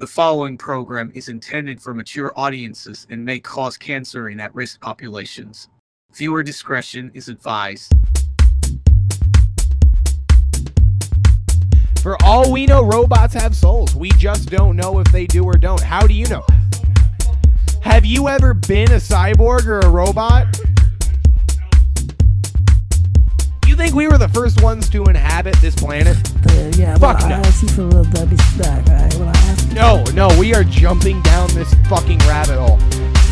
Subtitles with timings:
[0.00, 4.80] The following program is intended for mature audiences and may cause cancer in at risk
[4.80, 5.68] populations.
[6.14, 7.92] Viewer discretion is advised.
[12.02, 13.94] For all we know, robots have souls.
[13.94, 15.82] We just don't know if they do or don't.
[15.82, 16.46] How do you know?
[17.82, 20.46] Have you ever been a cyborg or a robot?
[23.80, 26.16] Think we were the first ones to inhabit this planet?
[26.46, 27.34] Uh, yeah, Fuck well, no.
[27.36, 29.14] I asked you for a little Debbie snack, alright?
[29.14, 29.72] Well, I asked.
[29.72, 32.78] No, no, we are jumping down this fucking rabbit hole.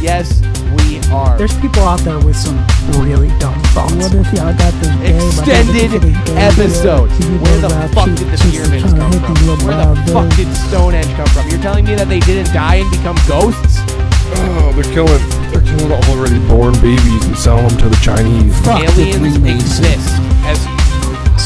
[0.01, 0.41] Yes,
[0.81, 1.37] we are.
[1.37, 2.57] There's people out there with some
[2.97, 3.93] really dumb thoughts.
[3.93, 5.37] What if y'all got this?
[5.37, 7.11] Extended episode.
[7.45, 9.67] Where the fuck did the pyramids come from?
[9.69, 11.49] Where the fuck did Stonehenge come from?
[11.51, 13.85] You're telling me that they didn't die and become ghosts?
[14.33, 15.21] Oh, they're killing,
[15.53, 18.59] they're killing already born babies and selling them to the Chinese.
[18.65, 19.81] Fuck Aliens Freemasons.
[19.81, 20.28] exist.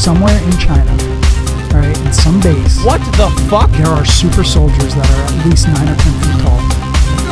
[0.02, 0.90] Somewhere in China,
[1.70, 3.70] alright, in some base, what the fuck?
[3.78, 6.58] there are super soldiers that are at least 9 or 10 feet tall.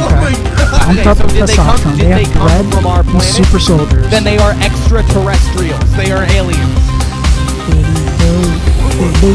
[0.07, 0.39] Okay?
[0.79, 1.97] Pumped Okay, up so with did they come- testosterone.
[1.99, 3.27] did They they have come from our planet?
[3.27, 4.07] super soldiers.
[4.09, 5.83] Then they are extraterrestrials.
[5.99, 6.79] They are aliens.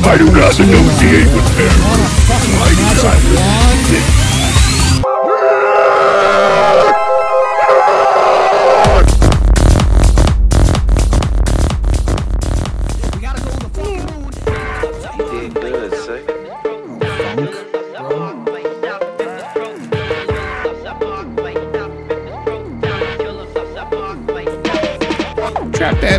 [0.07, 2.31] I do not negotiate with terrorists.
[3.03, 3.19] Trap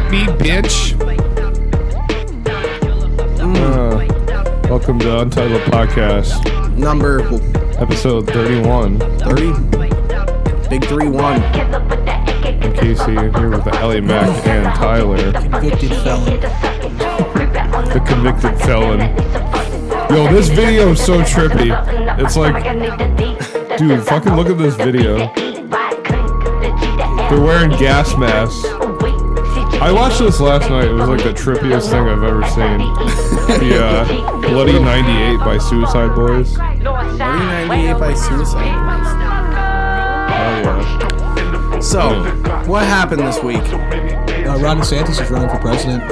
[0.06, 0.94] that beat, bitch.
[3.40, 7.20] Uh, welcome to Untitled Podcast, Number
[7.80, 8.98] episode 31.
[9.20, 10.68] 30?
[10.68, 11.42] Big 3 1.
[11.42, 16.40] I'm Casey, here with Allymac and Tyler, convicted felon.
[17.92, 19.00] the convicted felon.
[20.10, 21.72] Yo, this video is so trippy.
[22.20, 22.62] It's like,
[23.78, 25.32] dude, fucking look at this video.
[27.28, 28.75] They're wearing gas masks.
[29.86, 30.88] I watched this last night.
[30.88, 32.80] It was like the trippiest thing I've ever seen.
[33.46, 36.56] The uh, Bloody 98 by Suicide Boys.
[36.56, 38.74] 398 by suicide.
[38.82, 39.06] Boys.
[40.34, 41.78] Oh yeah.
[41.78, 42.24] So,
[42.68, 43.62] what happened this week?
[43.62, 46.02] Uh, Ron DeSantis is running for president.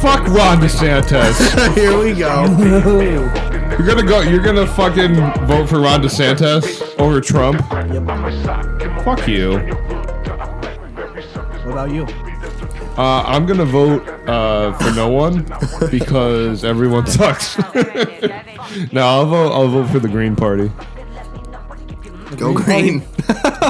[0.00, 1.74] Fuck Ron DeSantis.
[1.74, 2.46] Here we go.
[3.78, 4.22] You're gonna go.
[4.22, 7.60] You're gonna fucking vote for Ron DeSantis over Trump.
[9.04, 9.58] Fuck you.
[11.64, 12.06] What about you?
[12.96, 15.46] Uh, I'm gonna vote uh, for no one
[15.90, 17.56] because everyone sucks.
[18.92, 19.52] no, I'll vote.
[19.52, 20.70] I'll vote for the Green Party.
[22.36, 23.02] Go green.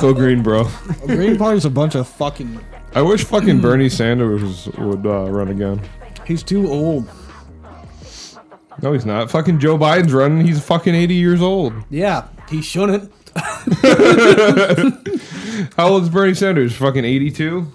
[0.01, 0.65] Go Green, bro.
[1.07, 2.59] The Green Party's a bunch of fucking.
[2.95, 5.81] I wish fucking Bernie Sanders would uh, run again.
[6.27, 7.09] He's too old.
[8.83, 9.31] No, he's not.
[9.31, 10.45] Fucking Joe Biden's running.
[10.47, 11.75] He's fucking 80 years old.
[11.91, 13.13] Yeah, he shouldn't.
[15.77, 16.75] How old is Bernie Sanders?
[16.77, 17.67] Fucking 82?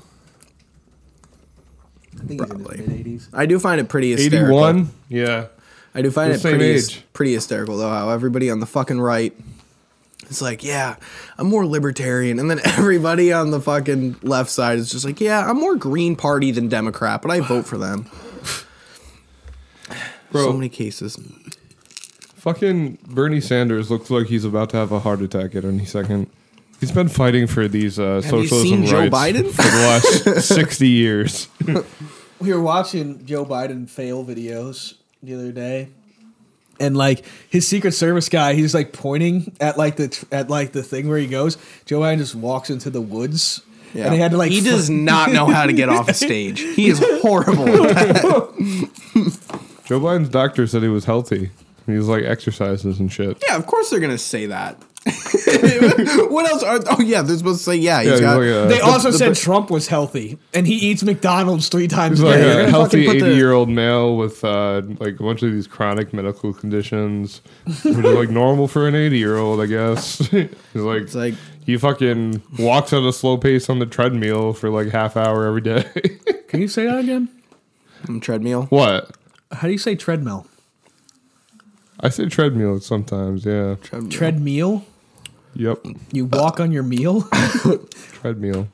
[2.27, 2.77] I think he's in Probably.
[2.77, 3.27] his mid 80s.
[3.33, 4.57] I do find it pretty hysterical.
[4.67, 4.89] 81?
[5.09, 5.47] Yeah.
[5.95, 7.03] I do find The it same pretty, age.
[7.13, 9.33] pretty hysterical, though, how everybody on the fucking right
[10.29, 10.97] is like, yeah,
[11.37, 12.37] I'm more libertarian.
[12.39, 16.15] And then everybody on the fucking left side is just like, yeah, I'm more Green
[16.15, 18.05] Party than Democrat, but I vote for them.
[20.31, 21.17] Bro, So many cases.
[22.35, 26.29] Fucking Bernie Sanders looks like he's about to have a heart attack at any second.
[26.79, 29.45] He's been fighting for these uh, socialism seen Joe rights Biden?
[29.51, 31.47] for the last 60 years.
[32.39, 34.93] We were watching Joe Biden fail videos
[35.23, 35.89] the other day.
[36.79, 40.83] And like his Secret Service guy, he's like pointing at like the at like the
[40.83, 41.57] thing where he goes.
[41.85, 43.63] Joe Biden just walks into the woods,
[43.95, 44.05] Yeah.
[44.05, 46.13] and he had to like he fl- does not know how to get off a
[46.25, 46.59] stage.
[46.59, 47.65] He is horrible.
[49.85, 51.49] Joe Biden's doctor said he was healthy.
[51.85, 53.41] He was like exercises and shit.
[53.47, 54.79] Yeah, of course they're gonna say that.
[56.29, 56.79] what else are?
[56.89, 58.01] Oh yeah, they're supposed to say yeah.
[58.01, 58.37] He's Yeah, got.
[58.39, 62.19] like a, They also the- said Trump was healthy, and he eats McDonald's three times
[62.19, 62.51] he's a like day.
[62.51, 65.43] a gonna healthy fucking put the- 80 year old male with uh, like a bunch
[65.43, 69.65] of these chronic medical conditions, which is like normal for an 80 year old, I
[69.65, 70.17] guess.
[70.29, 74.69] he's like, It's like he fucking walks at a slow pace on the treadmill for
[74.69, 75.83] like half hour every day.
[76.47, 77.29] Can you say that again?
[78.03, 78.63] mm, treadmill.
[78.65, 79.11] what?
[79.51, 80.45] How do you say treadmill?
[81.99, 83.75] I say treadmill sometimes, yeah.
[83.81, 84.11] Treadmill.
[84.11, 84.85] Treadmill.
[85.57, 85.85] Yep.
[86.11, 87.21] You walk on your meal.
[88.13, 88.67] Treadmill.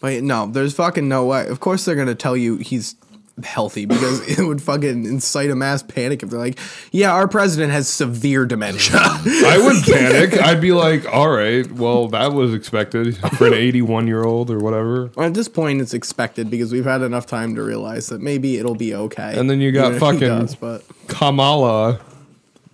[0.00, 1.46] But no, there's fucking no way.
[1.48, 2.94] Of course they're gonna tell you he's
[3.42, 6.58] healthy because it would fucking incite a mass panic if they're like,
[6.92, 8.94] yeah, our president has severe dementia.
[9.00, 10.40] I wouldn't panic.
[10.40, 14.58] I'd be like, all right, well, that was expected for an 81 year old or
[14.58, 15.10] whatever.
[15.18, 18.76] At this point, it's expected because we've had enough time to realize that maybe it'll
[18.76, 19.36] be okay.
[19.38, 21.98] And then you got Even if he fucking- does, but Kamala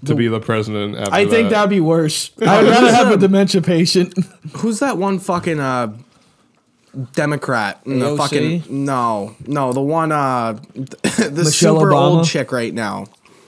[0.06, 0.96] to be the president.
[0.96, 1.56] After I think that.
[1.56, 2.30] that'd be worse.
[2.40, 4.14] I'd rather have a dementia patient.
[4.58, 5.94] Who's that one fucking uh
[7.12, 7.80] Democrat?
[7.86, 8.16] in The AOC?
[8.18, 12.16] fucking no, no, the one uh the Michelle super Obama?
[12.16, 13.06] old chick right now.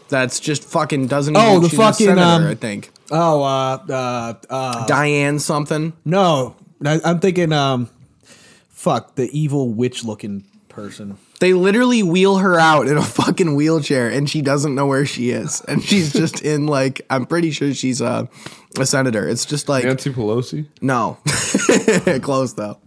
[0.08, 1.36] That's just fucking doesn't.
[1.36, 5.38] Oh, even, the she's a fucking, senator, um, I think Oh, uh, uh, uh, Diane
[5.38, 5.92] something.
[6.04, 6.56] no.
[6.84, 7.88] I, I'm thinking, um,
[8.68, 11.16] fuck, the evil witch looking person.
[11.42, 15.30] They literally wheel her out in a fucking wheelchair, and she doesn't know where she
[15.30, 18.28] is, and she's just in like I'm pretty sure she's a
[18.78, 19.28] a senator.
[19.28, 20.68] It's just like Nancy Pelosi.
[20.80, 21.18] no,
[22.22, 22.78] close though.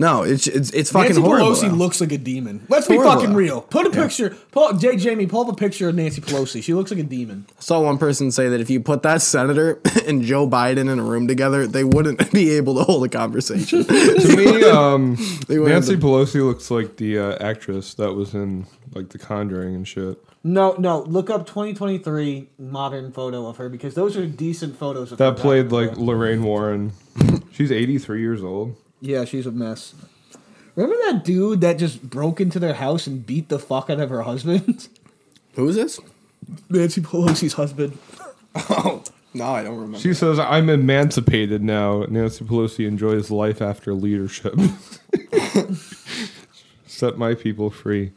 [0.00, 1.48] No, it's it's it's fucking horrible.
[1.50, 1.68] Nancy horrible.
[1.68, 1.84] Pelosi though.
[1.84, 2.66] looks like a demon.
[2.70, 3.20] Let's be Horrible.
[3.20, 3.60] fucking real.
[3.60, 4.30] Put a picture.
[4.50, 6.62] Pull, Jay Jamie, pull up a picture of Nancy Pelosi.
[6.62, 7.44] She looks like a demon.
[7.50, 10.98] I saw one person say that if you put that senator and Joe Biden in
[10.98, 13.84] a room together, they wouldn't be able to hold a conversation.
[13.84, 15.16] To me, um,
[15.46, 19.18] They went Nancy into- Pelosi looks like the uh, actress that was in like The
[19.18, 20.18] Conjuring and shit.
[20.42, 21.02] No, no.
[21.02, 25.42] Look up 2023 modern photo of her because those are decent photos of That her
[25.42, 25.98] played like.
[25.98, 26.92] Lorraine Warren.
[27.52, 28.76] She's 83 years old.
[29.00, 29.94] Yeah, she's a mess.
[30.76, 34.10] Remember that dude that just broke into their house and beat the fuck out of
[34.10, 34.88] her husband?
[35.54, 35.98] Who is this?
[36.68, 37.98] Nancy Pelosi's husband.
[38.54, 39.02] Oh
[39.34, 39.98] no, I don't remember.
[39.98, 44.54] She says, "I'm emancipated now." Nancy Pelosi enjoys life after leadership.
[46.86, 48.12] Set my people free.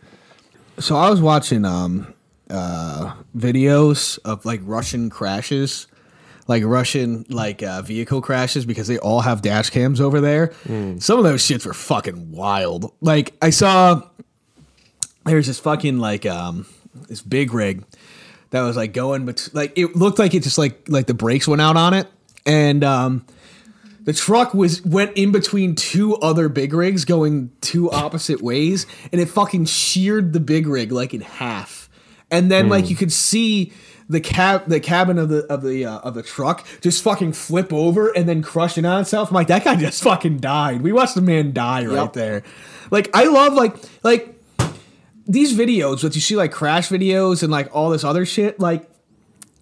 [0.79, 2.13] So I was watching um
[2.49, 5.87] uh videos of like Russian crashes,
[6.47, 10.53] like Russian like uh, vehicle crashes because they all have dash cams over there.
[10.99, 12.93] Some of those shits were fucking wild.
[13.01, 14.01] Like I saw
[15.25, 16.65] there's this fucking like um
[17.07, 17.83] this big rig
[18.49, 21.47] that was like going but like it looked like it just like like the brakes
[21.47, 22.07] went out on it
[22.45, 23.25] and um
[24.03, 29.21] the truck was went in between two other big rigs going two opposite ways and
[29.21, 31.89] it fucking sheared the big rig like in half
[32.29, 33.71] and then like you could see
[34.09, 37.71] the cab the cabin of the of the uh, of the truck just fucking flip
[37.73, 39.29] over and then crush in on itself.
[39.29, 40.81] I'm like that guy just fucking died.
[40.81, 42.13] We watched the man die right Yep.
[42.13, 42.43] there.
[42.91, 44.39] Like i love like like
[45.25, 48.89] these videos that you see like crash videos and like all this other shit like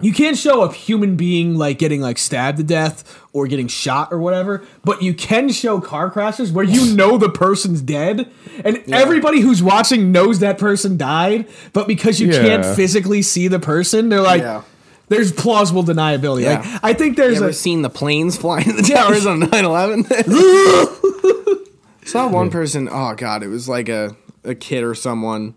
[0.02, 4.12] you can't show a human being like getting like stabbed to death or getting shot
[4.12, 8.30] or whatever, but you can show car crashes where you know the person's dead
[8.66, 13.60] and everybody who's watching knows that person died, but because you can't physically see the
[13.60, 14.64] person, they're like Yeah.
[15.08, 16.44] there's plausible deniability.
[16.44, 16.60] Yeah.
[16.60, 19.42] Like I think You there's ever a seen the planes flying in the towers on
[19.42, 21.68] 9/11?
[22.06, 22.90] Saw one person.
[22.92, 25.54] Oh god, it was like a a kid or someone.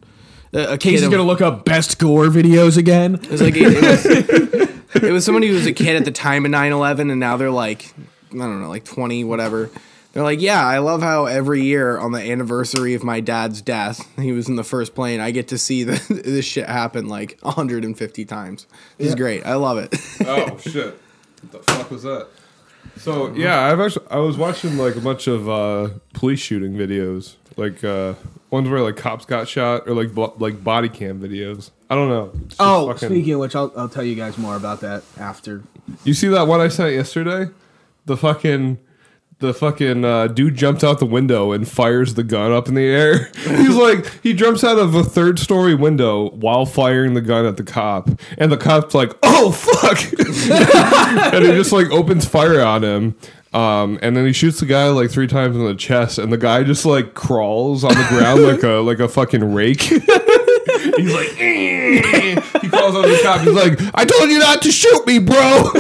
[0.54, 3.16] A, a kid Casey's of- gonna look up best gore videos again.
[3.16, 4.06] It was like it, was,
[5.02, 7.50] it was somebody who was a kid at the time of 9/11, and now they're
[7.50, 7.92] like,
[8.32, 9.70] I don't know, like 20, whatever.
[10.12, 14.08] They're like, yeah, I love how every year on the anniversary of my dad's death,
[14.16, 15.18] he was in the first plane.
[15.18, 18.68] I get to see the, this shit happen like 150 times.
[18.96, 19.44] This is great.
[19.44, 19.92] I love it.
[20.24, 20.96] Oh shit!
[21.42, 22.28] What the fuck was that?
[22.98, 27.34] So yeah, I've actually I was watching like a bunch of uh, police shooting videos,
[27.56, 28.14] like uh,
[28.54, 31.70] ones where like cops got shot, or like bo- like body cam videos.
[31.90, 32.32] I don't know.
[32.58, 35.62] Oh, fucking- speaking of which, I'll, I'll tell you guys more about that after.
[36.04, 37.52] You see that one I sent yesterday?
[38.06, 38.78] The fucking
[39.40, 42.84] the fucking uh, dude jumps out the window and fires the gun up in the
[42.86, 43.30] air.
[43.36, 47.56] He's like he jumps out of a third story window while firing the gun at
[47.56, 48.08] the cop,
[48.38, 49.98] and the cop's like, "Oh fuck!"
[51.34, 53.16] and he just like opens fire on him.
[53.54, 56.36] Um, and then he shoots the guy like three times in the chest, and the
[56.36, 59.80] guy just like crawls on the ground like a like a fucking rake.
[59.82, 63.42] He's like, "Eh." he calls on the cop.
[63.42, 65.70] He's like, "I told you not to shoot me, bro."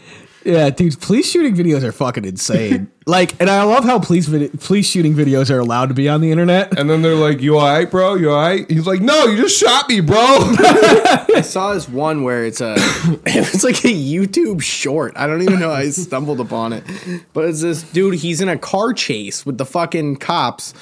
[0.46, 2.88] Yeah, dude, police shooting videos are fucking insane.
[3.06, 6.20] like, and I love how police vid- police shooting videos are allowed to be on
[6.20, 6.78] the internet.
[6.78, 8.14] And then they're like, "You alright, bro?
[8.14, 12.44] You alright?" He's like, "No, you just shot me, bro." I saw this one where
[12.44, 12.74] it's a
[13.26, 15.14] it was like a YouTube short.
[15.16, 16.84] I don't even know how I stumbled upon it.
[17.32, 20.74] But it's this dude, he's in a car chase with the fucking cops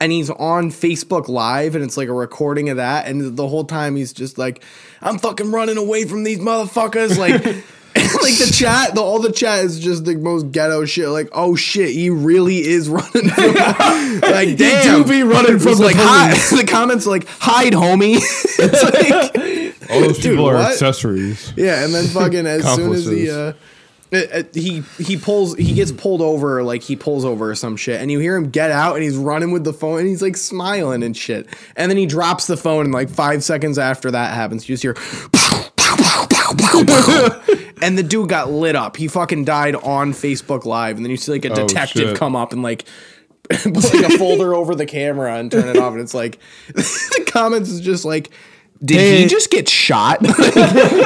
[0.00, 3.64] and he's on Facebook live and it's like a recording of that and the whole
[3.64, 4.62] time he's just like
[5.00, 7.64] I'm fucking running away from these motherfuckers like
[8.22, 11.08] like the chat, the all the chat is just the most ghetto shit.
[11.08, 13.28] Like, oh shit, he really is running.
[13.30, 13.54] From,
[14.20, 16.36] like, damn, do be running from the like, hide.
[16.56, 18.16] The comments are like, hide, homie.
[18.58, 20.72] it's like, All those Dude, people are what?
[20.72, 21.52] accessories.
[21.56, 23.52] yeah, and then fucking as soon as he uh,
[24.12, 27.76] uh, uh, he he pulls he gets pulled over like he pulls over or some
[27.76, 30.22] shit and you hear him get out and he's running with the phone and he's
[30.22, 34.10] like smiling and shit and then he drops the phone and like five seconds after
[34.10, 34.94] that happens you just hear
[37.82, 41.16] and the dude got lit up he fucking died on Facebook live and then you
[41.16, 42.16] see like a Oh, detective shit.
[42.16, 42.84] come up and like
[43.48, 46.38] put like a folder over the camera and turn it off and it's like
[46.74, 48.30] the comments is just like
[48.84, 50.18] Did They- he just get shot?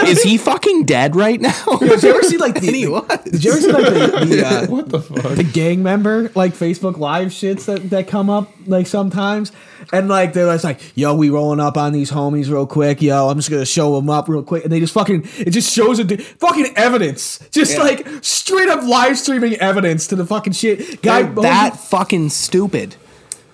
[0.06, 1.64] Is he fucking dead right now?
[1.80, 3.06] Did you ever see like the, And he was.
[3.24, 5.36] Did you ever see like the, the uh, What the fuck?
[5.36, 9.52] the gang member like Facebook Live shits that, that come up like sometimes,
[9.90, 13.00] and like they're just like, "Yo, we rolling up on these homies real quick.
[13.00, 15.72] Yo, I'm just gonna show them up real quick," and they just fucking it just
[15.72, 20.52] shows a du- fucking evidence, just like straight up live streaming evidence to the fucking
[20.52, 21.00] shit.
[21.00, 22.96] Guy They're that fucking stupid.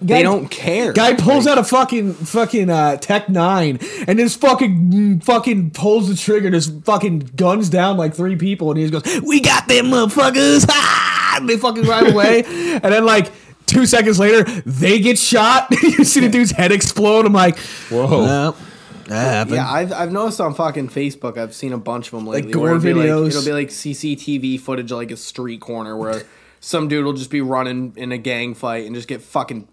[0.00, 0.92] Guy- they don't care.
[0.92, 5.70] Guy pulls Like, out a fucking fucking uh, Tech Nine and just fucking mm, fucking
[5.72, 9.20] pulls the trigger, and just fucking guns down like three people, and he just goes,
[9.22, 11.38] "We got them motherfuckers!" Ah!
[11.38, 13.30] And they fucking ride away, and then like
[13.66, 15.66] two seconds later, they get shot.
[15.82, 17.26] you see the dude's head explode.
[17.26, 17.58] I'm like,
[17.90, 18.06] Whoa.
[18.08, 18.56] well,
[19.06, 19.56] that happened.
[19.56, 21.38] Yeah, I've, I've noticed on fucking Facebook.
[21.38, 22.52] I've seen a bunch of them lately.
[22.52, 23.22] gore it'll videos.
[23.24, 26.22] Like, it'll be like CCTV footage of like a street corner where
[26.60, 29.68] some dude will just be running in a gang fight and just get fucking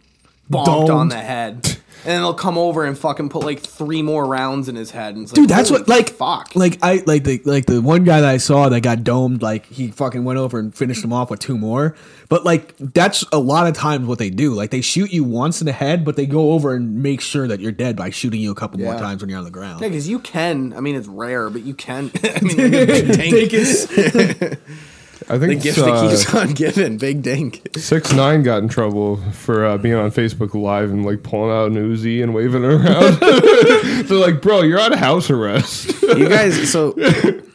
[0.50, 1.74] bonked on the head, and
[2.04, 5.16] then they'll come over and fucking put like three more rounds in his head.
[5.16, 6.56] And like, Dude, that's what like fuck.
[6.56, 9.66] like I like the like the one guy that I saw that got domed like
[9.66, 11.96] he fucking went over and finished him off with two more.
[12.30, 14.54] But like that's a lot of times what they do.
[14.54, 17.48] Like they shoot you once in the head, but they go over and make sure
[17.48, 19.82] that you're dead by shooting you a couple more times when you're on the ground.
[19.82, 20.74] Yeah, because you can.
[20.74, 22.12] I mean, it's rare, but you can.
[22.24, 24.58] I mean, like a
[25.28, 25.64] big dink.
[25.64, 26.98] Dink is- I the gift uh, that keeps on giving.
[26.98, 27.68] Big dink.
[27.78, 31.72] Six Nine got in trouble for uh, being on Facebook Live and like pulling out
[31.72, 33.20] an Uzi and waving it around.
[34.08, 36.96] They're like, "Bro, you're on house arrest." You guys, so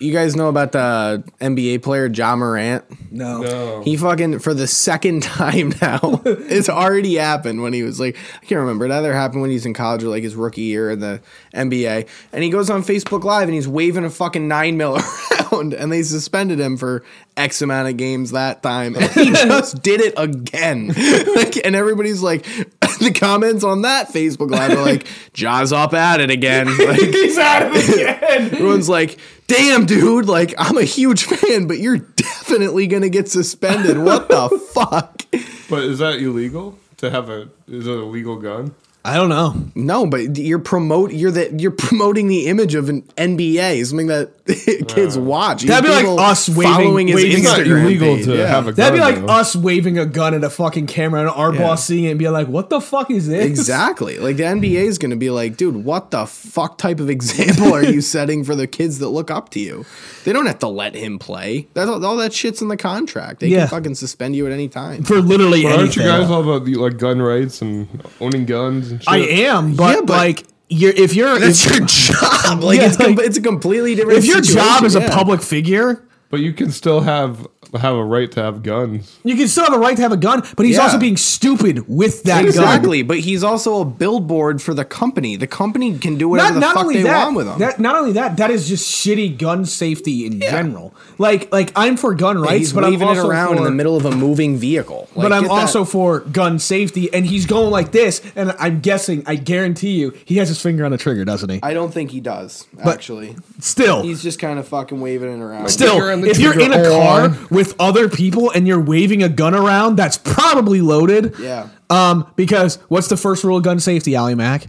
[0.01, 2.85] you guys know about the NBA player Ja Morant?
[3.13, 3.43] no.
[3.43, 3.83] no.
[3.83, 6.21] He fucking for the second time now.
[6.25, 8.85] it's already happened when he was like I can't remember.
[8.87, 11.21] It either happened when he's in college or like his rookie year in the
[11.55, 12.09] NBA.
[12.33, 15.91] And he goes on Facebook Live and he's waving a fucking nine mil around, and
[15.93, 17.03] they suspended him for
[17.37, 18.97] X amount of games that time.
[18.97, 20.89] And he just did it again.
[21.37, 22.45] like, and everybody's like,
[23.01, 26.67] the comments on that Facebook Live are like, Ja's up at it again.
[26.67, 28.55] Like, He's at it again.
[28.55, 33.29] Everyone's like, damn, dude, like, I'm a huge fan, but you're definitely going to get
[33.29, 33.99] suspended.
[33.99, 35.23] What the fuck?
[35.69, 37.49] But is that illegal to have a?
[37.69, 38.75] Is it a legal gun?
[39.03, 39.55] I don't know.
[39.75, 44.31] No, but you're promote you're the you're promoting the image of an NBA, something that
[44.89, 45.63] kids watch.
[45.63, 48.47] That'd be like us waving- following his waving- It's Instagram illegal page, to yeah.
[48.47, 48.75] have a gun.
[48.75, 49.33] That'd be like though.
[49.33, 51.61] us waving a gun at a fucking camera and our Yeah.
[51.63, 54.19] boss seeing it and being like, "What the fuck is this?" Exactly.
[54.19, 57.73] Like the NBA is going to be like, dude, what the fuck type of example
[57.73, 59.87] are you setting for the kids that look up to you?
[60.25, 61.69] They don't have to let him play.
[61.73, 63.41] That's all, all that shit's in the contract.
[63.41, 63.61] They Yeah.
[63.61, 65.05] can fucking suspend you at any time.
[65.05, 67.89] For literally But aren't you guys all about the, like gun rights and
[68.21, 69.09] owning guns and shit?
[69.09, 72.63] I am, but, Yeah, but- like you're if you're That's if, your job.
[72.63, 74.19] Like Yeah, it's com- like- it's a completely different.
[74.19, 77.47] if your job situation, is a public figure, But you can still have
[77.79, 79.19] have a right to have guns.
[79.25, 80.83] you can still have a right to have a gun, but he's Yeah.
[80.83, 82.47] also being stupid with that gun.
[82.47, 85.37] Exactly, but he's also a billboard for the company.
[85.37, 87.59] The company can do whatever the fuck they that, want with him.
[87.59, 90.95] that, not only that, that is just shitty gun safety in general.
[91.19, 93.65] Like, like I'm for gun rights, he's but I'm waving it also around for, in
[93.65, 95.09] the middle of a moving vehicle.
[95.15, 98.55] Like, but I'm get that- also for gun safety, and he's going like this, and
[98.59, 101.61] I'm guessing, I guarantee you, he has his finger on the trigger, doesn't he?
[101.63, 102.67] I don't think he does.
[102.73, 105.69] But- Actually, Still, he's just kind of fucking waving it around.
[105.69, 109.23] Still, Finger on the if you're in a car with other people and you're waving
[109.23, 111.35] a gun around, that's probably loaded.
[111.39, 111.69] Yeah.
[111.89, 114.69] Um, because what's the first rule of gun safety, Allymac?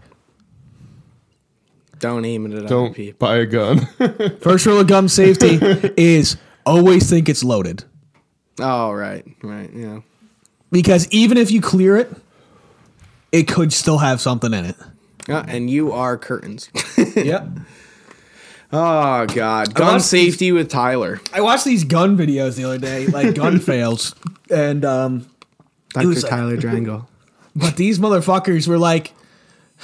[2.00, 3.18] don't aim it at Don't people.
[3.20, 3.86] buy a gun.
[4.42, 5.60] First rule of gun safety
[5.98, 7.84] is always think it's loaded.
[8.60, 10.00] Oh right, right, yeah.
[10.72, 12.12] Because even if you clear it,
[13.32, 14.76] it could still have something in it.
[15.30, 16.70] Yeah, and you are curtains.
[17.16, 17.48] Yep.
[18.74, 23.36] Oh god, gun safety with Tyler, I watched these gun videos the other day, like
[23.36, 24.16] gun fails,
[24.50, 25.28] and um,
[25.90, 26.08] Dr.
[26.08, 27.08] like- Tyler Drangle.
[27.54, 29.14] But these motherfuckers were like,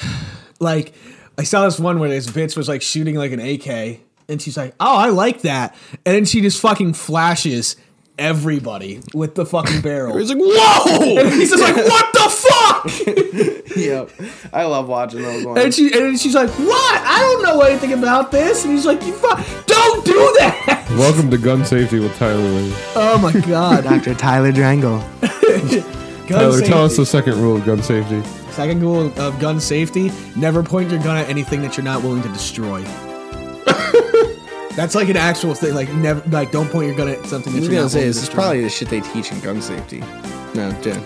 [0.62, 0.94] like,
[1.38, 4.56] I saw this one where this bitch was like shooting like an AK, and she's
[4.56, 5.76] like, "Oh, I like that,"
[6.06, 7.76] and then she just fucking flashes
[8.18, 10.18] everybody with the fucking barrel.
[10.18, 11.18] He's like, whoa!
[11.18, 14.10] and he's just like, "What the fuck?" yep,
[14.54, 15.60] I love watching those ones.
[15.64, 17.02] And she and she's like, "What?
[17.04, 21.30] I don't know anything about this." And he's like, "You fu- don't do that." Welcome
[21.32, 22.38] to gun safety with Tyler.
[22.38, 22.74] Lee.
[22.96, 23.84] Oh my god.
[23.84, 24.16] Dr.
[24.16, 25.00] Tyler Drangle.
[26.28, 28.22] Gun Tyler, tell us the second rule of gun safety.
[28.52, 32.24] Second rule of gun safety: never point your gun at anything that you're not willing
[32.24, 32.84] to destroy.
[34.78, 35.74] That's like an actual thing.
[35.74, 38.22] Like never, like don't point your gun at something that you're gonna not say this
[38.22, 40.02] is probably the shit they teach in gun safety.
[40.54, 41.00] No, yeah.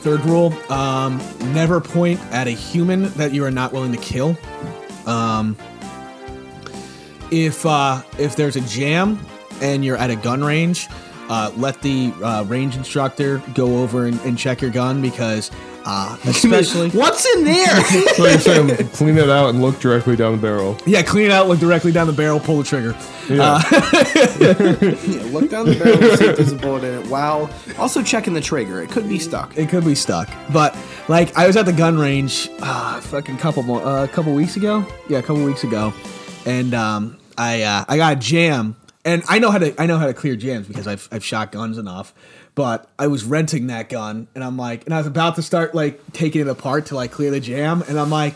[0.00, 1.18] Third rule: um,
[1.52, 4.34] never point at a human that you are not willing to kill.
[5.04, 5.58] Um,
[7.30, 9.20] if uh, if there's a jam
[9.60, 10.88] and you're at a gun range,
[11.28, 15.50] uh, let the uh, range instructor go over and, and check your gun because,
[15.86, 17.84] uh, especially What's in there?
[18.16, 20.76] So you're saying clean it out and look directly down the barrel.
[20.84, 22.96] yeah, clean it out, look directly down the barrel, pull the trigger.
[23.28, 23.62] Yeah.
[23.70, 27.06] yeah, look down the barrel and see if there's a bullet in it.
[27.06, 27.48] Wow.
[27.78, 28.82] Also checking the trigger.
[28.82, 29.56] It could be stuck.
[29.56, 30.76] It could be stuck, but
[31.08, 34.56] like I was at the gun range, uh, fucking couple more, a uh, couple weeks
[34.56, 34.84] ago.
[35.08, 35.94] Yeah, a couple weeks ago,
[36.44, 39.98] and um, I uh, I got a jam, and I know how to I know
[39.98, 42.12] how to clear jams because I've I've shot guns enough.
[42.56, 45.74] But I was renting that gun, and I'm like, and I was about to start
[45.74, 48.34] like taking it apart to like clear the jam, and I'm like,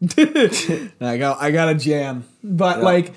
[0.00, 3.12] and I go, I got a jam, but like,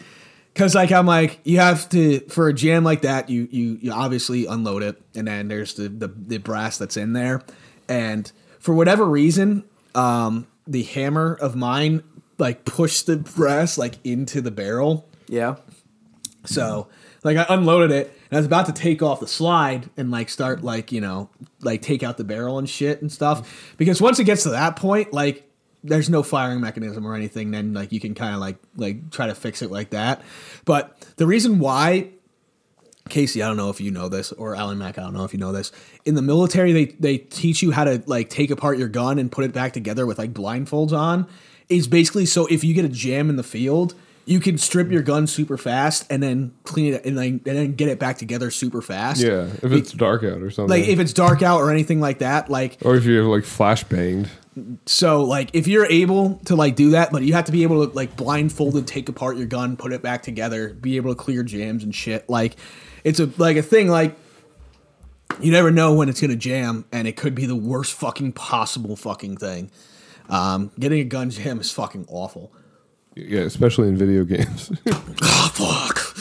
[0.53, 3.91] cause like I'm like, you have to for a jam like that, you you you
[3.91, 7.41] obviously unload it, and then there's the the, the brass that's in there,
[7.87, 8.29] and
[8.59, 9.63] for whatever reason,
[9.95, 12.03] um, the hammer of mine
[12.37, 15.55] like pushed the brass like into the barrel, Yeah.
[16.45, 16.89] so
[17.23, 20.63] like I unloaded it I was about to take off the slide and like start
[20.63, 21.29] like, you know,
[21.61, 23.73] like take out the barrel and shit and stuff.
[23.77, 25.49] Because once it gets to that point, like
[25.83, 29.27] there's no firing mechanism or anything, then like you can kind of like like try
[29.27, 30.21] to fix it like that.
[30.65, 32.09] But the reason why
[33.09, 35.33] Casey, I don't know if you know this, or Alan Mack, I don't know if
[35.33, 35.71] you know this.
[36.05, 39.31] In the military, they they teach you how to like take apart your gun and
[39.31, 41.27] put it back together with like blindfolds on.
[41.69, 45.01] Is basically so if you get a jam in the field, you can strip your
[45.01, 48.51] gun super fast and then clean it and then and then get it back together
[48.51, 49.21] super fast.
[49.21, 50.69] Yeah, if it's dark out or something.
[50.69, 53.83] Like if it's dark out or anything like that, like or if you're like flash
[53.83, 54.29] banged.
[54.85, 57.85] so like if you're able to like do that, but you have to be able
[57.85, 61.43] to like blindfolded take apart your gun, put it back together, be able to clear
[61.43, 62.29] jams and shit.
[62.29, 62.55] Like
[63.03, 64.15] it's a like a thing like
[65.41, 68.95] you never know when it's gonna jam, and it could be the worst fucking possible
[68.95, 69.71] fucking thing.
[70.29, 72.53] Um, getting a gun jam is fucking awful.
[73.15, 74.71] Yeah, especially in video games.
[75.21, 76.12] Oh fuck.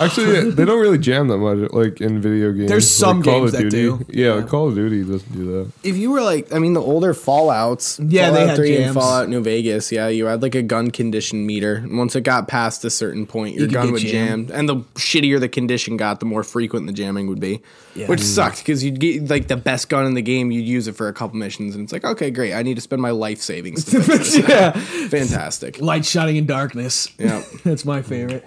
[0.00, 2.68] Actually, they don't really jam that much, like in video games.
[2.68, 4.04] There's some like Call games of that Duty.
[4.04, 4.06] do.
[4.08, 5.72] Yeah, like Call of Duty doesn't do that.
[5.82, 8.84] If you were like, I mean, the older Fallout's, Yeah, they Fallout had 3 and
[8.84, 8.94] jams.
[8.94, 11.76] Fallout New Vegas, yeah, you had like a gun condition meter.
[11.76, 14.48] And once it got past a certain point, your You gun would jam.
[14.52, 17.60] And the shittier the condition got, the more frequent the jamming would be.
[17.94, 18.06] Yeah.
[18.06, 20.94] Which sucked because you'd get like the best gun in the game, you'd use it
[20.96, 23.40] for a couple missions, and it's like, okay, great, I need to spend my life
[23.40, 23.84] savings.
[23.86, 23.98] To
[24.48, 24.70] yeah.
[25.08, 25.80] Fantastic.
[25.80, 27.08] Light shining in darkness.
[27.18, 27.42] Yeah.
[27.64, 28.46] That's my favorite.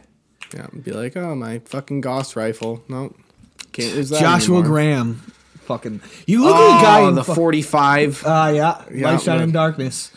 [0.53, 0.67] Yeah.
[0.83, 2.83] Be like, oh, my fucking Gauss rifle.
[2.89, 3.13] No.
[3.71, 4.19] Can't use that.
[4.19, 4.71] Joshua anymore.
[4.71, 5.15] Graham.
[5.61, 8.25] Fucking You look like a guy Oh, in the fuck- 45.
[8.25, 9.53] Uh, yeah, Yeah, light shining in look.
[9.53, 10.11] darkness.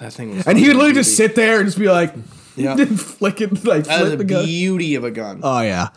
[0.00, 2.12] that thing was And he would fucking literally just sit there and just be like,
[2.56, 2.74] Yeah.
[2.84, 4.44] flick it, like That is flip a the gun.
[4.44, 5.40] beauty of a gun.
[5.44, 5.88] Oh yeah,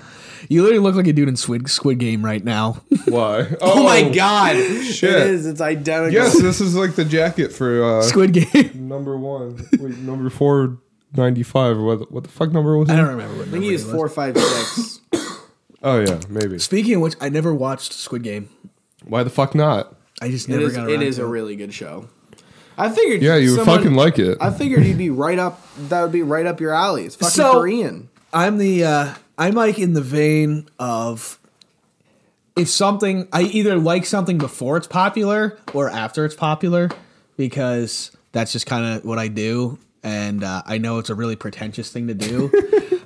[0.47, 2.83] you literally look like a dude in Squid Squid Game right now.
[3.07, 3.47] Why?
[3.61, 4.55] Oh, my god.
[4.83, 5.09] shit.
[5.11, 5.47] It is.
[5.47, 6.13] It's identical.
[6.13, 8.87] Yes, this is like the jacket for uh, Squid Game.
[8.87, 9.67] number one.
[9.79, 10.77] Wait, number four
[11.15, 12.11] ninety five or what?
[12.11, 12.93] What the fuck number was it?
[12.93, 13.95] I don't remember what I think number he is it was.
[13.95, 14.99] four, five, six.
[15.83, 16.59] Oh yeah, maybe.
[16.59, 18.49] Speaking of which, I never watched Squid Game.
[19.03, 19.95] Why the fuck not?
[20.21, 20.75] I just it never is.
[20.75, 22.07] got It around is to a really good show.
[22.77, 23.23] I figured.
[23.23, 24.37] Yeah, you would someone- fucking like it.
[24.39, 25.59] I figured you'd be right up.
[25.89, 27.05] That would be right up your alley.
[27.05, 28.09] It's fucking So- Korean.
[28.31, 31.39] I'm the uh I'm like in the vein of
[32.55, 36.89] if something I either like something before it's popular or after it's popular
[37.37, 41.35] because that's just kind of what I do and uh, I know it's a really
[41.35, 42.49] pretentious thing to do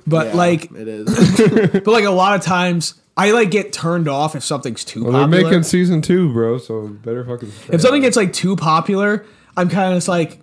[0.06, 1.06] but Yeah, like it is.
[1.72, 5.12] but like a lot of times I like get turned off if something's too Well,
[5.12, 5.44] they're popular.
[5.44, 6.58] making season two, bro.
[6.58, 7.50] So better fucking.
[7.72, 9.24] if something gets like too popular,
[9.56, 10.40] I'm kind of just like,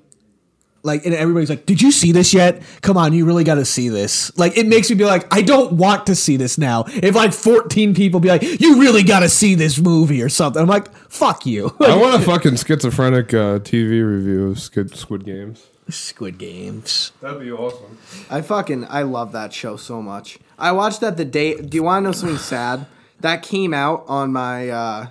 [0.85, 2.61] like, and everybody's like, "Did you see this yet?
[2.81, 5.41] Come on, you really got to see this." Like, it makes me be like, I
[5.41, 6.83] don't want to see this now.
[6.87, 10.61] If like 14 people be like, "You really got to see this movie" or something,
[10.61, 15.23] I'm like, "Fuck you." I want a fucking schizophrenic uh, TV review of Squid, Squid
[15.23, 15.63] Games.
[15.93, 17.11] Squid Games.
[17.21, 17.97] That'd be awesome.
[18.29, 20.39] I fucking I love that show so much.
[20.57, 21.61] I watched that the day.
[21.61, 22.85] Do you want to know something sad?
[23.21, 25.07] That came out on my uh,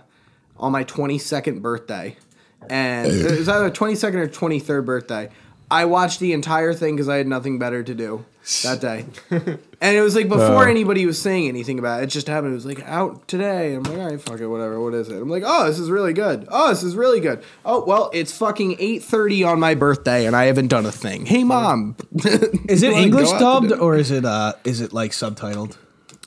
[0.58, 2.16] on my twenty second birthday,
[2.68, 5.30] and it was either twenty second or twenty third birthday.
[5.72, 8.24] I watched the entire thing because I had nothing better to do
[8.64, 10.70] that day, and it was like before Uh.
[10.70, 12.04] anybody was saying anything about it.
[12.04, 12.52] It just happened.
[12.52, 13.74] It was like out today.
[13.74, 14.80] I'm like, all right, fuck it, whatever.
[14.80, 15.16] What is it?
[15.20, 16.46] I'm like, oh, this is really good.
[16.50, 17.42] Oh, this is really good.
[17.64, 21.24] Oh, well, it's fucking eight thirty on my birthday, and I haven't done a thing.
[21.26, 21.96] Hey, mom,
[22.68, 25.76] Is it English go out to dubbed or is it uh is it like subtitled?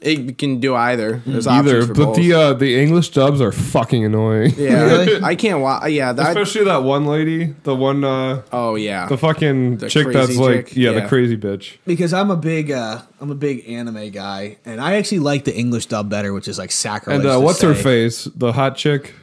[0.02, 1.22] It can do either.
[1.26, 2.16] There's Either, options for but both.
[2.18, 4.54] the uh, the English dubs are fucking annoying.
[4.58, 5.24] yeah, Really?
[5.24, 5.90] I can't watch.
[5.90, 6.28] Yeah, that.
[6.30, 10.40] Especially that one lady, the one, uh, oh yeah, the fucking The chick that's crazy
[10.42, 11.00] like, yeah, Yeah.
[11.00, 11.78] the crazy bitch.
[11.86, 15.56] Because I'm a big uh I'm a big anime guy, and I actually like the
[15.56, 17.22] English dub better, which is like sacrilege.
[17.22, 18.26] And uh, to what's her face?
[18.26, 19.14] The hot chick.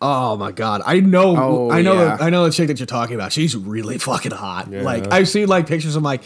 [0.00, 2.16] Oh my god, I know, Oh, I know, yeah.
[2.16, 3.32] the, I know the chick that you're talking about.
[3.32, 4.68] She's really fucking hot.
[4.70, 4.82] Yeah.
[4.82, 5.96] Like I've seen like pictures.
[5.96, 6.22] I'm like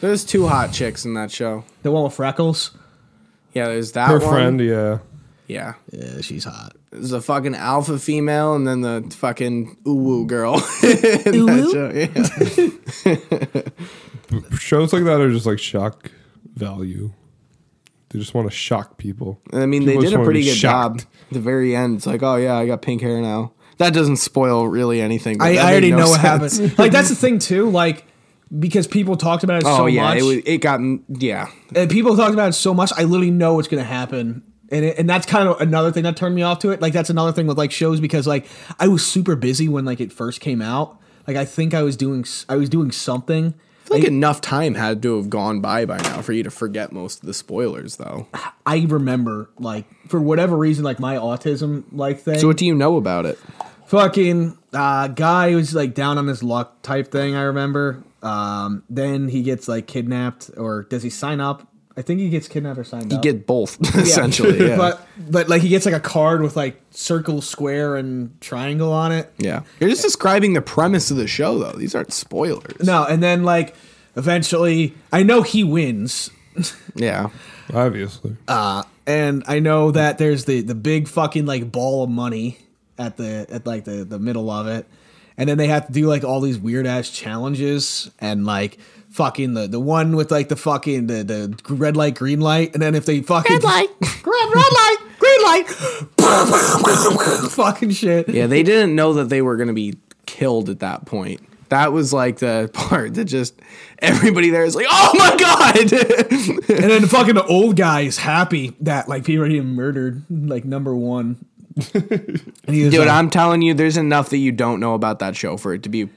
[0.00, 1.64] there's two hot chicks in that show.
[1.82, 2.70] the one with freckles.
[3.56, 4.28] Yeah, there's that Her one.
[4.28, 4.98] friend, yeah.
[5.46, 5.74] Yeah.
[5.90, 6.76] Yeah, she's hot.
[6.90, 10.56] There's a fucking alpha female and then the fucking uwu girl.
[10.82, 11.90] In that show,
[14.52, 14.56] yeah.
[14.58, 16.10] Shows like that are just like shock
[16.54, 17.12] value.
[18.10, 19.40] They just want to shock people.
[19.54, 21.00] I mean, People they did a pretty be good job.
[21.00, 23.52] At the very end, it's like, oh yeah, I got pink hair now.
[23.78, 25.40] That doesn't spoil really anything.
[25.40, 26.60] I, I already no know what happens.
[26.78, 27.70] Like that's the thing too.
[27.70, 28.04] Like
[28.56, 30.18] because people talked about it Oh so yeah, much.
[30.18, 31.50] it, was, it got yeah.
[31.74, 32.92] and people talked about it so much.
[32.96, 34.42] I literally know what's going to happen.
[34.70, 36.80] And, it, and that's kind of another thing that turned me off to it.
[36.80, 38.46] Like that's another thing with like shows because like
[38.78, 41.00] I was super busy when like it first came out.
[41.26, 43.54] Like I think I was doing I was doing something.
[43.84, 46.50] I feel like enough time had to have gone by by now for you to
[46.50, 48.26] forget most of the spoilers, though.
[48.66, 52.40] I remember like for whatever reason like my autism like thing.
[52.40, 53.38] So what do you know about it?
[53.86, 57.34] fucking uh, guy was like down on his luck type thing.
[57.34, 58.02] I remember.
[58.22, 61.66] Um, then he gets like kidnapped, or does he sign up?
[61.98, 63.22] I think he gets kidnapped or signed You up.
[63.22, 64.66] get both essentially.
[64.68, 64.76] Yeah.
[64.76, 69.12] but but like he gets like a card with like circle, square, and triangle on
[69.12, 69.32] it.
[69.38, 69.62] yeah.
[69.80, 71.72] You're just describing the premise of the show, though.
[71.78, 72.84] These aren't spoilers.
[72.86, 73.74] No, and then like
[74.16, 76.30] eventually, I know he wins,
[76.94, 77.28] Yeah.
[77.72, 78.36] Obviously.
[78.48, 82.58] Uh and I know that there's the the big fucking like ball of money
[82.98, 84.86] at the at like the the middle of it,
[85.38, 88.78] and then they have to do like all these weird ass challenges and like
[89.10, 92.82] fucking the the one with like the fucking the the red light green light, and
[92.82, 95.68] then if they fucking red light red red light green light,
[97.50, 98.28] fucking shit.
[98.28, 99.94] Yeah, they didn't know that they were going to be
[100.26, 101.40] killed at that point.
[101.68, 103.54] That was like the part that just
[103.98, 105.76] everybody there is like, oh my god.
[105.78, 110.64] And then the fucking the old guy is happy that like he already murdered like
[110.64, 111.44] number one.
[111.76, 115.18] And he was Dude, like- I'm telling you, there's enough that you don't know about
[115.20, 116.08] that show for it to be.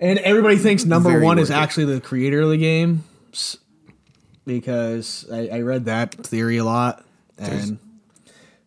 [0.00, 1.54] And everybody thinks number Very one is it.
[1.54, 3.04] actually the creator of the game
[4.44, 7.04] because I, I read that theory a lot.
[7.38, 7.78] And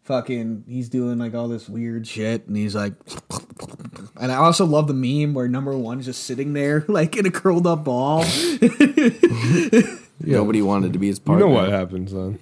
[0.04, 2.48] fucking, he's doing like all this weird shit.
[2.48, 2.94] And he's like,
[4.18, 7.26] and I also love the meme where number one is just sitting there like in
[7.26, 8.24] a curled up ball.
[10.22, 11.46] Nobody wanted to be his partner.
[11.46, 12.40] You know what happens then,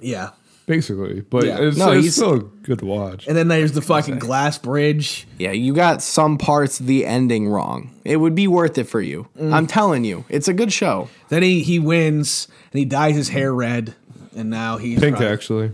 [0.00, 0.30] yeah.
[0.68, 1.22] Basically.
[1.22, 1.58] But Yeah.
[1.60, 3.26] it's, No, it's he's- still good to watch.
[3.26, 5.26] And then there's the fucking glass bridge.
[5.38, 7.90] Yeah, you got some parts of the ending wrong.
[8.04, 9.26] It would be worth it for you.
[9.36, 9.52] Mm.
[9.52, 11.08] I'm telling you, it's a good show.
[11.30, 13.94] Then he, he wins and he dyes his hair red.
[14.36, 15.70] And now he's Pink, probably- actually.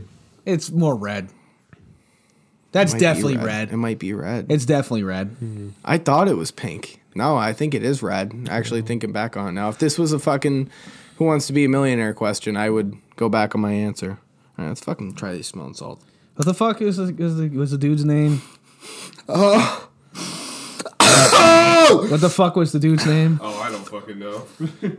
[0.47, 1.29] It's more red.
[2.73, 3.73] That's definitely red.
[3.73, 4.47] It might be red.
[4.49, 5.37] It's definitely red.
[5.85, 7.01] I thought it was pink.
[7.15, 8.49] No, I think it is red.
[8.51, 10.69] Actually, thinking back on it now, if this was a fucking
[11.19, 14.19] "Who Wants to Be a Millionaire" question, I would go back on my answer.
[14.57, 16.01] All right, let's fucking try these smelling salt.
[16.37, 18.43] What the fuck is the, is the was the dude's name?
[19.29, 19.88] Oh!
[22.11, 23.38] What the fuck was the dude's name?
[23.43, 24.47] Oh, I don't fucking know.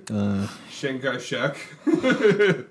[0.15, 0.48] Uh.
[0.70, 1.58] Shanghai Shek.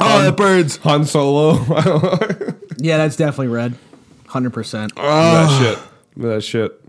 [0.00, 0.78] Oh, the birds.
[0.78, 1.52] Han Solo.
[1.74, 2.54] I don't know.
[2.78, 3.76] Yeah, that's definitely red.
[4.26, 4.92] Hundred percent.
[4.96, 5.78] that shit.
[6.16, 6.82] That shit.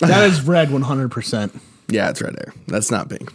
[0.00, 1.54] That is red one hundred percent.
[1.88, 2.52] Yeah, it's red hair.
[2.66, 3.30] That's not pink.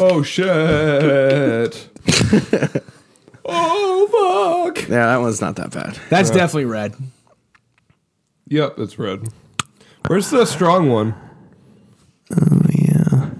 [0.00, 0.46] Oh shit.
[3.44, 4.88] oh fuck.
[4.88, 5.98] Yeah, that one's not that bad.
[6.10, 6.94] That's uh, definitely red.
[8.48, 9.28] Yep, it's red.
[10.06, 11.14] Where's the strong one?
[12.32, 13.30] Oh yeah,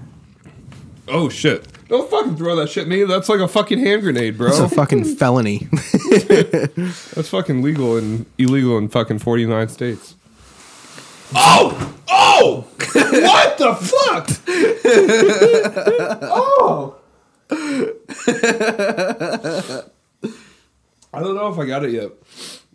[1.07, 1.67] Oh shit.
[1.87, 3.03] Don't fucking throw that shit at me.
[3.03, 4.49] That's like a fucking hand grenade, bro.
[4.49, 5.67] it's a fucking felony.
[6.11, 10.15] That's fucking legal and illegal in fucking 49 states.
[11.35, 11.95] Oh!
[12.07, 12.65] Oh!
[12.95, 14.29] what the fuck?
[16.23, 16.95] oh!
[21.11, 22.11] I don't know if I got it yet,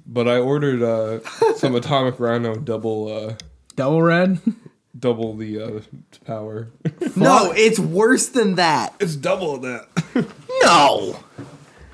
[0.07, 1.21] but I ordered uh,
[1.57, 3.35] some Atomic Rhino double, uh,
[3.77, 4.41] Double red.
[4.99, 5.81] double the uh,
[6.25, 6.69] power.
[7.17, 8.95] no, it's worse than that.
[9.01, 9.89] it's double that.
[10.63, 11.19] No,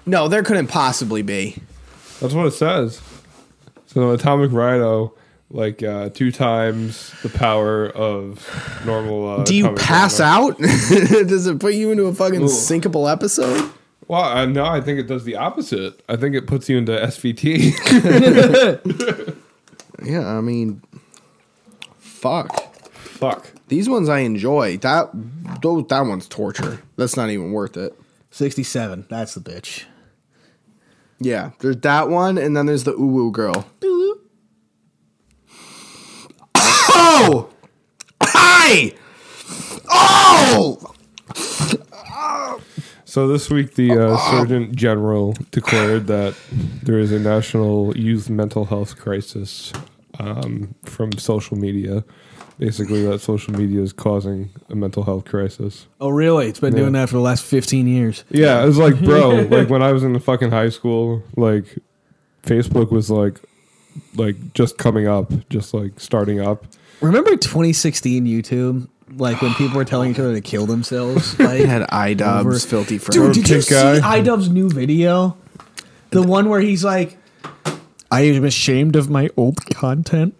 [0.07, 1.57] no, there couldn't possibly be.
[2.21, 3.01] That's what it says.
[3.87, 5.15] So Atomic Rhino,
[5.51, 8.47] like uh, two times the power of
[8.87, 9.41] normal.
[9.41, 10.51] Uh, Do you pass Rhino.
[10.51, 10.59] out?
[10.59, 13.71] Does it put you into a fucking syncopal episode?
[14.09, 16.03] Well, I, no, I think it does the opposite.
[16.09, 17.77] I think it puts you into SVT.
[20.03, 20.81] Yeah, I mean,
[21.99, 22.75] fuck.
[22.95, 23.51] Fuck.
[23.69, 24.79] These ones I enjoy.
[24.79, 25.11] That
[25.61, 26.81] those, that one's torture.
[26.97, 27.95] That's not even worth it.
[28.31, 29.07] Sixty-seven.
[29.11, 29.85] That's the bitch.
[31.19, 33.67] Yeah, there's that one, and then there's the uwu girl.
[37.23, 37.51] Oh!
[38.23, 38.93] Hi!
[39.91, 40.95] Oh!
[43.05, 46.35] So this week, the uh, Surgeon General declared that
[46.83, 49.71] there is a national youth mental health crisis
[50.19, 52.05] um, from social media.
[52.59, 55.87] basically that social media is causing a mental health crisis.
[56.01, 56.47] Oh, really?
[56.49, 56.81] It's been Yeah.
[56.81, 58.25] doing that for the last 15 years.
[58.31, 61.65] Yeah, it was like, bro, like when I was in the fucking high school, like
[62.45, 63.41] Facebook was like,
[64.15, 66.65] like just coming up, just like starting up.
[67.01, 68.89] Remember 2016 YouTube?
[69.17, 71.39] Like when people were telling each other to kill themselves?
[71.39, 74.21] Like, had iDubbbz, Over- filthy Dude, did you Pink see guy.
[74.21, 75.37] iDubbbz's new video?
[76.11, 77.17] The one where he's like,
[78.11, 80.35] I am ashamed of my old content.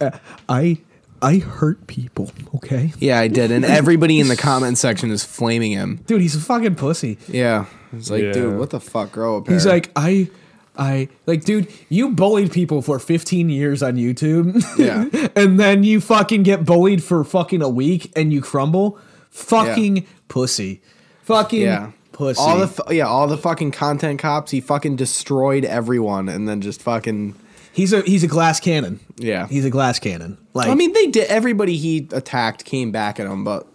[0.00, 0.10] Uh,
[0.48, 0.78] I
[1.22, 2.92] I hurt people, okay?
[2.98, 6.00] Yeah, I did, and everybody in the comment section is flaming him.
[6.06, 7.16] Dude, he's a fucking pussy.
[7.28, 8.32] Yeah, it's like, Yeah.
[8.32, 9.48] dude, what the fuck, grow up.
[9.48, 10.28] He's like, I
[10.76, 14.62] I like, dude, you bullied people for 15 years on YouTube.
[14.78, 15.28] Yeah.
[15.36, 18.98] and then you fucking get bullied for fucking a week and you crumble.
[19.30, 20.82] Fucking pussy.
[21.22, 22.40] Fucking yeah, pussy.
[22.40, 24.50] All the yeah, all the fucking content cops.
[24.50, 27.34] He fucking destroyed everyone, and then just fucking
[27.72, 29.00] he's a he's a glass cannon.
[29.16, 29.46] yeah.
[29.48, 30.38] He's a glass cannon.
[30.54, 31.28] Like I mean, they did.
[31.28, 33.66] Everybody he attacked came back at him, but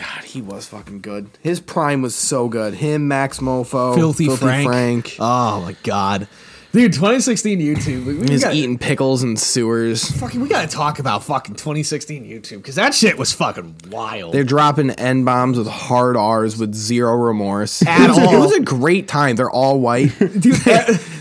[0.00, 1.28] God, he was fucking good.
[1.42, 2.72] His prime was so good.
[2.72, 4.66] Him, Maxmoefoe, filthy, Frank.
[4.66, 5.16] Frank.
[5.20, 6.26] Oh my god.
[6.72, 8.06] Dude, 2016 YouTube.
[8.06, 10.08] We, we He's gotta, eating pickles and sewers.
[10.18, 14.32] fucking we gotta talk about fucking 2016 YouTube because that shit was fucking wild.
[14.32, 17.82] They're dropping N bombs with hard R's with zero remorse.
[17.82, 19.36] At it, was a, it was a great time.
[19.36, 20.54] They're all white, Dude,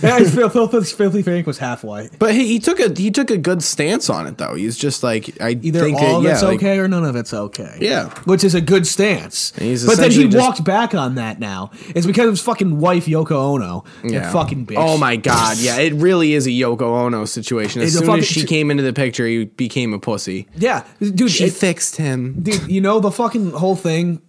[0.03, 2.11] is, Phil, Phil, Phil, Filthy Frank was half white.
[2.19, 4.55] but he, he took a he took a good stance on it though.
[4.55, 7.05] He's just like I Either think all it, of yeah, it's like- okay or none
[7.05, 7.77] of it's okay.
[7.81, 8.09] Yeah.
[8.25, 9.51] Which is a good stance.
[9.51, 11.71] but then he just- walked back on that now.
[11.95, 13.83] It's because of his fucking wife, Yoko Ono.
[14.03, 14.31] Yeah.
[14.31, 14.75] Fucking bitch.
[14.77, 17.81] Oh my god, yeah, it really is a Yoko Ono situation.
[17.81, 20.47] As It's soon as she came into the picture, he became a pussy.
[20.55, 20.83] Yeah.
[20.99, 22.37] Dude, She it- fixed him.
[22.41, 24.21] dude, you know the fucking whole thing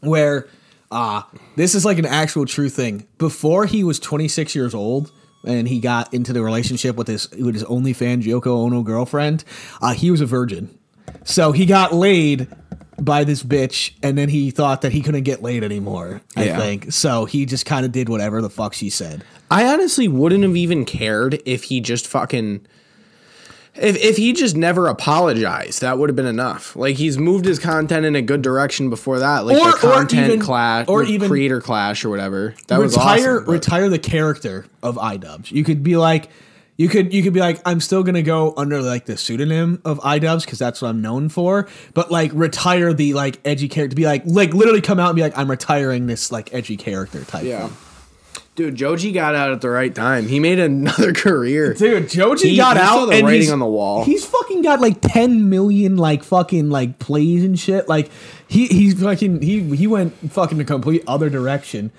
[0.00, 0.46] where
[0.90, 1.22] uh
[1.56, 3.06] this is like an actual true thing.
[3.18, 5.12] Before he was 26 years old
[5.46, 9.44] and he got into the relationship with his with his OnlyFans Yoko Ono girlfriend,
[9.80, 10.76] uh, he was a virgin.
[11.24, 12.48] So he got laid
[13.00, 16.58] by this bitch and then he thought that he couldn't get laid anymore, I Yeah.
[16.58, 16.92] think.
[16.92, 19.24] So he just kind of did whatever the fuck she said.
[19.50, 22.60] I honestly wouldn't have even cared if he just fucking
[23.80, 26.76] if if he just never apologized, that would have been enough.
[26.76, 29.92] Like he's moved his content in a good direction before that, like Or- the or
[29.94, 32.54] content even- clash or or even- creator clash or whatever.
[32.68, 33.44] That was retire awesome.
[33.46, 35.50] but- retire the character of iDubbbz.
[35.52, 36.28] You could be like
[36.76, 39.98] you could you could be like I'm still gonna go under like the pseudonym of
[40.00, 41.68] iDubbbz because that's what I'm known for.
[41.92, 43.90] But like retire the like edgy character.
[43.90, 46.76] To be like like literally come out and be like I'm retiring this like edgy
[46.78, 47.44] character type.
[47.44, 47.68] yeah.
[47.68, 47.76] thing.
[48.60, 50.28] Dude, Joji got out at the right time.
[50.28, 51.72] He made another career.
[51.72, 54.04] Dude, Joji He- got he out saw the and writing on the wall.
[54.04, 57.88] He's fucking got like 10 million like fucking like plays and shit.
[57.88, 58.10] Like
[58.48, 61.90] he he's fucking he he went fucking a complete other direction.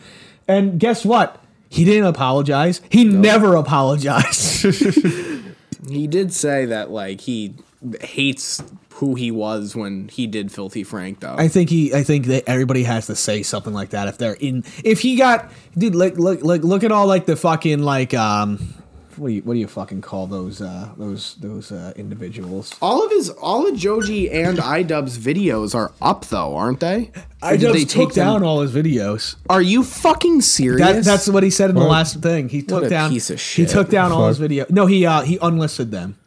[0.47, 1.43] And guess what?
[1.67, 2.80] He didn't apologize.
[2.91, 4.65] He never apologized.
[5.89, 7.56] He did say that like he
[8.02, 8.62] hates
[9.01, 11.35] who he was when he did Filthy Frank though.
[11.37, 11.93] I think he.
[11.93, 14.63] I think that everybody has to say something like that if they're in.
[14.85, 18.75] If he got, dude, look, look, look, look at all like the fucking like um,
[19.17, 22.75] what do you what do you fucking call those uh those those uh individuals?
[22.79, 27.11] all of his all of Joji and iDubbbz videos are up though, aren't they?
[27.41, 29.35] I Or did just took them- down all his videos.
[29.49, 30.79] Are you fucking serious?
[30.79, 32.49] That, that's what he said in the last thing.
[32.49, 33.09] He took a down.
[33.09, 33.67] piece of shit.
[33.67, 34.69] He took down all his videos.
[34.69, 36.17] No, he uh he unlisted them.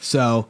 [0.00, 0.46] So,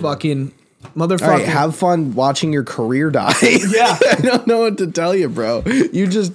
[0.00, 0.52] fucking
[0.96, 1.22] motherfucker.
[1.22, 3.34] All right, have fun watching your career die.
[3.42, 3.98] Yeah.
[4.10, 5.62] I don't know what to tell you, bro.
[5.66, 6.32] You just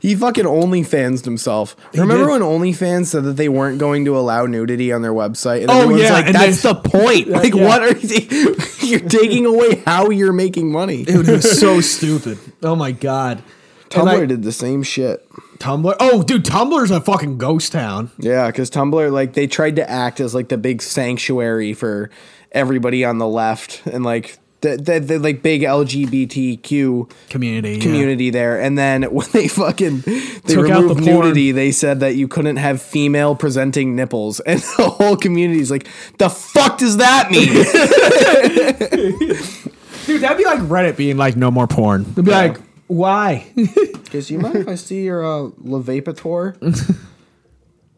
[0.00, 1.76] he fucking OnlyFans himself.
[1.94, 2.30] Remember did.
[2.30, 5.62] when OnlyFans said that they weren't going to allow nudity on their website?
[5.62, 7.28] And Oh, everyone's yeah, like, that's they- the point.
[7.28, 7.66] Like, yeah.
[7.66, 8.56] what are you?
[8.80, 11.04] You're taking away how you're making money.
[11.04, 12.38] Dude, it was so stupid.
[12.62, 13.42] Oh my god.
[13.90, 15.26] Tumblr I- did the same shit.
[15.58, 15.94] Tumblr.
[16.00, 18.10] Oh, dude, Tumblr's a fucking ghost town.
[18.18, 22.10] Yeah, because Tumblr, like, they tried to act as like the big sanctuary for
[22.52, 27.74] everybody on the left and like the, the, the like big LGBTQ Community.
[27.76, 27.82] yeah.
[27.82, 28.60] community there.
[28.60, 31.20] And then when they fucking they Took out removed the porn.
[31.26, 35.88] nudity, they said that you couldn't have female presenting nipples, and the whole community's like,
[36.18, 37.48] "The fuck does that mean?"
[40.06, 42.04] Dude, that'd be like Reddit being like, no more porn.
[42.14, 42.56] They'd be like,
[42.88, 43.46] why?
[43.54, 46.56] Because you mind if I see your uh, Levapator?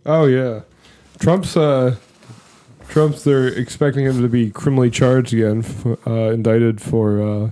[0.07, 0.61] Oh yeah,
[1.19, 1.97] Trump's uh,
[2.95, 5.65] Trump's they're expecting him to be criminally charged again,
[6.07, 7.51] uh, indicted for uh,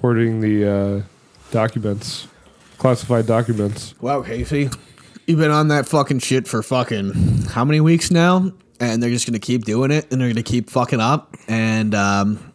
[0.00, 1.02] hoarding the uh,
[1.50, 2.28] documents,
[2.78, 3.94] classified documents.
[4.00, 4.70] wow, Casey.
[5.26, 8.52] You've been on that fucking shit for fucking how many weeks now?
[8.80, 11.36] And they're just gonna keep doing it and they're gonna keep fucking up.
[11.46, 12.49] And um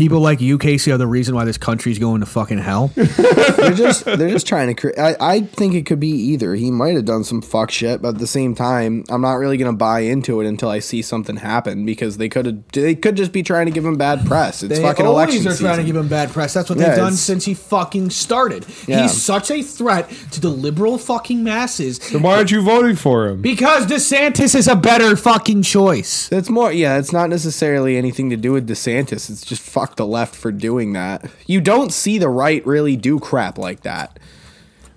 [0.00, 2.86] people like you, Casey, are the reason why this country's going to fucking hell.
[2.96, 4.98] they're just they're just trying to create.
[4.98, 6.54] I, I think it could be either.
[6.54, 9.58] He might have done some fuck shit, but at the same time, I'm not really
[9.58, 13.14] gonna buy into it until I see something happen because they could have they could
[13.14, 14.62] just be trying to give him bad press.
[14.62, 15.66] It's They fucking always election are season.
[15.66, 16.54] trying to give him bad press.
[16.54, 18.64] That's what Yeah, they've done since he fucking started.
[18.86, 19.02] Yeah.
[19.02, 23.28] He's such a threat to the liberal fucking masses Then why aren't you voting for
[23.28, 23.42] him?
[23.42, 26.28] because DeSantis is a better fucking choice.
[26.28, 26.98] That's more, yeah.
[26.98, 29.28] It's not necessarily anything to do with DeSantis.
[29.28, 31.30] It's just fuck the left for doing that.
[31.46, 34.18] You don't see the right really do crap like that.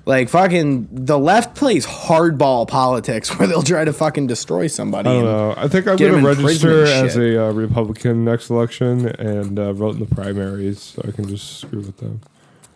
[0.06, 5.10] Like fucking, the left plays hardball politics where they'll try to fucking destroy somebody.
[5.10, 5.54] I don't know.
[5.56, 7.36] I think I'm gonna register as shit.
[7.36, 11.60] a uh, Republican next election and uh, vote in the primaries so I can just
[11.60, 12.20] screw with them.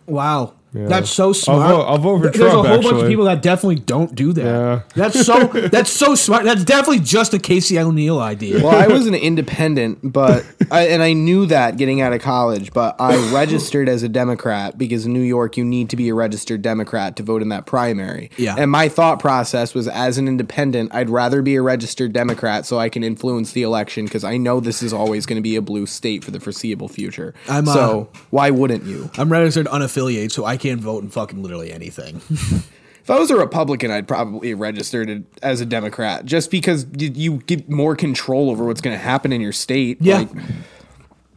[0.06, 0.54] Wow.
[0.74, 0.86] Yeah.
[0.86, 1.70] That's so I'll smart.
[1.70, 4.32] vote- I'll vote for There's Trump, a whole bunch of people that definitely don't do
[4.34, 4.44] that.
[4.44, 4.80] Yeah.
[4.94, 6.44] That's so that's so smart.
[6.44, 8.62] That's definitely just a Casey O'Neill idea.
[8.62, 12.72] well, I was an independent, but I, and I knew that getting out of college,
[12.72, 16.14] but I registered as a Democrat because in New York you need to be a
[16.14, 18.30] registered Democrat to vote in that primary.
[18.36, 18.54] Yeah.
[18.58, 22.78] And my thought process was as an independent, I'd rather be a registered Democrat so
[22.78, 25.62] I can influence the election because I know this is always going to be a
[25.62, 27.32] blue state for the foreseeable future.
[27.48, 29.10] I'm, uh, so why wouldn't you?
[29.16, 32.20] I'm registered unaffiliated, so I can't vote in fucking literally anything.
[33.00, 37.38] If I was a Republican, I'd probably registered it as a Democrat just because you
[37.38, 39.96] get more control over what's going to happen in your state.
[40.02, 40.18] Yeah.
[40.18, 40.28] Like,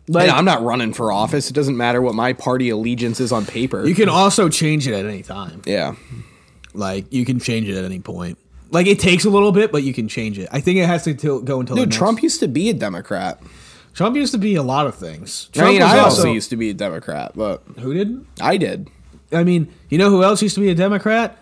[0.10, 1.50] Like I'm not running for office.
[1.50, 3.86] It doesn't matter what my party allegiance is on paper.
[3.88, 5.62] you can also change it at any time.
[5.66, 5.96] yeah.
[6.74, 8.38] Like you can change it at any point.
[8.70, 10.50] Like it takes a little bit, but you can change it.
[10.52, 12.70] I think it has to till, go until the Dude, next- Trump used to be
[12.70, 13.42] a Democrat.
[13.94, 15.50] Trump used to be a lot of things.
[15.54, 18.26] Trump I mean, I also used to be a Democrat, but who did?
[18.42, 18.90] I did.
[19.34, 21.38] I mean, you know who else used to be a Democrat?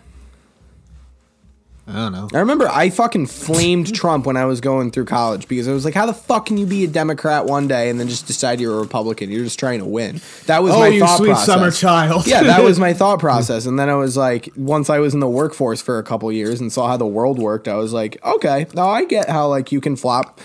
[1.88, 2.28] I don't know.
[2.32, 5.84] I remember I fucking flamed Trump when I was going through college because I was
[5.84, 8.60] like, how the fuck can you be a Democrat one day and then just decide
[8.60, 9.28] you're a Republican?
[9.28, 10.20] You're just trying to win.
[10.46, 11.46] That was Oh, my you thought sweet process.
[11.46, 12.28] summer child.
[12.28, 13.66] yeah, that was my thought process.
[13.66, 16.60] And then I was like, once I was in the workforce for a couple years
[16.60, 19.72] and saw how the world worked, I was like, okay, now I get how like
[19.72, 20.38] you can flop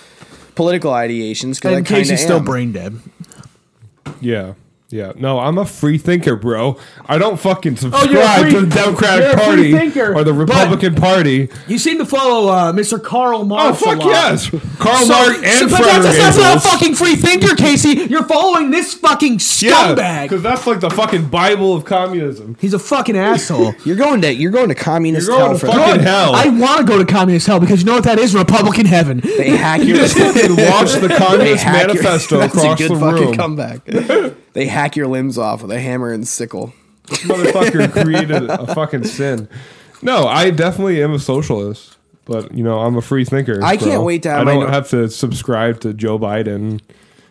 [0.56, 2.46] political ideations because I And kind of still am.
[2.46, 2.98] brain dead.
[4.20, 4.54] Yeah.
[4.90, 5.14] Yeah.
[5.18, 6.78] No, I'm a free thinker, bro.
[7.08, 10.24] I don't fucking you're subscribe free- to the Democratic you're a free Party thinker, or
[10.24, 11.50] the Republican Party.
[11.68, 13.02] You seem to follow uh, Mr.
[13.04, 13.82] Karl Oh, Marx.
[13.82, 14.08] a fuck lot.
[14.08, 14.50] yes.
[14.78, 16.66] Karl So- Marx and so- but Frederick that's, that's not a Engels.
[16.72, 18.06] fucking free thinker, Casey.
[18.10, 19.38] You're following this fucking Yeah,
[19.96, 20.24] scumbag.
[20.30, 22.56] because that's like the fucking Bible of communism.
[22.62, 23.74] He's a fucking asshole.
[23.86, 26.36] You're going to you're going to communist You're going hell to for fucking hell.
[26.36, 28.36] I want to go to communist hell because you know what that is?
[28.36, 29.20] Republican heaven.
[29.24, 32.96] They hack your fucking watch the they Communist hack your- Manifesto That's across a good
[32.96, 33.36] the fucking room.
[33.36, 33.84] comeback.
[34.54, 36.74] they hack your limbs off with a hammer and sickle.
[37.08, 39.48] Motherfucker created a fucking sin.
[40.02, 43.60] No, I definitely am a socialist, but you know I'm a free thinker.
[43.64, 46.82] I can't wait to have I my don't no- have to subscribe to Joe Biden.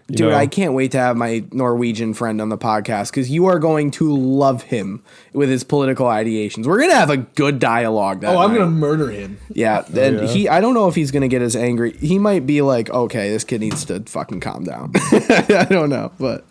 [0.07, 0.35] Dude, know.
[0.37, 3.91] I can't wait to have my Norwegian friend on the podcast because you are going
[3.93, 5.03] to love him
[5.33, 6.67] with his political ideations.
[6.67, 8.21] We're gonna have a good dialogue.
[8.21, 8.59] That Oh, I'm night.
[8.59, 9.39] gonna murder him.
[9.55, 10.27] Yeah, oh, and yeah.
[10.27, 10.47] he.
[10.49, 11.93] I don't know if he's gonna get as angry.
[11.97, 14.93] He might be like, okay, this kid needs to fucking calm down.
[14.95, 16.45] I don't know, but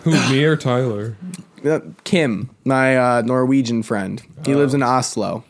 [0.04, 1.16] Who, me or Tyler?
[1.64, 5.44] uh, Kim, my uh, Norwegian friend, he lives in Oslo.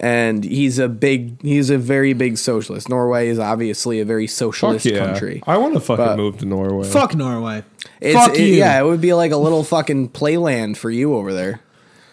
[0.00, 2.88] And he's a big, he's a very big socialist.
[2.88, 4.98] Norway is obviously a very Fuck socialist yeah!
[5.04, 5.42] country.
[5.46, 6.88] I want to fucking But- move to Norway.
[6.88, 7.62] Fuck Norway.
[8.00, 8.54] It's, Fuck it- you.
[8.54, 11.60] Yeah, it would be like a little fucking playland for you over there.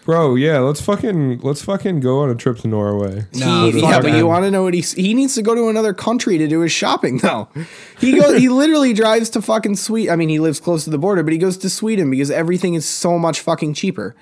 [0.07, 0.35] Bro.
[0.35, 3.25] Yeah, let's fucking let's fucking go on a trip to Norway.
[3.35, 5.67] No, He- yeah, but you want to know what he he needs to go to
[5.67, 7.49] another country to do his shopping though.
[7.99, 10.11] He goes he literally drives to fucking Sweden.
[10.11, 12.73] I mean, he lives close to the border, but he goes to Sweden because everything
[12.73, 14.15] is so much fucking cheaper.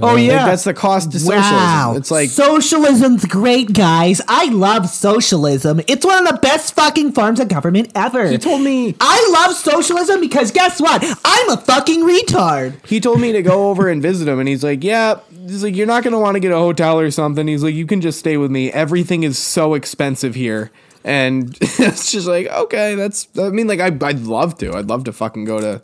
[0.00, 1.96] Oh Like, yeah, that's the cost to socialism.
[1.96, 4.20] It's like socialism's great, guys.
[4.28, 5.80] I love socialism.
[5.86, 8.28] It's one of the best fucking forms of government ever.
[8.28, 11.02] he told me I love socialism because guess what?
[11.24, 12.84] I'm a fucking retard.
[12.86, 15.20] he told me to go over and visit him, and he's like, yeah.
[15.46, 17.48] He's like, you're not gonna want to get a hotel or something.
[17.48, 18.70] He's like, you can just stay with me.
[18.70, 20.70] Everything is so expensive here.
[21.04, 23.26] And it's just like, okay, that's.
[23.36, 24.72] I mean, like, I, I'd love to.
[24.74, 25.82] I'd love to fucking go to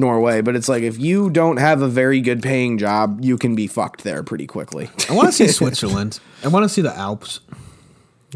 [0.00, 3.54] Norway, but it's like if you don't have a very good paying job, you can
[3.54, 4.90] be fucked there pretty quickly.
[5.08, 6.18] I want to see Switzerland.
[6.42, 7.40] I want to see the Alps.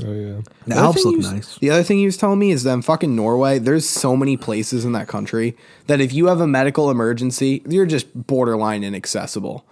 [0.05, 0.41] Oh yeah.
[0.67, 1.59] The other Alps look was- nice.
[1.59, 4.37] The other thing he was telling me is that in fucking Norway, there's so many
[4.37, 9.65] places in that country that if you have a medical emergency, you're just borderline inaccessible.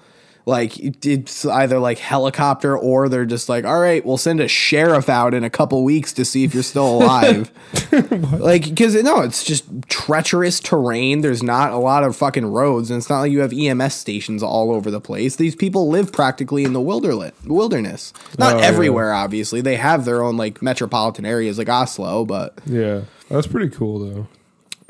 [0.45, 5.09] Like it's either like helicopter or they're just like, all right, we'll send a sheriff
[5.09, 7.51] out in a couple weeks to see if you're still alive.
[8.41, 11.21] like because no, it's just treacherous terrain.
[11.21, 14.43] There's not a lot of fucking roads, and it's not like you have EMS stations
[14.43, 15.37] all over the place.
[15.37, 18.13] These people live practically in the wilderlit wilderness.
[18.39, 18.65] Not Oh, yeah.
[18.65, 19.61] everywhere, obviously.
[19.61, 24.27] They have their own like metropolitan areas like Oslo, but Yeah, that's pretty cool though.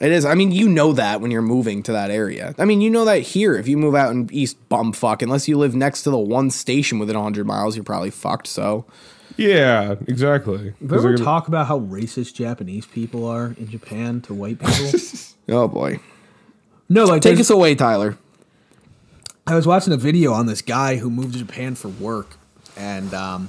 [0.02, 0.24] It is.
[0.24, 2.54] I mean, you know that when you're moving to that area.
[2.58, 3.54] I mean, you know that here.
[3.54, 6.98] If you move out in East Bumfuck, unless you live next to the one station
[6.98, 8.48] within 100 miles, you're probably fucked.
[8.48, 8.84] So,
[9.36, 10.58] Yeah, exactly.
[10.58, 14.20] 'Cause Did we they're ever gonna- talk about how racist Japanese people are in Japan
[14.22, 15.00] to white people?
[15.50, 16.00] oh boy.
[16.88, 18.18] no, like Take there's- us away, Tyler.
[19.46, 22.36] I was watching a video on this guy who moved to Japan for work,
[22.76, 23.48] and um,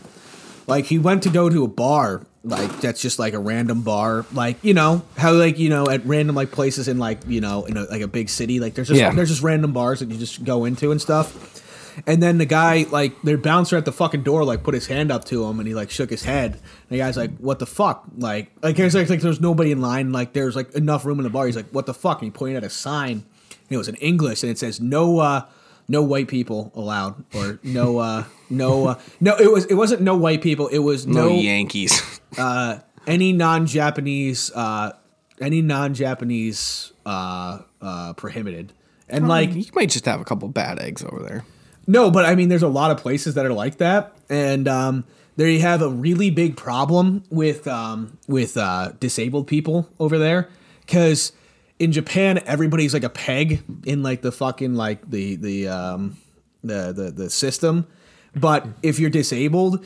[0.67, 4.25] like he went to go to a bar, like that's just like a random bar,
[4.33, 7.63] like you know how like you know at random like places in like you know
[7.65, 9.11] in a, like a big city, like there's just Yeah.
[9.13, 11.61] there's just random bars that you just go into and stuff.
[12.07, 15.11] And then the guy, like, their bouncer at the fucking door, like, put his hand
[15.11, 16.53] up to him, and he like shook his head.
[16.53, 19.79] And the guy's like, "What the fuck?" Like, like there's like, like there's nobody in
[19.79, 20.11] line.
[20.11, 21.45] Like, there's like enough room in the bar.
[21.45, 23.11] He's like, "What the fuck?" And he pointed at a sign.
[23.11, 25.43] And it was in English, and it says, "No, uh,
[25.87, 28.23] no white people allowed," or "No, uh,
[28.53, 30.67] no, uh, no." It was it wasn't no white people.
[30.67, 32.21] It was No, no, Yankees.
[32.37, 34.93] uh, any non-Japanese, uh,
[35.39, 38.73] any non-Japanese uh, uh, prohibited.
[39.09, 41.43] And like you might just have a couple bad eggs over there.
[41.87, 45.03] no, but I mean, there's a lot of places that are like that, and um,
[45.35, 50.49] there you have a really big problem with um, with uh, disabled people over there,
[50.81, 51.33] because
[51.79, 56.17] in Japan everybody's like a peg in like the fucking like the the um,
[56.63, 57.87] the the the system,
[58.35, 59.83] but if you're disabled.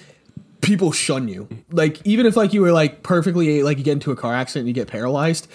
[0.60, 1.48] People shun you.
[1.72, 4.62] Like even if like you were like perfectly like you get into a car accident
[4.62, 5.48] and you get paralyzed,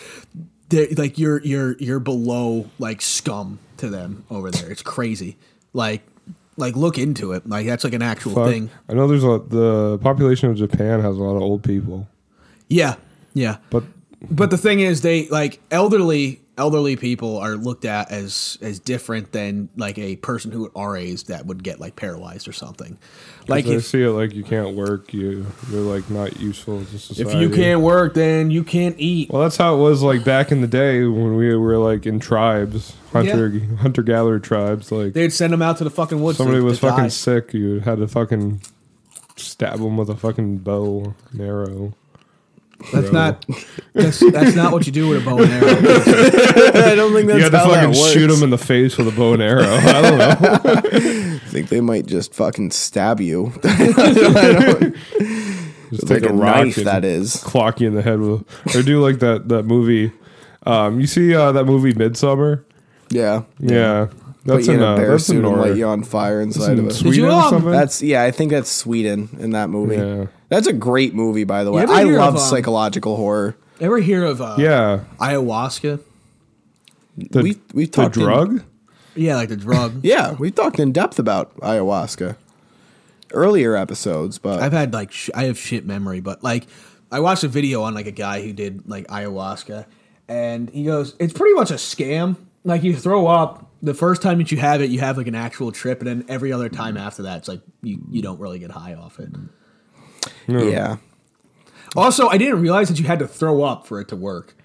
[0.96, 4.70] like you're you're you're below like scum to them over there.
[4.70, 5.36] It's crazy.
[5.72, 6.02] Like
[6.56, 7.46] like look into it.
[7.48, 8.48] Like that's like an actual Fuck.
[8.48, 8.70] thing.
[8.88, 12.06] I know there's a the population of Japan has a lot of old people,
[12.68, 12.94] Yeah.
[13.34, 13.56] Yeah.
[13.70, 13.82] but
[14.30, 19.32] But the thing is they like elderly elderly people are looked at as as different
[19.32, 22.98] than like a person who our age that would get like paralyzed or something.
[23.48, 27.34] Like if see it like you can't work, you you're like not useful to if
[27.34, 29.30] you can't work then you can't eat.
[29.30, 32.20] Well, that's how it was like back in the day when we were like in
[32.20, 34.92] tribes, hunter hunter gatherer tribes.
[34.92, 36.38] Like They'd send them out to the fucking woods.
[36.38, 37.08] somebody to, was to fucking die.
[37.08, 38.60] sick, you had to fucking
[39.36, 41.94] stab them with a fucking bow and arrow.
[42.92, 43.12] That's Bro.
[43.12, 43.44] not
[43.92, 45.68] that's that's not what you do with a bow and arrow.
[46.90, 48.12] I don't think You that's had to how that fucking works.
[48.12, 49.62] shoot them in the face with a bow and arrow.
[49.66, 50.36] I don't know.
[50.72, 53.52] I think they might just fucking stab you.
[53.64, 53.86] I
[54.80, 54.96] don't-
[55.90, 57.36] Just like take a a, rock knife that is.
[57.44, 60.10] clock you in the head with, or do like that that movie.
[60.64, 62.64] Um, you see uh, that movie Midsommar?
[63.10, 63.42] Yeah.
[63.58, 64.06] Yeah,
[64.44, 65.86] Put that's you in in, a uh, bear that's in suit and Nor- light you
[65.86, 66.94] on fire inside of it.
[66.94, 67.70] Sweden or um, something.
[67.70, 69.96] That's yeah, I think that's Sweden in that movie.
[69.96, 70.26] Yeah.
[70.48, 71.82] That's a great movie, by the way.
[71.82, 73.56] I love of, um, psychological horror.
[73.80, 76.00] Ever hear of uh, yeah, ayahuasca?
[77.16, 78.64] the, we we the talked in- drug.
[79.14, 80.00] Yeah, like the drug.
[80.02, 82.36] yeah, we talked in depth about ayahuasca
[83.32, 86.66] earlier episodes, but I've had like sh- I have shit memory, but like
[87.10, 89.86] I watched a video on like a guy who did like ayahuasca,
[90.28, 92.36] and he goes, "It's pretty much a scam.
[92.64, 95.34] Like you throw up the first time that you have it, you have like an
[95.34, 98.58] actual trip, and then every other time after that, it's like you you don't really
[98.58, 99.30] get high off it."
[100.48, 100.96] yeah.
[101.96, 104.56] Also, I didn't realize that you had to throw up for it to work.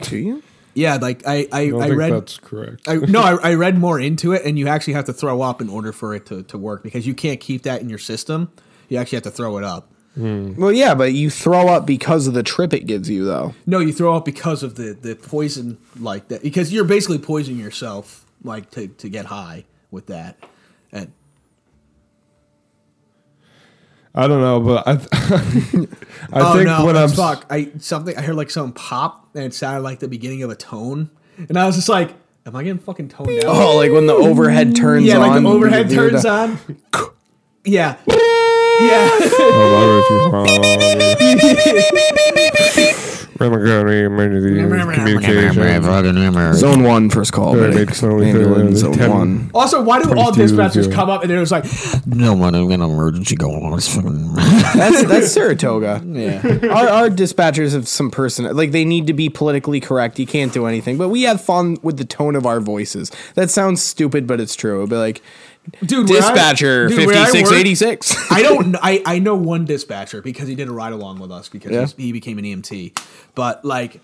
[0.00, 0.42] Do you?
[0.74, 2.12] Yeah, like I I, I don't I think read.
[2.12, 2.88] that's correct.
[2.88, 5.60] I, no, I, I read more into it, and you actually have to throw up
[5.60, 8.52] in order for it to, to work because you can't keep that in your system.
[8.88, 9.90] You actually have to throw it up.
[10.18, 10.60] Hmm.
[10.60, 13.54] Well, yeah, but you throw up because of the trip it gives you, though.
[13.66, 17.60] No, you throw up because of the, the poison like that because you're basically poisoning
[17.60, 20.36] yourself like to, to get high with that.
[20.90, 21.12] And
[24.12, 24.92] I don't know, but I,
[26.32, 29.44] I oh think no, when I'm fuck, I something I heard like some pop and
[29.44, 31.10] it sounded like the beginning of a tone,
[31.48, 32.12] and I was just like,
[32.44, 35.28] "Am I getting fucking toned oh, down?" Oh, like when the overhead turns yeah, on.
[35.28, 36.58] like the overhead turns on.
[37.68, 39.20] Yeah, yeah.
[46.54, 47.54] Zone one, first call.
[47.54, 47.94] Alright, medic.
[47.94, 49.50] so we Ambulance, could, zone 10 one.
[49.54, 51.64] Also, why do all dispatchers come up and it was like,
[52.06, 53.78] No, man, I'm gonna emergency going on.
[54.76, 56.02] That's that's Saratoga.
[56.06, 56.40] yeah,
[56.70, 60.18] our, our dispatchers have some person like they need to be politically correct.
[60.18, 63.12] You can't do anything, but we have fun with the tone of our voices.
[63.34, 64.74] That sounds stupid, but it's true.
[64.76, 65.22] It'll be like
[65.84, 68.14] dude, where I- dispatcher dude, where I work- six eighty six.
[68.30, 68.76] I don't.
[68.82, 71.86] I I know one dispatcher because he did a ride along with us because Yeah.
[71.96, 72.98] he became an EMT.
[73.34, 74.00] But like,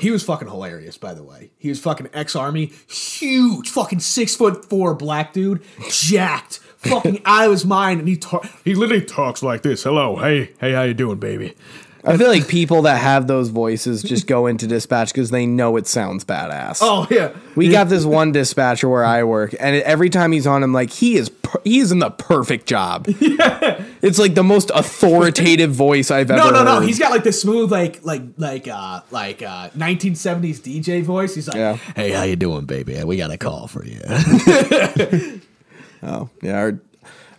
[0.00, 0.96] he was fucking hilarious.
[0.98, 5.62] By the way, he was fucking ex army, huge, fucking six foot four black dude,
[5.90, 9.82] jacked, fucking out of his mind, and he ta- he literally talks like this.
[9.84, 11.54] Hello, hey, hey, how you doing, baby?
[12.04, 15.76] I feel like people that have those voices just go into dispatch because they know
[15.76, 16.78] it sounds badass.
[16.80, 20.62] Oh yeah, We got this one dispatcher where I work, and every time he's on,
[20.62, 23.06] I'm like, he is per- he is in the perfect job.
[23.20, 23.82] Yeah.
[24.00, 26.76] It's like the most authoritative voice I've ever No, no, no.
[26.76, 26.84] heard.
[26.86, 31.34] He's got like this smooth, like, like, like, uh, like, uh, 1970s DJ voice.
[31.34, 31.74] He's like, Yeah.
[31.96, 33.02] "Hey, how you doing, baby?
[33.04, 34.00] We got a call for you."
[36.00, 36.56] Oh, yeah.
[36.58, 36.80] our-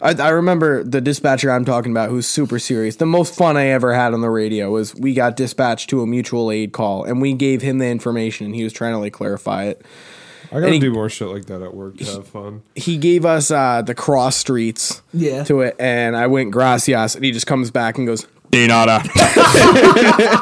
[0.02, 2.96] I, I remember the dispatcher I'm talking about who's super serious.
[2.98, 6.08] The most fun I ever had on the radio was we got dispatched to a
[6.08, 9.14] mutual aid call and we gave him the information and he was trying to like
[9.14, 9.82] clarify it.
[10.52, 12.64] I gotta he- do more shit like that at work to have fun.
[12.76, 15.44] He gave us uh, the cross streets Yeah.
[15.44, 19.02] to it and I went gracias and he just comes back and goes, De nada.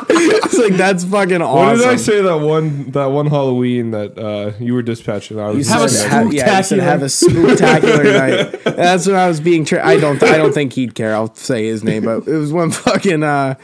[0.09, 1.65] it's like, that's fucking awesome.
[1.65, 5.37] What did I say that one that one Halloween that uh, you were dispatching?
[5.37, 8.63] I You was said, Have a saying have, yeah, said have a spectacular night.
[8.63, 9.65] That's when I was being.
[9.65, 10.23] Tra- I don't.
[10.23, 11.13] I don't think he'd care.
[11.13, 13.23] I'll say his name, but it was when fucking.
[13.23, 13.55] Uh,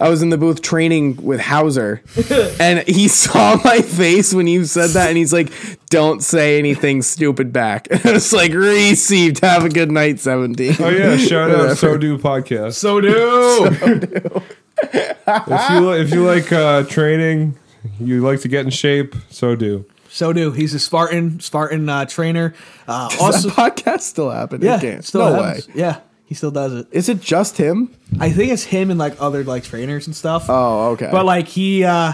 [0.00, 2.02] I was in the booth training with Hauser,
[2.60, 5.52] and he saw my face when you said that, and he's like,
[5.90, 9.40] "Don't say anything stupid back." it's like received.
[9.40, 10.74] Have a good night, seventeen.
[10.80, 12.74] Oh yeah, shout out So Do podcast.
[12.74, 14.42] so do.
[14.82, 17.56] if you if you like uh, training,
[18.00, 19.14] you like to get in shape.
[19.30, 19.84] So do.
[20.08, 20.52] so do.
[20.52, 22.54] He's a Spartan, Spartan uh, trainer.
[22.88, 24.66] Uh, Does also, that podcast still happening?
[24.66, 25.68] yeah, it still no happens.
[25.68, 25.74] way.
[25.76, 26.00] Yeah,
[26.30, 26.86] he still does it.
[26.92, 27.92] Is it just him?
[28.20, 30.46] I think it's him and like other like trainers and stuff.
[30.48, 31.08] Oh, okay.
[31.10, 32.12] But like he uh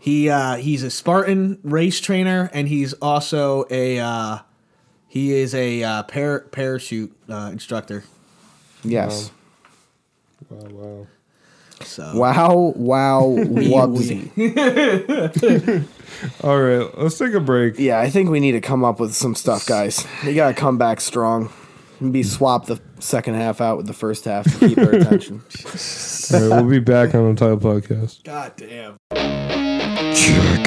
[0.00, 4.38] he uh he's a Spartan race trainer and he's also a uh
[5.06, 8.02] he is a uh, par- parachute uh, instructor.
[8.82, 9.30] yes.
[10.50, 11.06] Wow, wow.
[11.84, 12.72] So Wow!
[12.74, 13.22] Wow!
[13.38, 14.26] Wubsy.
[16.42, 17.78] All right, let's take a break.
[17.78, 20.04] Yeah, I think we need to come up with some stuff, guys.
[20.26, 21.52] We gotta come back strong.
[22.02, 25.40] Maybe swap the second half out with the first half to keep our attention.
[26.34, 28.24] All right, we'll be back on the title podcast.
[28.24, 28.96] God damn.
[30.12, 30.66] Jerk.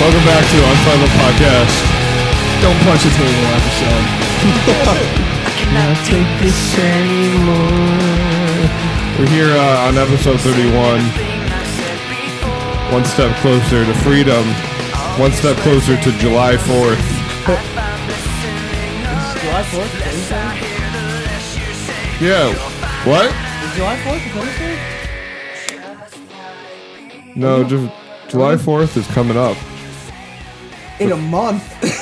[0.00, 1.76] Welcome back to Untitled Podcast.
[2.62, 4.21] Don't punch the table episode.
[9.18, 11.00] We're here uh, on episode 31.
[12.92, 14.44] One step closer to freedom.
[15.20, 16.98] One step closer to July 4th.
[19.38, 20.02] July 4th,
[22.20, 22.52] Yeah.
[23.06, 23.30] What?
[23.76, 24.76] July 4th, Wednesday?
[27.36, 27.92] No, just
[28.28, 29.56] July 4th is coming up.
[30.98, 31.62] In a month.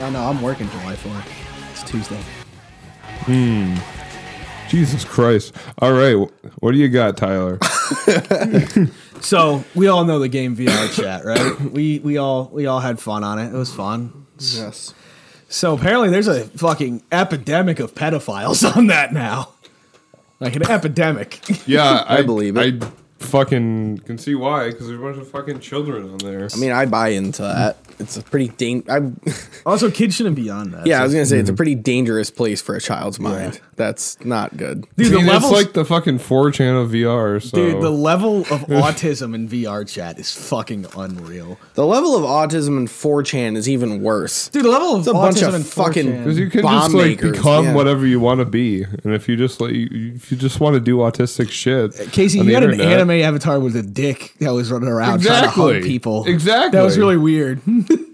[0.00, 1.70] oh no, I'm working July 4th.
[1.72, 2.20] It's Tuesday.
[3.22, 3.76] Hmm.
[4.68, 5.54] Jesus Christ.
[5.78, 6.14] All right.
[6.58, 7.58] What do you got, Tyler?
[9.20, 11.60] So we all know the game VR chat, right?
[11.60, 13.48] we we all we all had fun on it.
[13.48, 14.26] It was fun.
[14.38, 14.94] Yes.
[15.48, 19.50] So apparently there's a fucking epidemic of pedophiles on that now.
[20.40, 21.40] Like an epidemic.
[21.66, 22.84] Yeah, I, believe it.
[22.84, 22.88] I
[23.18, 26.48] fucking can see why, because there's a bunch of fucking children on there.
[26.52, 27.76] I mean, I buy into that.
[27.98, 28.84] It's a pretty dang.
[28.88, 29.12] I,
[29.66, 30.86] Also, kids shouldn't be on that.
[30.86, 31.56] yeah, I was gonna say it's a mm-hmm.
[31.56, 33.60] pretty dangerous place for a child's mind.
[33.74, 34.86] That's not good.
[34.96, 37.42] dude, I the mean, it's levels, like the fucking 4chan of VR.
[37.42, 37.56] So.
[37.56, 41.58] dude, the level of autism in VR chat is fucking unreal.
[41.74, 44.48] The level of autism in 4chan is even worse.
[44.48, 46.18] Dude, the level of It's a bunch autism of in fucking- 4chan.
[46.18, 47.74] Because you can bomb just like makers, become yeah.
[47.74, 50.74] whatever you want to be, and if you just like you, if you just want
[50.74, 53.82] to do autistic shit, Casey, on you the had an internet- anime avatar was a
[53.82, 56.24] dick that was running around trying to hug people.
[56.26, 56.76] Exactly.
[56.78, 57.60] That was really weird.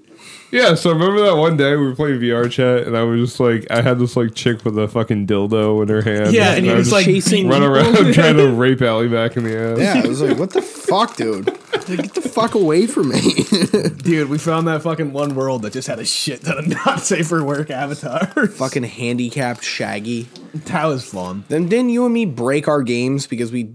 [0.55, 3.41] Yeah, so remember that one day we were playing VR chat, and I was just
[3.41, 6.33] like, I had this like chick with a fucking dildo in her hand.
[6.33, 9.59] Yeah, and he I was, like, chasing run around trying to rape Allymac in the
[9.59, 9.79] ass.
[9.81, 11.49] Yeah, I was like, what the fuck, dude?
[11.89, 13.21] Like, Get the fuck away from me.
[14.05, 17.01] Dude, we found that fucking one world that just had a shit ton of not
[17.01, 18.57] safe for work avatars.
[18.57, 20.29] fucking handicapped Shaggy.
[20.55, 21.45] That was fun.
[21.49, 23.75] Then didn't you and me break our games because we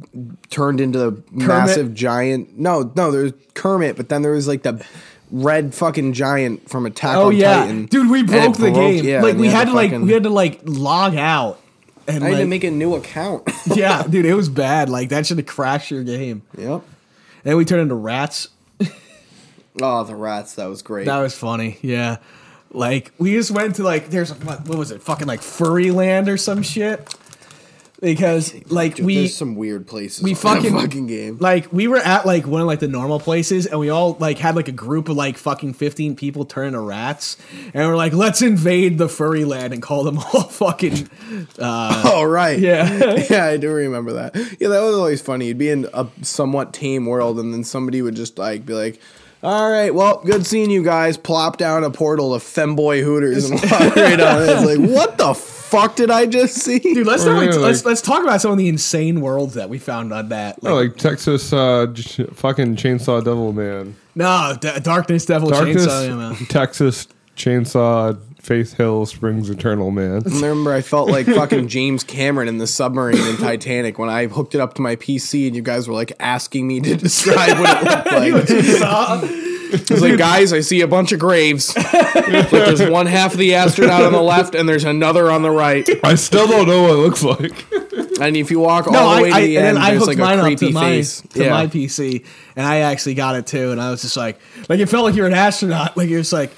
[0.49, 2.57] turned into the massive giant?
[2.57, 4.83] No, no, there's Kermit, but then there was like the
[5.31, 7.85] red fucking giant from Attack Oh on yeah, Titan.
[7.85, 9.03] dude, we broke the game.
[9.05, 11.59] yeah, like we had to like fucking- we had to like log out.
[12.07, 13.47] And I had to make a new account.
[13.75, 14.89] yeah, dude, it was bad.
[14.89, 16.41] Like that should have crashed your game.
[16.57, 16.81] yep.
[17.45, 18.49] And we turned into rats.
[19.81, 20.55] Oh, the rats.
[20.55, 21.05] That was great.
[21.05, 21.77] That was funny.
[21.81, 22.17] Yeah.
[22.71, 25.01] Like we just went to like there's what, what was it?
[25.01, 27.13] Fucking like furry land or some shit.
[28.01, 30.23] Because like Dude, we there's some weird places.
[30.23, 31.37] we fucking fucking game.
[31.39, 34.37] Like we were at like one of like the normal places, and we all like
[34.37, 37.35] had like a group of like fucking fifteen people turn into rats,
[37.73, 41.09] and we're like, let's invade the furry land and call them all fucking.
[41.59, 42.57] Uh, Oh right.
[42.57, 44.33] yeah, yeah, I do remember that.
[44.59, 45.47] Yeah, that was always funny.
[45.47, 49.01] You'd be in a somewhat tame world, and then somebody would just like be like,
[49.43, 53.59] "All right, well, good seeing you guys." Plop down a portal of femboy hooters and
[53.61, 54.41] walk right on.
[54.49, 55.58] It's like, what the fuck?
[55.69, 56.79] Fuck did I just see?
[56.79, 59.69] Dude, let's, Or, not, yeah, let's let's talk about some of the insane worlds that
[59.69, 60.61] we found on that.
[60.63, 63.95] Like, Oh, like Texas uh, j- fucking Chainsaw Devil Man.
[64.15, 66.07] no, D- Darkness Devil Darkness, Chainsaw.
[66.07, 66.35] yeah, man.
[66.47, 70.23] Texas Chainsaw Faith Hill Springs Eternal Man.
[70.25, 74.27] I Remember, I felt like fucking James Cameron in the submarine in Titanic when I
[74.27, 77.59] hooked it up to my PC and you guys were like asking me to describe
[77.59, 78.51] what it looked
[78.81, 79.48] like.
[79.71, 81.75] I was like, guys, I see a bunch of graves.
[81.75, 85.51] Like, there's one half of the astronaut on the left and there's another on the
[85.51, 85.87] right.
[86.03, 87.65] I still don't know what it looks like.
[88.19, 89.83] And if you walk all No, the way I, to I, the and end, then
[89.83, 91.21] I there's hooked like mine a up creepy to my face.
[91.21, 91.49] to yeah.
[91.51, 93.71] my PC, and I actually got it too.
[93.71, 95.95] And I was just like, like it felt like you're an astronaut.
[95.95, 96.49] Like you're just like,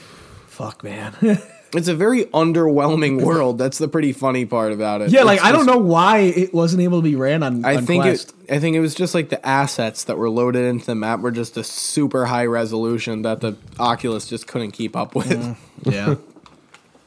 [0.47, 1.15] fuck, man.
[1.73, 3.57] It's a very underwhelming world.
[3.57, 5.11] That's the pretty funny part about it.
[5.11, 7.63] yeah, like It's I don't know why it wasn't able to be ran on.
[7.63, 8.33] I on think Quest.
[8.47, 8.55] it.
[8.55, 11.31] I think it was just like the assets that were loaded into the map were
[11.31, 15.29] just a super high resolution that the Oculus just couldn't keep up with.
[15.29, 16.15] Mm, yeah.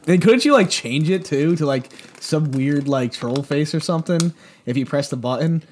[0.07, 1.91] And couldn't you like change it too to like
[2.21, 4.33] some weird like troll face or something
[4.67, 5.63] if you press the button?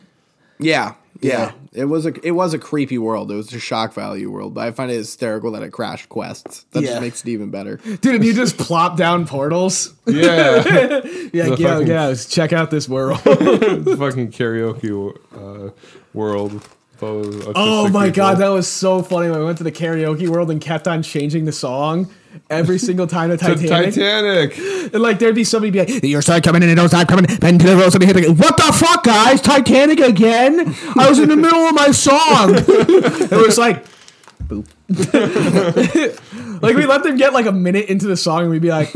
[0.59, 1.53] Yeah, yeah, Yeah.
[1.75, 3.31] It was a it was a creepy world.
[3.31, 6.65] It was a shock value world, but I find it hysterical that it crashed quests.
[6.73, 6.91] That Yeah.
[6.91, 7.77] just makes it even better.
[7.77, 9.95] Dude, and you just plop down portals.
[10.07, 10.63] Yeah.
[11.33, 13.19] Yeah, The yo, guys, check out this world.
[13.21, 15.71] fucking karaoke uh,
[16.13, 16.63] world.
[17.05, 18.17] Oh my people.
[18.17, 21.03] god, that was so funny when we went to the karaoke world and kept on
[21.03, 22.09] changing the song
[22.51, 23.95] every single time the Titanic.
[23.95, 24.59] Titanic.
[24.93, 27.27] and like there'd be somebody be like, "Your side coming in, and don't stop coming."
[27.41, 29.41] Bend to the road, somebody hit the What the fuck, guys?
[29.41, 30.75] Titanic again?
[30.97, 32.55] I was in the middle of my song.
[32.55, 33.85] it was like,
[34.47, 34.67] boop.
[36.63, 38.93] like we let them get like a minute into the song, and we'd be like,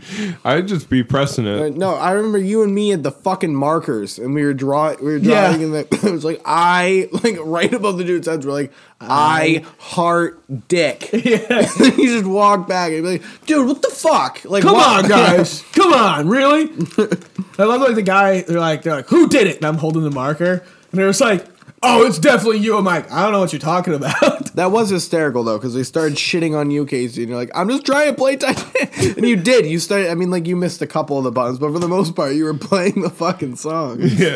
[0.44, 1.76] I'd just be pressing Uh, it.
[1.76, 4.98] No, I remember you and me had the fucking markers, and we were drawing.
[4.98, 5.48] We were Yeah.
[5.48, 8.46] drawing, and the, it was like I like right above the dude's heads.
[8.46, 11.10] We're like I heart dick.
[11.12, 14.40] "Yeah, And you just walked back and be like, dude, what the fuck?
[14.44, 16.70] Like, come what- on, guys, come on, really?"
[17.58, 18.42] I love like the guy.
[18.42, 21.20] They're like, they're like, "Who did it?" And I'm holding the marker, and they're just
[21.20, 21.44] like,
[21.82, 24.90] "Oh, it's definitely you." I'm like, "I don't know what you're talking about." That was
[24.90, 28.10] hysterical though, because they started shitting on you, Casey, and you're like, "I'm just trying
[28.10, 29.66] to play Titanic," and you did.
[29.66, 30.10] You started.
[30.10, 32.34] I mean, like you missed a couple of the buttons, but for the most part,
[32.34, 34.00] you were playing the fucking song.
[34.00, 34.08] Yeah.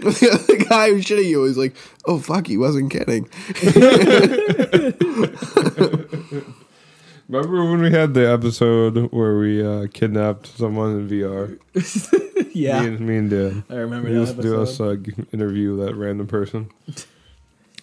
[0.00, 3.28] the guy who shit at you was like, "Oh fuck, he wasn't kidding."
[7.28, 11.58] Remember when we had the episode where we uh, kidnapped someone in VR?
[12.52, 13.64] yeah, Me and, me and Dan.
[13.70, 15.14] I remember We that used to do us episode.
[15.18, 16.70] uh, interview that random person.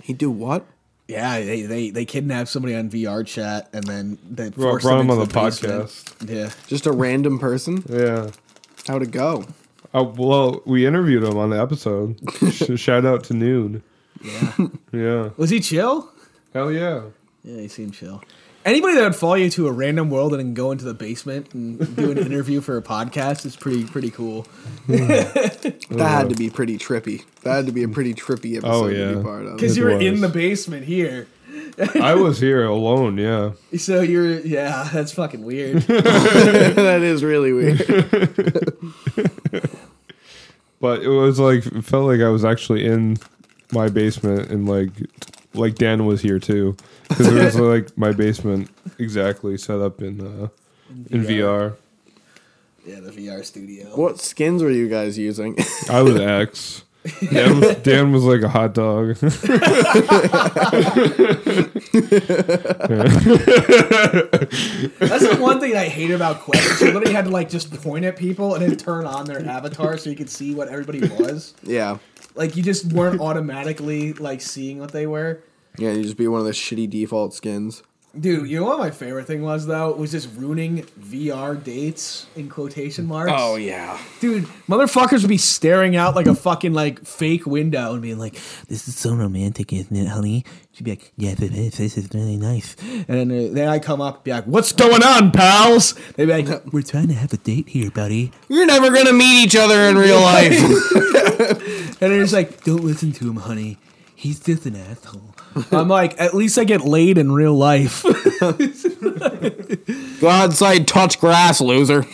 [0.04, 0.66] He do what?
[1.12, 4.98] Yeah, they, they they kidnapped somebody on VR chat and then they Brought, forced brought
[4.98, 5.84] them him on into the, basement.
[5.84, 6.30] podcast.
[6.34, 7.84] Yeah, Just a random person?
[7.90, 8.30] Yeah.
[8.88, 9.46] How'd it go?
[9.94, 12.18] Oh, well, we interviewed him on the episode.
[12.80, 13.84] Shout out to Noon.
[14.24, 14.54] yeah.
[14.94, 15.30] Yeah.
[15.38, 16.10] Was he chill?
[16.54, 17.02] Hell yeah.
[17.44, 18.22] Yeah, he seemed chill.
[18.64, 21.54] Anybody that would follow you to a random world and then go into the basement
[21.54, 24.48] and do an interview for a podcast is pretty pretty cool.
[24.88, 27.26] That had to be pretty trippy.
[27.42, 29.14] That had to be a pretty trippy oh, episode Oh, to yeah.
[29.16, 29.56] be part of.
[29.56, 30.06] Because you were was.
[30.06, 31.28] in the basement here,
[32.02, 33.52] I was here alone, yeah.
[33.78, 35.82] so you're yeah, that's fucking weird.
[35.82, 37.80] that is really weird.
[40.80, 43.18] But it was like, it felt like I was actually in
[43.72, 44.90] my basement and like,
[45.54, 46.76] like Dan was here too.
[47.10, 50.48] Because it was like my basement exactly set up in, uh,
[51.10, 51.76] in VR.
[52.86, 53.88] yeah, the VR studio.
[53.96, 55.58] What skins were you guys using?
[55.90, 56.84] I was X.
[57.32, 59.16] Dan was, Dan was like a hot dog.
[63.92, 66.82] That's the one thing I hate about Quest.
[66.82, 69.98] You literally had to like just point at people and then turn on their avatar
[69.98, 71.54] so you could see what everybody was.
[71.64, 71.98] yeah.
[72.36, 75.44] Like you just weren't automatically like seeing what they were.
[75.78, 77.84] Yeah, you just be one of the shitty default skins.
[78.20, 79.94] Dude, you know what my favorite thing was though?
[79.94, 83.32] Was just ruining VR dates in quotation marks.
[83.34, 83.98] Oh yeah.
[84.20, 88.34] dude, motherfuckers would be staring out like a fucking like fake window and being like,
[88.68, 90.44] This is so romantic, isn't it, honey?
[90.74, 91.36] She'd be like, "Yeah.
[91.36, 92.76] This is really nice.
[93.08, 96.26] and then, uh, then I come up and be like, "What's going on, pals?" They'd
[96.26, 98.32] be like, We're trying to have a date here, buddy.
[98.50, 100.52] You're never gonna meet each other in real life.
[102.02, 103.78] and they're just like, Don't listen to him, honey.
[104.16, 105.31] He's just an asshole.
[105.72, 108.04] I'm like, at least I get laid in real life.
[110.22, 112.04] Go outside, touch grass, loser.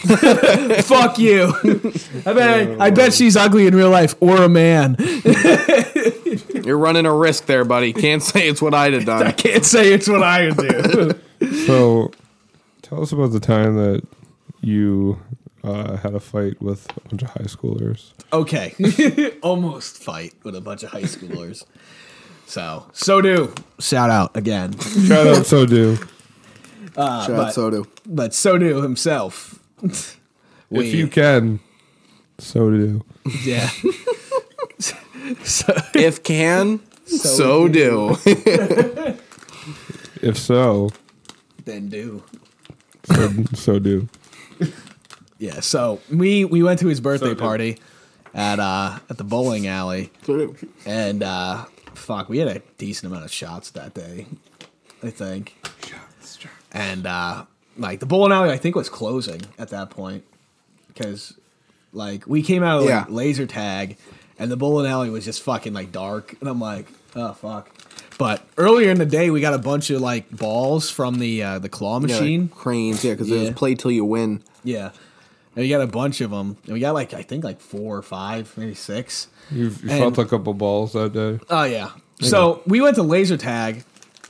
[0.81, 1.53] Fuck you.
[2.25, 4.95] I bet I bet she's ugly in real life or a man.
[6.63, 7.93] You're running a risk there, buddy.
[7.93, 9.33] Can't say it's what I'd have I done.
[9.33, 11.19] can't say it's what I would do.
[11.65, 12.11] So,
[12.81, 14.03] tell us about the time that
[14.61, 15.19] you
[15.63, 18.11] uh, had a fight with a bunch of high schoolers.
[18.33, 18.73] okay.
[19.41, 21.65] Almost fight with a bunch of high schoolers.
[22.47, 23.53] So, so do.
[23.77, 24.77] Shout out again.
[24.79, 25.97] Shout out, so do.
[26.95, 27.85] Uh, Shout out so do.
[28.05, 29.59] but so do himself.
[29.83, 31.59] If you can,
[32.39, 33.03] so do.
[33.43, 33.69] Yeah.
[35.43, 38.17] so, If can, so, do.
[40.19, 40.89] If so,
[41.65, 42.23] then do.
[43.13, 44.07] so, so do.
[45.37, 45.59] Yeah.
[45.59, 47.77] So we we went to his birthday party
[48.33, 50.55] at uh at the bowling alley, so do.
[50.87, 51.65] and uh
[51.97, 54.27] fuck, we had a decent amount of shots that day.
[55.03, 55.55] I think.
[56.71, 57.45] And uh
[57.77, 60.23] like the bowling alley, I think was closing at that point
[60.87, 61.33] because
[61.93, 63.05] like we came out of like, Yeah.
[63.09, 63.97] laser tag,
[64.39, 67.69] and the bowling alley was just fucking like dark, and I'm like, oh fuck.
[68.17, 71.59] But earlier in the day, we got a bunch of like balls from the uh,
[71.59, 72.47] the claw Yeah, machine.
[72.49, 74.41] cranes, yeah, because it was play till you win.
[74.63, 74.91] Yeah.
[75.57, 76.55] And we got a bunch of them.
[76.65, 79.27] And we got like, I think like four or five, maybe six.
[79.49, 81.39] You, you And- felt a couple balls that day.
[81.49, 81.89] Oh, yeah.
[82.21, 83.83] So we went to laser tag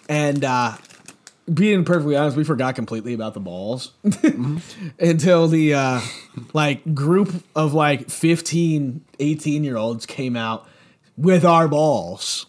[0.07, 0.77] and, uh,
[1.53, 3.91] being perfectly honest, we forgot completely about the balls
[4.99, 6.01] until the, uh,
[6.53, 10.67] like group of like 15, 18 year olds came out
[11.17, 12.45] with our balls.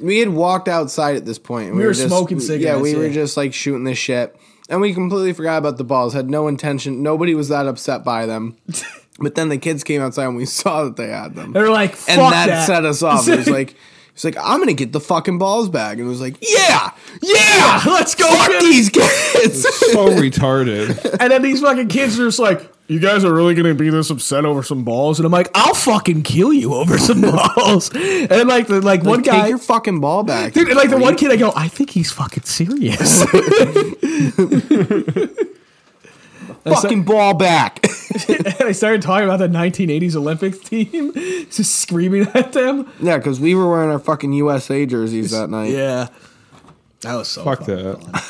[0.00, 1.68] We had walked outside at this point.
[1.68, 2.64] and We were just- smoking cigarettes.
[2.64, 4.36] Yeah, cigarettes, we were just like shooting this shit,
[4.68, 6.12] and we completely forgot about the balls.
[6.12, 7.02] Had no intention.
[7.02, 8.56] Nobody was that upset by them.
[9.18, 11.70] but then the kids came outside and we saw that they had them, They were
[11.70, 13.26] like, Fuck and that, that, set us off.
[13.28, 13.74] It was like.
[14.14, 16.90] It's like I'm gonna get the fucking balls back, and it was like, yeah,
[17.22, 18.26] yeah, let's go.
[18.26, 19.62] fuck these kids.
[19.62, 21.18] So retarded.
[21.20, 24.10] And then these fucking kids are just like, you guys are really gonna be this
[24.10, 25.18] upset over some balls?
[25.18, 27.90] And I'm like, I'll fucking kill you over some balls.
[27.94, 30.54] And like the like one Like, guy your fucking ball back.
[30.54, 33.22] Dude, and like the one kid, I go, I think he's fucking serious.
[36.64, 37.84] fucking ball back.
[38.28, 41.12] and I started talking about the 1980s Olympics team,
[41.50, 42.90] just screaming at them.
[43.00, 45.70] yeah, because we were wearing our fucking USA jerseys that night.
[45.70, 46.08] Yeah,
[47.02, 47.44] that was so.
[47.44, 48.02] Fuck fucking that.
[48.02, 48.22] fun.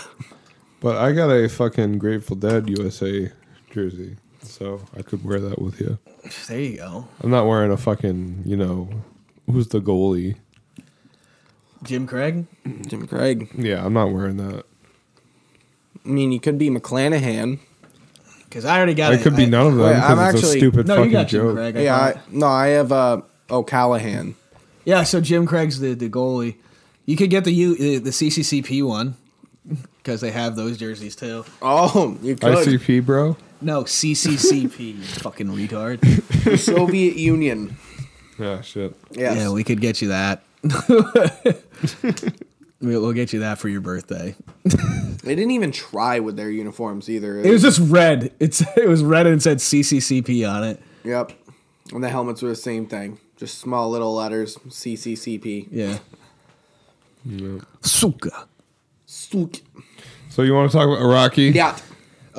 [0.81, 3.31] But I got a fucking Grateful Dead USA
[3.73, 4.17] jersey,
[4.59, 5.99] so I could wear that with you.
[6.49, 8.89] There you go, I'm not wearing a fucking, you know,
[9.47, 10.37] who's the goalie?
[11.85, 12.47] Jim Craig.
[12.87, 13.49] Jim Craig.
[13.57, 14.65] Yeah, I'm not wearing that.
[16.05, 17.61] I mean, you could be McClanahan.
[18.45, 19.23] Because I already got It it.
[19.23, 20.99] could be I- none of them Wait, because I'm it's a actually- stupid No, you
[21.01, 21.55] fucking got Jim joke.
[21.57, 21.77] Craig.
[21.77, 21.97] I Yeah.
[21.97, 24.35] I, no, I have uh, O'Callahan.
[24.85, 25.03] yeah.
[25.05, 26.57] So Jim Craig's the, the goalie.
[27.05, 29.17] You could get the U the, the CCCP one
[29.99, 31.45] because they have those jerseys too.
[31.63, 32.57] Oh, you could.
[32.57, 33.37] ICP, bro.
[33.61, 36.01] No CCCP, you fucking retard.
[36.45, 37.77] The Soviet Union.
[38.39, 38.95] Yeah, shit.
[39.11, 39.37] Yes.
[39.37, 40.43] Yeah, we could get you that.
[42.81, 44.37] we'll, we'll get you that for your birthday.
[44.65, 47.41] they didn't even try with their uniforms either.
[47.41, 48.33] It was just red.
[48.39, 50.81] It's it was red and it said CCCP on it.
[51.05, 51.33] Yep.
[51.93, 53.19] And the helmets were the same thing.
[53.37, 54.57] Just small little letters.
[54.69, 55.69] CCCP.
[55.71, 55.99] Yeah.
[57.81, 58.47] Suka.
[59.07, 59.57] Sook.
[60.31, 61.51] So you want to talk about Rocky?
[61.51, 61.77] Yeah.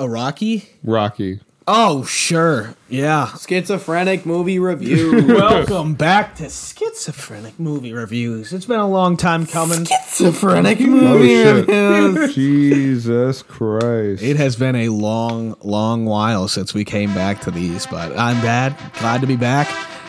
[0.00, 0.66] A Rocky?
[0.82, 1.40] Rocky.
[1.68, 2.74] Oh, sure.
[2.88, 3.26] Yeah.
[3.36, 5.26] Schizophrenic movie review.
[5.28, 8.50] Welcome back to Schizophrenic Movie Reviews.
[8.54, 9.84] It's been a long time coming.
[9.84, 11.68] Schizophrenic Oh movie shit!
[11.68, 12.34] reviews.
[12.34, 14.22] Jesus Christ!
[14.22, 18.40] It has been a long, long while since we came back to these, but I'm
[18.40, 18.74] bad.
[19.00, 19.68] Glad to be back.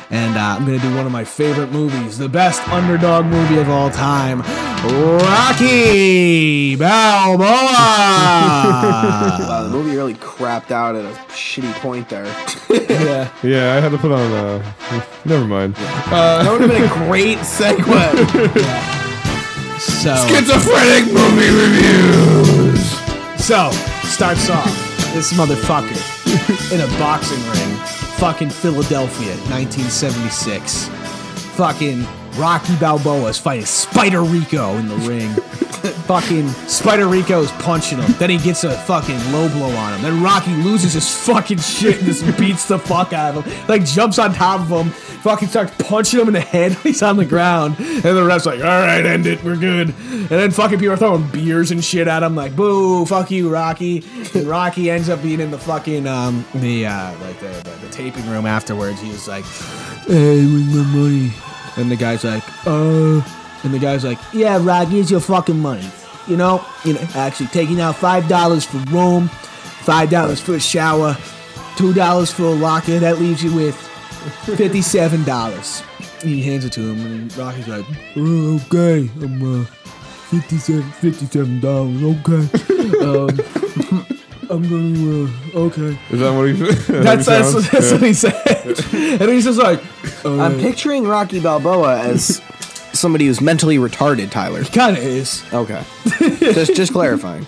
[0.09, 3.57] And uh, I'm going to do one of my favorite movies, the best underdog movie
[3.57, 4.41] of all time
[4.83, 7.47] Rocky Balboa.
[9.51, 12.25] Wow, the movie really crapped out at a shitty point there.
[12.69, 13.31] yeah.
[13.43, 14.31] Yeah, I had to put on.
[14.31, 14.61] Uh,
[15.25, 15.75] never mind.
[15.75, 18.97] that would have been a great segue.
[19.81, 22.91] So, Schizophrenic movie reviews.
[23.43, 23.71] so
[24.03, 24.67] starts off
[25.15, 25.97] this motherfucker
[26.71, 27.75] in a boxing ring,
[28.17, 30.87] fucking Philadelphia, 1976.
[31.57, 32.05] Fucking
[32.35, 35.33] Rocky Balboa is fighting Spider Rico in the ring.
[36.05, 38.11] fucking Spider Rico is punching him.
[38.19, 40.01] Then he gets a fucking low blow on him.
[40.01, 43.67] Then Rocky loses his fucking shit and just beats the fuck out of him.
[43.67, 47.01] Like jumps on top of him, fucking starts punching him in the head when he's
[47.01, 47.77] on the ground.
[47.79, 49.89] And the ref's like, all right, end it, we're good.
[49.89, 53.49] And then fucking people are throwing beers and shit at him, like, boo, fuck you,
[53.49, 54.03] Rocky.
[54.35, 57.89] And Rocky ends up being in the fucking um the uh like the, the, the
[57.91, 59.01] taping room afterwards.
[59.01, 59.45] He was like,
[60.05, 61.31] hey, where's my money?
[61.77, 63.21] And the guy's like, uh,
[63.63, 65.89] and the guy's like, yeah, Rod, here's your fucking money.
[66.27, 70.59] You know, you know, actually taking out five dollars for room, five dollars for a
[70.59, 71.17] shower,
[71.75, 72.99] two dollars for a locker.
[72.99, 73.75] That leaves you with
[74.45, 75.81] fifty-seven dollars.
[76.21, 79.65] He hands it to him, and Rocky's like, oh, okay, I'm uh,
[80.29, 82.03] 57 fifty-seven dollars.
[82.03, 83.29] Okay, um,
[84.51, 85.97] I'm gonna uh, okay.
[86.09, 87.03] Is that what he said?
[87.03, 88.41] That's that's, that's what he said,
[89.21, 89.81] and he's just like,
[90.25, 92.41] uh, I'm picturing Rocky Balboa as
[92.93, 94.63] somebody who's mentally retarded, Tyler.
[94.65, 95.43] kind of is.
[95.53, 95.83] Okay.
[96.39, 97.45] just just clarifying.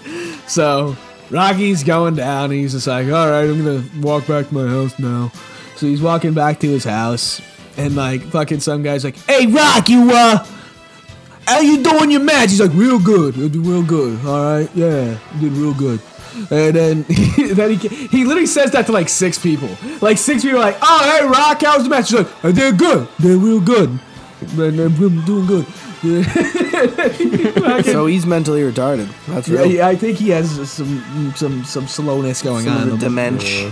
[0.47, 0.95] So
[1.29, 2.45] Rocky's going down.
[2.45, 5.31] And he's just like, all right, I'm gonna walk back to my house now.
[5.75, 7.41] So he's walking back to his house,
[7.77, 10.45] and like fucking some guy's like, hey Rock, you uh,
[11.47, 12.51] how you doing your match?
[12.51, 13.35] He's like, real good.
[13.35, 14.25] I did real good.
[14.25, 15.99] All right, yeah, I did real good.
[16.49, 17.05] And then,
[17.53, 19.69] then he he literally says that to like six people.
[20.01, 22.09] Like six people are like, oh hey Rock, how's the match?
[22.09, 23.07] He's like, I did good.
[23.19, 23.99] They're real good.
[24.55, 25.65] Man, I'm doing good.
[27.85, 29.09] So he's mentally retarded.
[29.27, 29.65] That's real.
[29.65, 32.99] yeah, I think he has some some some slowness going Some on.
[32.99, 33.71] dementia.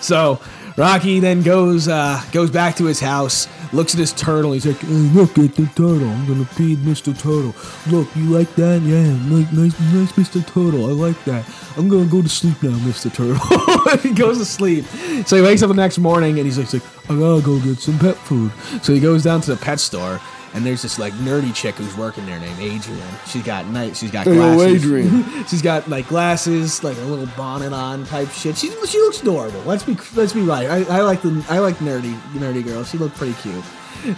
[0.00, 0.40] So
[0.78, 4.52] Rocky then goes uh, goes back to his house, looks at his turtle.
[4.52, 6.08] He's like, hey, "Look at the turtle.
[6.08, 7.12] I'm gonna feed Mr.
[7.12, 7.52] Turtle.
[7.90, 8.80] Look, you like that?
[8.82, 10.46] Yeah, nice, nice, nice, Mr.
[10.46, 10.86] Turtle.
[10.86, 11.44] I like that.
[11.76, 13.12] I'm gonna go to sleep now, Mr.
[13.12, 14.84] Turtle." he goes to sleep.
[15.26, 17.58] So he wakes up the next morning and he's like, he's like, "I gotta go
[17.58, 20.20] get some pet food." So he goes down to the pet store.
[20.54, 23.06] And there's this like nerdy chick who's working there named Adrian.
[23.26, 23.96] She's got night.
[23.96, 24.84] She's got Hey, glasses.
[24.84, 25.44] Adrian.
[25.46, 28.56] she's got like glasses, like a little bonnet on type shit.
[28.56, 29.60] She she looks adorable.
[29.62, 30.66] Let's be let's be right.
[30.68, 32.90] I, I like the I like nerdy nerdy girls.
[32.90, 33.64] She looked pretty cute.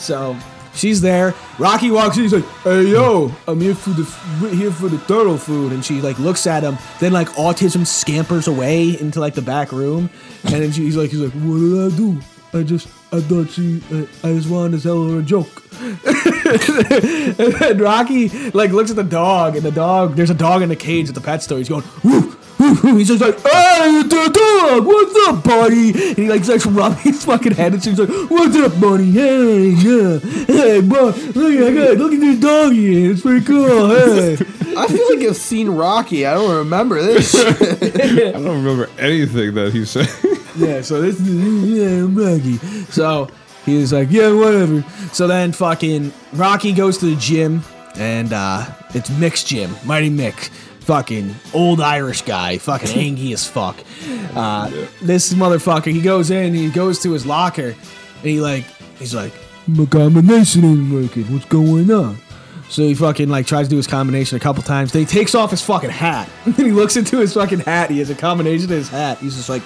[0.01, 0.37] So
[0.75, 1.35] she's there.
[1.59, 2.23] Rocky walks in.
[2.23, 4.05] He's like, "Hey yo, I'm here for the
[4.55, 6.79] here for the turtle food." And she like looks at him.
[7.01, 10.11] Then like autism scampers away into like the back room.
[10.45, 12.21] And then she's like, he's like, "What did I do?
[12.53, 17.53] I just I thought she I, I just wanted to tell her a joke." and
[17.55, 20.17] then Rocky like looks at the dog, and the dog.
[20.17, 21.59] There's a dog in the cage at the pet store.
[21.59, 22.99] He's going, woof, woof, woof.
[22.99, 25.91] He's just like, hey, the dog, what's up, buddy?
[25.91, 29.11] And he like starts rubbing his fucking head, and she's like, what's up, buddy?
[29.11, 33.07] Hey, yeah, hey, bro, look at that, look at this doggy.
[33.07, 33.89] It's pretty cool.
[33.89, 34.35] Hey.
[34.77, 36.27] I feel like I've seen Rocky.
[36.27, 37.35] I don't remember this.
[37.35, 40.09] I don't remember anything that he said.
[40.61, 41.29] Yeah, so this is
[41.69, 42.57] yeah, Rocky.
[42.93, 43.29] So
[43.65, 44.83] he was like, yeah, whatever.
[45.13, 47.63] So then fucking Rocky goes to the gym
[47.97, 50.51] and uh it's Mick's gym, Mighty Mick.
[50.81, 53.77] Fucking old Irish guy, fucking angry as fuck.
[54.35, 54.69] Uh,
[55.01, 58.65] This motherfucker, he goes in, he goes to his locker, and he like,
[58.99, 59.33] he's like,
[59.69, 61.25] my combination ain't working.
[61.33, 62.19] What's going on?
[62.71, 64.93] So he fucking like tries to do his combination a couple times.
[64.93, 66.29] Then he takes off his fucking hat.
[66.45, 67.91] and he looks into his fucking hat.
[67.91, 69.19] He has a combination in his hat.
[69.19, 69.63] He's just like,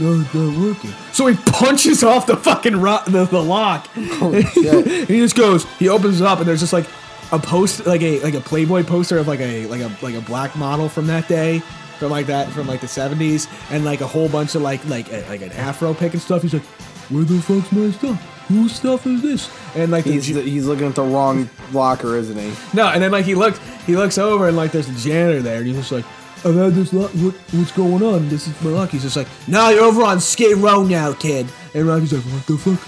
[0.00, 0.90] no, it's not working.
[1.12, 3.86] So he punches off the fucking ro- the, the lock.
[3.96, 5.64] and he just goes.
[5.78, 6.86] He opens it up, and there's just like
[7.32, 10.20] a post, like a like a Playboy poster of like a like a like a
[10.22, 11.60] black model from that day,
[11.98, 15.12] from like that from like the '70s, and like a whole bunch of like like
[15.12, 16.42] a, like an afro pick and stuff.
[16.42, 16.64] He's like,
[17.10, 18.20] "Where the fuck's my stuff?
[18.48, 22.36] Whose stuff is this?" And like he's, Ju- he's looking at the wrong locker, isn't
[22.36, 22.52] he?
[22.74, 25.58] no, and then like he looks, he looks over and like there's a janitor there,
[25.58, 26.04] and he's just like,
[26.44, 27.10] "I've had this lock.
[27.12, 28.28] What, what's going on?
[28.28, 31.46] This is my lock." He's just like, "No, you're over on Skid Row now, kid."
[31.74, 32.80] And Rocky's like, "What the fuck?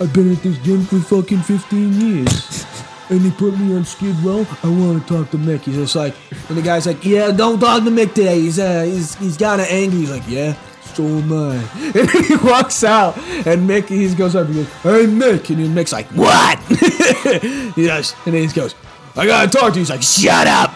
[0.00, 2.66] I've been at this gym for fucking 15 years."
[3.10, 4.46] And they put me on Skid Row.
[4.62, 5.62] I want to talk to Mick.
[5.62, 6.14] He's just like,
[6.48, 8.40] and the guy's like, "Yeah, don't talk to Mick today.
[8.40, 10.54] He's uh, he's he's kind of angry." He's like, "Yeah,
[10.94, 11.56] so am I."
[11.94, 14.46] And he walks out, and Mick he goes up.
[14.46, 16.58] He goes, "Hey, Mick," and then Mick's like, "What?"
[17.74, 18.74] he goes, and then he goes,
[19.14, 20.72] "I gotta talk to you." He's like, "Shut up."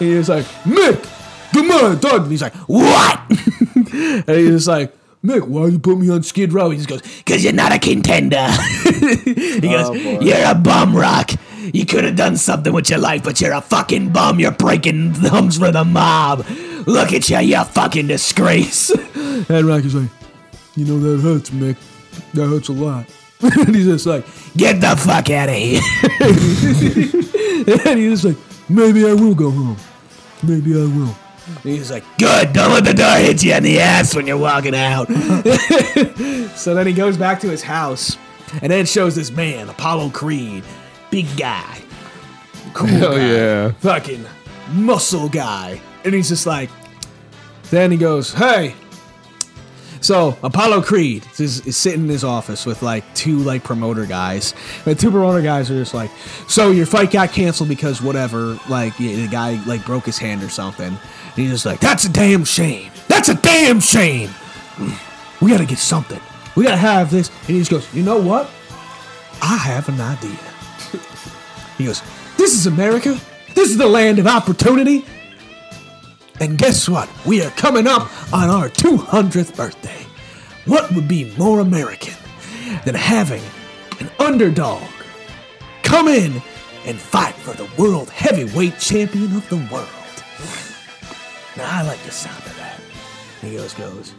[0.00, 1.02] And he was like, "Mick,
[1.52, 2.28] come on, talk to.
[2.28, 4.94] He's like, "What?" and he's just like.
[5.24, 6.68] Mick, why you put me on Skid Row?
[6.68, 8.46] He just goes, "Cause you're not a contender."
[8.84, 11.30] he goes, oh, "You're a bum, Rock.
[11.72, 14.38] You could have done something with your life, but you're a fucking bum.
[14.38, 16.44] You're breaking thumbs for the mob.
[16.86, 20.10] Look at you, you fucking disgrace." and Rocky's like,
[20.76, 21.78] "You know that hurts, Mick.
[22.34, 23.06] That hurts a lot."
[23.40, 24.26] and he's just like,
[24.58, 25.80] "Get the fuck out of here."
[27.86, 28.36] and he's just like,
[28.68, 29.76] "Maybe I will go home.
[30.42, 31.14] Maybe I will."
[31.46, 34.38] And he's like, Good, don't let the door hit you in the ass when you're
[34.38, 35.08] walking out.
[36.56, 38.16] so then he goes back to his house,
[38.62, 40.64] and then it shows this man, Apollo Creed,
[41.10, 41.82] big guy,
[42.72, 43.70] cool Hell guy, yeah.
[43.72, 44.24] fucking
[44.70, 45.80] muscle guy.
[46.04, 46.70] And he's just like,
[47.70, 48.74] then he goes, Hey.
[50.04, 54.52] So Apollo Creed is, is sitting in his office with like two like promoter guys.
[54.84, 56.10] The two promoter guys are just like,
[56.46, 60.50] so your fight got canceled because whatever, like the guy like broke his hand or
[60.50, 60.88] something.
[60.88, 60.98] And
[61.34, 62.92] he's just like, that's a damn shame.
[63.08, 64.28] That's a damn shame.
[65.40, 66.20] We gotta get something.
[66.54, 67.30] We gotta have this.
[67.30, 68.50] And he just goes, you know what?
[69.40, 70.36] I have an idea.
[71.78, 72.02] He goes,
[72.36, 73.18] this is America.
[73.54, 75.04] This is the land of opportunity.
[76.40, 77.08] And guess what?
[77.24, 80.04] We are coming up on our 200th birthday.
[80.66, 82.14] What would be more American
[82.84, 83.42] than having
[84.00, 84.82] an underdog
[85.82, 86.42] come in
[86.86, 89.88] and fight for the world heavyweight champion of the world?
[91.56, 92.80] Now I like the sound of that.
[93.40, 94.14] And he goes, goes.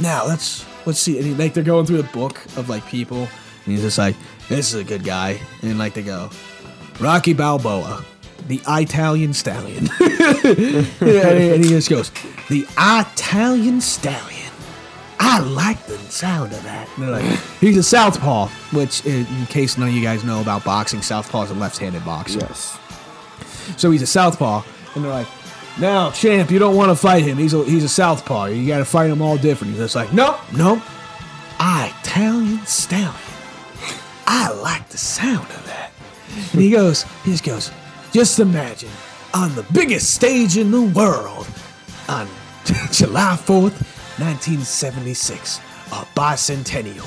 [0.00, 1.18] Now let's let's see.
[1.18, 3.28] And he, like they're going through the book of like people, and
[3.64, 4.16] he's just like,
[4.48, 6.30] "This is a good guy." And like they go,
[7.00, 8.04] Rocky Balboa,
[8.48, 9.88] the Italian stallion.
[10.00, 12.10] and he just goes,
[12.48, 14.38] the Italian stallion.
[15.18, 16.88] I like the sound of that.
[16.96, 20.64] And like, he's a southpaw, which, in in case none of you guys know about
[20.64, 22.40] boxing, southpaw is a left-handed boxer.
[22.40, 22.76] Yes.
[23.76, 24.64] So he's a southpaw,
[24.96, 25.28] and they're like,
[25.78, 27.38] "Now, champ, you don't want to fight him.
[27.38, 28.46] He's a he's a southpaw.
[28.46, 30.80] You got to fight him all different." He's just like, "Nope, nope.
[31.60, 33.14] Italian stallion.
[34.26, 35.92] I like the sound of that."
[36.52, 37.70] And he goes, he just goes,
[38.12, 38.90] "Just imagine
[39.34, 41.46] on the biggest stage in the world
[42.08, 42.28] on
[42.92, 45.58] July fourth, nineteen seventy six,
[45.92, 47.06] a bicentennial.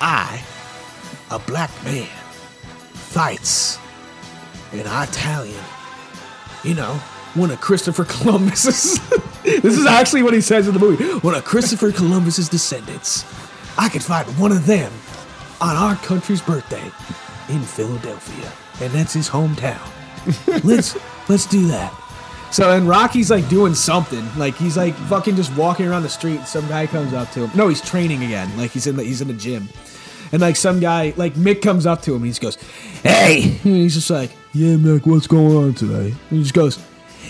[0.00, 0.42] I,
[1.30, 2.08] a black man,
[2.92, 3.78] fights."
[4.72, 5.62] an Italian.
[6.64, 6.94] You know,
[7.34, 8.98] one of Christopher Columbus's.
[9.42, 11.04] this is actually what he says in the movie.
[11.20, 13.24] One of Christopher Columbus's descendants.
[13.78, 14.92] I could fight one of them
[15.60, 16.82] on our country's birthday
[17.48, 19.80] in Philadelphia, and that's his hometown.
[20.64, 20.96] let's
[21.28, 21.92] let's do that.
[22.52, 26.36] So and Rocky's like doing something, like he's like fucking just walking around the street.
[26.38, 27.50] And some guy comes up to him.
[27.56, 28.56] No, he's training again.
[28.56, 29.68] Like he's in the he's in the gym,
[30.32, 32.18] and like some guy like Mick comes up to him.
[32.18, 32.56] and He just goes,
[33.02, 36.78] "Hey," and he's just like, "Yeah, Mick, what's going on today?" And he just goes,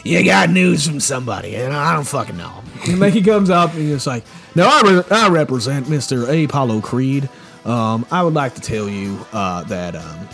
[0.05, 3.73] "You got news from somebody, and I don't fucking know." And like he comes up
[3.73, 4.23] and he's like,
[4.55, 7.29] "No, I, re- I represent Mister Apollo Creed.
[7.65, 10.29] Um, I would like to tell you uh, that um,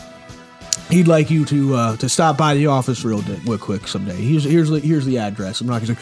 [0.92, 4.14] he'd like you to uh, to stop by the office real, real quick someday.
[4.14, 5.98] Here's here's the, here's the address." And Rocky's like.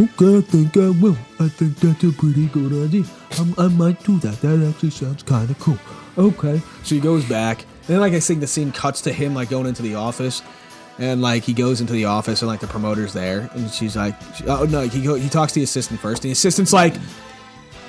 [0.00, 1.18] Okay, I think I will.
[1.38, 3.04] I think that's a pretty good idea.
[3.38, 4.40] I'm, I might do that.
[4.40, 5.78] That actually sounds kind of cool.
[6.16, 6.62] Okay.
[6.82, 9.50] So he goes back, and then like I think the scene cuts to him like
[9.50, 10.42] going into the office,
[10.98, 14.16] and like he goes into the office and like the promoter's there, and she's like,
[14.46, 16.94] oh no, he go, he talks to the assistant first, and the assistant's like,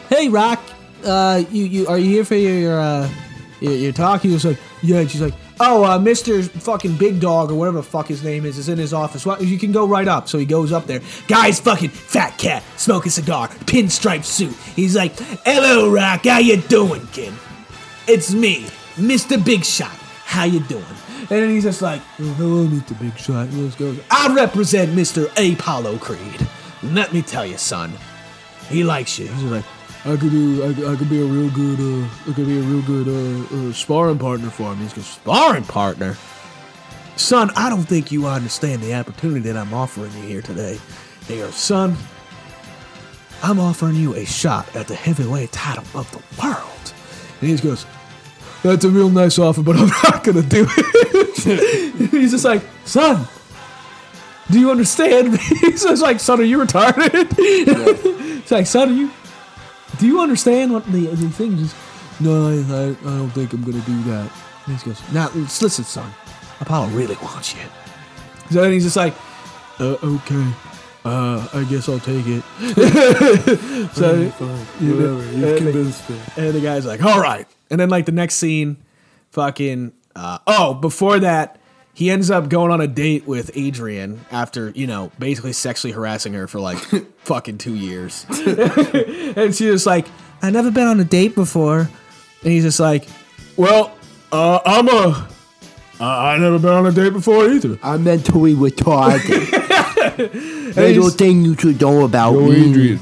[0.10, 0.62] "Hey, Rock,
[1.06, 3.10] uh, you you are you here for your your, uh,
[3.62, 7.20] your, your talk?" He was like, "Yeah," and she's like, "Oh, uh, Mister fucking Big
[7.20, 9.26] Dog or whatever the fuck his name is is in his office.
[9.26, 11.01] Well, you can go right up." So he goes up there.
[11.28, 14.56] Guy's fucking fat cat, smoking cigar, pinstripe suit.
[14.76, 17.34] He's like, "Hello, Rock, how you doing, kid?"
[18.08, 19.43] It's me, Mr.
[19.43, 19.95] Big Shot.
[20.26, 20.84] How you doing?
[21.20, 22.99] And then he's just like, oh, hello, Mr.
[22.99, 23.49] Big Shot.
[23.49, 25.30] Just goes, I represent Mr.
[25.38, 26.47] Apollo Creed.
[26.84, 27.93] Let me tell you, son,
[28.68, 29.28] he likes you.
[29.28, 29.64] He's like,
[30.06, 32.62] I could do, I, I could be a real good, uh, I could be a
[32.62, 34.78] real good uh, uh, sparring partner for him.
[34.80, 36.18] He's goes, sparring partner?
[37.16, 40.78] Son, I don't think you understand the opportunity that I'm offering you here today.
[41.28, 41.95] He goes, son,
[43.43, 46.93] I'm offering you a shot at the heavyweight title of the world.
[47.41, 47.86] And he just goes,
[48.64, 52.10] That's a real nice offer, but I'm not going to do it.
[52.12, 53.28] He's just like, Son,
[54.49, 55.38] do you understand?
[55.62, 57.34] He's just like, Son, are you retarded?
[57.38, 59.12] it's like, Son, are you,
[59.98, 61.74] do you understand what the, the thing is?
[62.20, 64.32] No, I, I, I don't think I'm going to do that.
[64.68, 66.12] And he goes, Now, listen, son,
[66.62, 67.62] Apollo really wants you.
[68.52, 69.14] So then he's just like,
[69.80, 70.52] uh, okay.
[71.06, 72.44] Uh, I guess I'll take it.
[73.94, 74.14] so,
[74.80, 77.46] you know, and the- and the guy's like, all right.
[77.70, 78.78] And then, like, the next scene,
[79.32, 81.60] fucking, uh, oh, before that,
[81.94, 86.34] he ends up going on a date with Adrian after, you know, basically sexually harassing
[86.34, 86.78] her for like
[87.20, 88.26] fucking two years.
[88.30, 90.08] and she's just like,
[90.41, 91.82] i never been on a date before.
[91.82, 93.08] And he's just like,
[93.58, 93.96] well,
[94.32, 95.30] uh, I'm a,
[96.00, 97.78] uh, I never been on a date before either.
[97.84, 99.52] I'm mentally retarded.
[100.76, 102.70] Little thing you should know about me.
[102.70, 103.00] Adrian.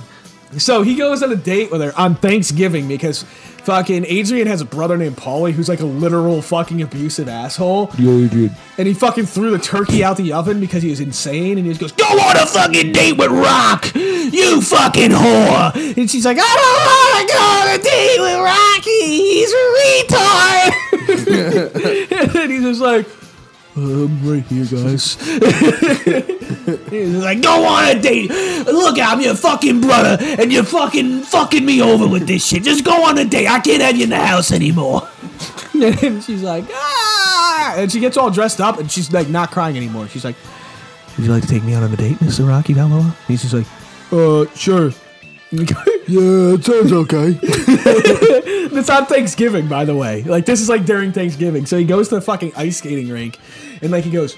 [0.57, 3.23] So he goes on a date with her on Thanksgiving because
[3.63, 7.91] fucking Adrian has a brother named Paulie who's like a literal fucking abusive asshole.
[7.97, 8.51] Yo, Adrian.
[8.77, 11.57] And he fucking threw the turkey out the oven because he was insane.
[11.57, 15.97] And he just goes, Go on a fucking date with Rock, you fucking whore.
[15.97, 19.05] And she's like, I don't want to go on a date with Rocky.
[19.05, 20.71] He's a retard.
[22.41, 23.05] and he's just like,
[23.81, 25.15] I'm right here, guys.
[26.89, 28.29] He's like, go on a date.
[28.29, 32.63] Look, I'm your fucking brother, and you're fucking fucking me over with this shit.
[32.63, 33.47] Just go on a date.
[33.47, 35.07] I can't have you in the house anymore.
[35.73, 39.75] and she's like, ah, and she gets all dressed up, and she's like not crying
[39.75, 40.07] anymore.
[40.07, 40.35] She's like,
[41.17, 42.47] Would you like to take me out on a date, Mr.
[42.47, 43.15] Rocky Balboa?
[43.27, 43.67] He's just like,
[44.11, 44.91] uh, sure.
[46.07, 47.37] Yeah, it sounds okay.
[48.73, 50.23] It's on Thanksgiving, by the way.
[50.23, 51.65] Like this is like during Thanksgiving.
[51.65, 53.37] So he goes to the fucking ice skating rink,
[53.81, 54.35] and like he goes,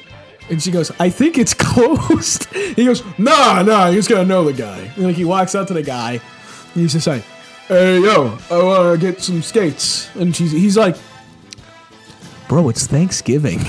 [0.50, 4.44] and she goes, "I think it's closed." he goes, "Nah, nah, you just gotta know
[4.44, 7.24] the guy." And like he walks up to the guy, and he's just like,
[7.68, 10.98] "Hey, yo, I wanna get some skates." And she's, he's like,
[12.50, 13.60] "Bro, it's Thanksgiving."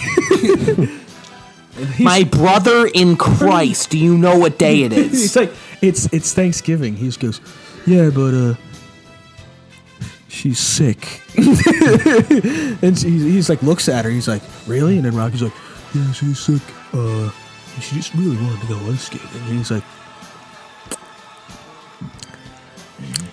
[1.99, 5.11] My brother in Christ, do you know what day it is?
[5.11, 5.53] He's like,
[5.89, 6.97] it's it's Thanksgiving.
[6.97, 7.41] He just goes,
[7.87, 8.55] yeah, but uh,
[10.29, 11.21] she's sick.
[12.83, 14.11] and she, he's like, looks at her.
[14.11, 14.97] He's like, really?
[14.97, 15.53] And then Rocky's like,
[15.95, 16.63] yeah, she's sick.
[16.93, 17.31] Uh,
[17.81, 19.29] she just really wanted to go ice skating.
[19.35, 19.85] And he's like,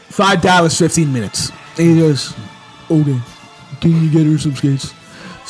[0.10, 1.52] five dollars, fifteen minutes.
[1.78, 2.36] And he goes,
[2.90, 3.20] okay,
[3.80, 4.94] can you get her some skates?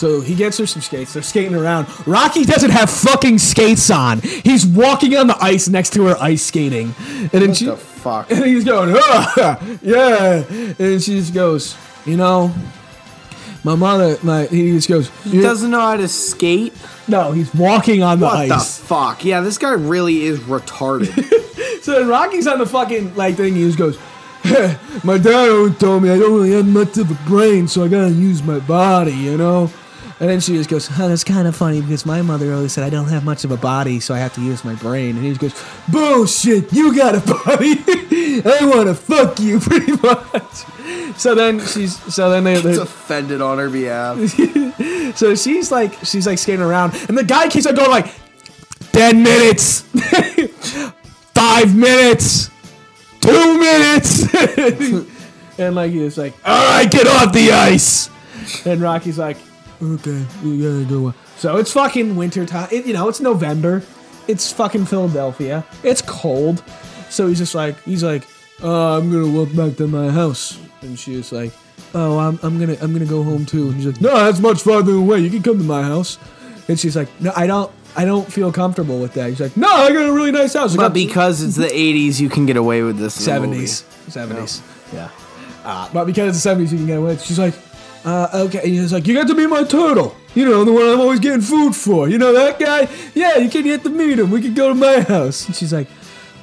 [0.01, 1.13] So he gets her some skates.
[1.13, 1.85] They're skating around.
[2.07, 4.19] Rocky doesn't have fucking skates on.
[4.21, 6.95] He's walking on the ice next to her ice skating.
[6.97, 8.31] And then What she, the fuck?
[8.31, 10.43] and he's going, ah, yeah.
[10.79, 11.77] And she just goes,
[12.07, 12.51] you know,
[13.63, 16.73] my mother, my, he just goes, He doesn't know how to skate.
[17.07, 18.49] no, he's walking on the ice.
[18.49, 19.23] What the fuck?
[19.23, 21.31] Yeah, this guy really is retarded.
[21.81, 23.55] So then Rocky's on the fucking like thing.
[23.55, 23.97] He just goes,
[25.03, 27.87] "My dad always told me I don't really have much of a brain, so I
[27.87, 29.71] gotta use my body, you know."
[30.21, 32.83] And then she just goes, huh, "That's kind of funny because my mother always said
[32.83, 35.25] I don't have much of a body, so I have to use my brain." And
[35.25, 36.71] he just goes, "Bullshit!
[36.71, 37.81] You got a body.
[38.45, 43.41] I want to fuck you, pretty much." So then she's so then they, they offended
[43.41, 44.19] on her behalf.
[45.15, 48.13] so she's like she's like skating around, and the guy keeps on going like,
[48.91, 49.81] ten minutes,
[51.33, 52.51] five minutes,
[53.21, 54.35] two minutes,
[55.57, 58.11] and like he's like, all right, get off the ice.
[58.67, 59.37] And Rocky's like,
[59.81, 61.13] okay, you gotta go.
[61.37, 62.69] So it's fucking winter time.
[62.71, 63.83] It, you know, it's November.
[64.27, 65.65] It's fucking Philadelphia.
[65.83, 66.63] It's cold.
[67.09, 68.23] So he's just like, he's like,
[68.63, 70.59] uh, I'm gonna walk back to my house.
[70.81, 71.51] And she's like,
[71.93, 73.67] oh, I'm, I'm gonna, I'm gonna go home too.
[73.67, 75.19] And he's like, no, that's much farther away.
[75.19, 76.17] You can come to my house.
[76.67, 79.29] And she's like, no, I don't, I don't feel comfortable with that.
[79.29, 80.73] He's like, no, I got a really nice house.
[80.73, 83.27] I But got because it's the 80s, you can get away with this.
[83.27, 83.65] in the movie.
[83.65, 83.83] 70s.
[84.07, 84.93] 70s.
[84.93, 85.09] Yeah.
[85.65, 87.09] Uh, but because it's the 70s, you can get away.
[87.09, 87.25] with it.
[87.25, 87.55] She's like,
[88.03, 88.59] uh, okay.
[88.59, 90.15] And he's like, you got to meet my turtle.
[90.33, 92.07] You know, the one I'm always getting food for.
[92.07, 92.87] You know that guy?
[93.13, 94.31] Yeah, you can get to meet him.
[94.31, 95.45] We can go to my house.
[95.45, 95.87] And she's like,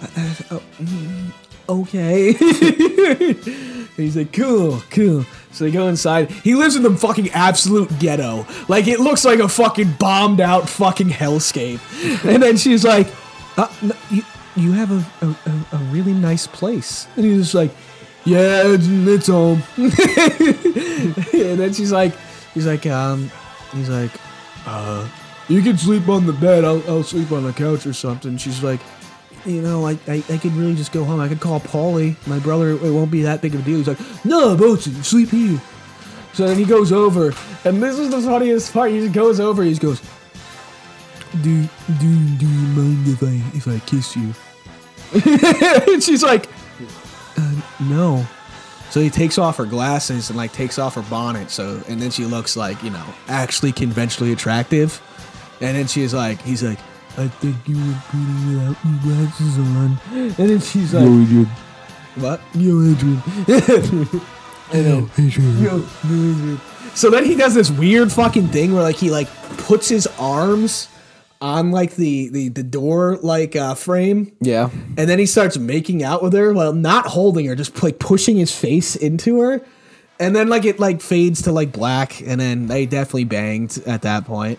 [0.03, 1.33] uh, uh, oh, mm,
[1.69, 2.33] okay.
[3.97, 5.25] he's like, cool, cool.
[5.53, 6.31] So they go inside.
[6.31, 8.47] He lives in the fucking absolute ghetto.
[8.69, 11.81] Like, it looks like a fucking bombed out fucking hellscape.
[12.25, 13.09] And then she's like,
[13.57, 14.23] uh, no, you,
[14.55, 17.09] you have a, a, a, a really nice place.
[17.17, 17.71] And he's just like,
[18.29, 19.63] yeah, it's, it's home.
[19.77, 22.15] and then she's like,
[22.55, 23.31] he's like, um,
[23.73, 24.11] he's like,
[24.67, 25.09] uh,
[25.49, 26.65] you can sleep on the bed.
[26.65, 28.37] I'll, I'll sleep on the couch or something.
[28.37, 28.81] She's like,
[29.47, 31.21] you know, I, I, I could really just go home.
[31.21, 32.71] I could call Paulie, my brother.
[32.71, 33.79] It won't be that big of a deal.
[33.79, 35.61] He's like, no, Boatsy, sleep here.
[36.35, 37.33] So then he goes over,
[37.65, 38.93] and this is the funniest part.
[38.93, 39.65] He just goes over.
[39.65, 40.01] He just goes,
[41.43, 41.63] do
[41.99, 44.33] do do you mind if I if I kiss you?
[45.93, 46.49] and she's like,
[47.39, 48.27] uh, no.
[48.91, 51.51] So he takes off her glasses and like takes off her bonnet.
[51.51, 55.01] So and then she looks like you know actually conventionally attractive.
[55.61, 56.79] And then she's like, he's like,
[57.19, 59.99] I think you look pretty without your glasses on.
[60.13, 61.47] And then she's like, Yo, Adrian.
[62.17, 62.41] what?
[62.55, 63.23] Yo, Adrian.
[64.73, 65.11] I know.
[65.19, 65.63] Adrian.
[65.63, 66.59] Yo, yo.
[66.95, 69.29] So then he does this weird fucking thing where like he like
[69.59, 70.89] puts his arms
[71.41, 74.33] on like the the, the door like uh, frame.
[74.41, 74.71] Yeah.
[74.97, 78.37] and then he starts making out with her while not holding her just like pushing
[78.37, 79.61] his face into her.
[80.21, 84.03] And then like it like fades to like black and then they definitely banged at
[84.03, 84.59] that point.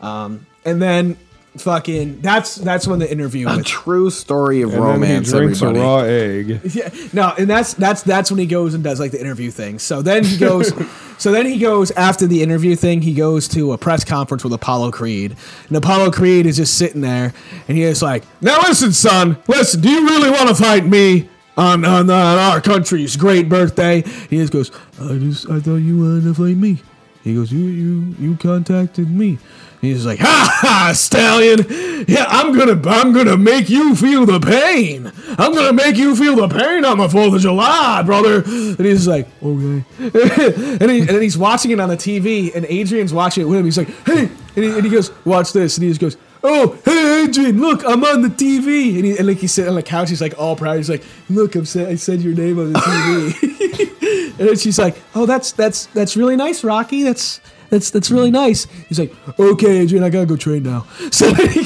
[0.00, 1.16] Um and then
[1.58, 5.38] fucking that's that's when the interview A with true story of And then romance, he
[5.38, 5.80] drinks everybody.
[5.80, 6.60] a raw egg.
[6.74, 9.78] yeah, no, and that's that's that's when he goes and does like the interview thing.
[9.78, 10.72] So then he goes,
[11.18, 13.02] so then he goes after the interview thing.
[13.02, 15.36] He goes to a press conference with Apollo Creed,
[15.68, 17.32] and Apollo Creed is just sitting there,
[17.68, 19.80] and he is like, "Now listen, son, listen.
[19.80, 24.36] Do you really want to fight me?" On, on, on our country's great birthday, he
[24.36, 24.70] just goes.
[25.00, 26.78] I just I thought you wanted to fight me.
[27.24, 29.38] He goes, you you you contacted me.
[29.80, 31.64] He's like, ha ha, stallion.
[32.08, 35.12] Yeah, I'm gonna I'm gonna make you feel the pain.
[35.38, 38.42] I'm gonna make you feel the pain on the Fourth of July, brother.
[38.44, 39.84] And he's like, okay.
[39.98, 43.60] and, he, and then he's watching it on the TV, and Adrian's watching it with
[43.60, 43.64] him.
[43.64, 46.16] He's like, hey, and he, and he goes, watch this, and he just goes.
[46.42, 47.60] Oh, hey Adrian!
[47.60, 50.08] Look, I'm on the TV, and, he, and like he's sitting on the couch.
[50.08, 50.76] He's like all proud.
[50.76, 53.94] He's like, "Look, I'm sa- I said your name on the TV."
[54.38, 57.02] And then she's like, "Oh, that's that's that's really nice, Rocky.
[57.02, 57.40] That's
[57.70, 61.62] that's that's really nice." He's like, "Okay, Adrian, I gotta go train now." So he,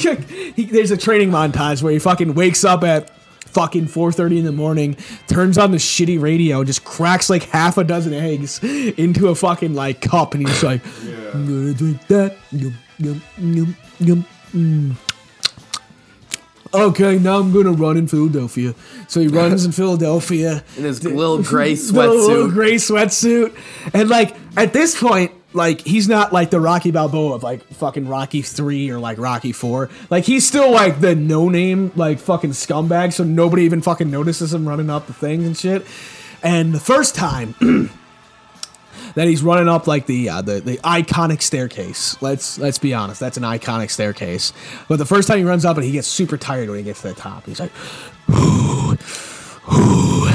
[0.55, 3.09] he, there's a training montage where he fucking wakes up at
[3.53, 4.95] fucking 4:30 in the morning,
[5.27, 9.35] turns on the shitty radio, and just cracks like half a dozen eggs into a
[9.35, 10.81] fucking like cup, and he's like,
[11.33, 14.95] "I'm gonna drink that." Yum, yum, yum, yum, mm.
[16.75, 18.73] Okay, now I'm gonna run in Philadelphia.
[19.07, 22.51] So he runs in Philadelphia In his little gray the little sweatsuit.
[22.53, 23.55] gray sweatsuit,
[23.93, 28.07] and like at this point, like he's not like the Rocky Balboa of like fucking
[28.07, 29.89] Rocky three or like Rocky four.
[30.09, 34.53] Like he's still like the no name like fucking scumbag, so nobody even fucking notices
[34.53, 35.85] him running up the things and shit.
[36.41, 37.55] And the first time.
[39.15, 42.19] that he's running up like the uh, the the iconic staircase.
[42.21, 44.53] Let's let's be honest, that's an iconic staircase.
[44.87, 47.01] But the first time he runs up and he gets super tired when he gets
[47.01, 47.45] to the top.
[47.45, 47.71] He's like,
[48.29, 48.97] "Ooh,
[49.71, 50.29] ooh,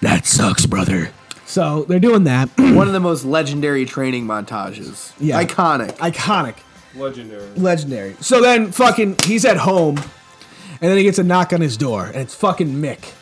[0.00, 1.12] that sucks, brother."
[1.50, 2.48] So they're doing that.
[2.58, 5.12] One of the most legendary training montages.
[5.18, 5.42] Yeah.
[5.42, 5.96] Iconic.
[5.96, 6.58] iconic.
[6.94, 7.48] Legendary.
[7.56, 8.14] legendary.
[8.20, 12.06] So then fucking he's at home and then he gets a knock on his door
[12.06, 13.14] and it's fucking Mick.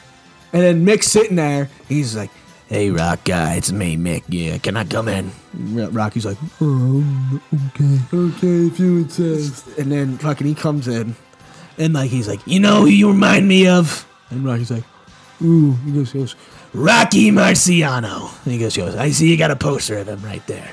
[0.53, 1.71] And then Mick's sitting there.
[1.89, 2.31] He's like,
[2.69, 4.25] "Hey, Rock guy, it's me, Mick.
[4.29, 10.17] Yeah, can I come in?" Rocky's like, "Oh, okay, okay, if you insist." And then
[10.17, 11.15] fucking he comes in,
[11.77, 14.85] and like he's like, "You know who you remind me of?" And Rocky's like,
[15.43, 16.35] "Ooh," he goes, goes
[16.75, 18.31] Rocky Marciano.
[18.45, 20.73] And he goes, goes, "I see you got a poster of him right there.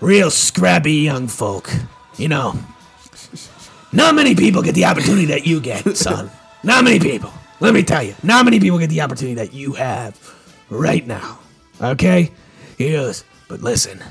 [0.00, 1.70] Real scrappy young folk.
[2.18, 2.58] You know,
[3.92, 6.30] not many people get the opportunity that you get, son.
[6.62, 7.32] Not many people.
[7.60, 10.18] Let me tell you, not many people get the opportunity that you have
[10.68, 11.38] right now.
[11.80, 12.32] Okay?
[12.76, 14.02] He goes, but listen,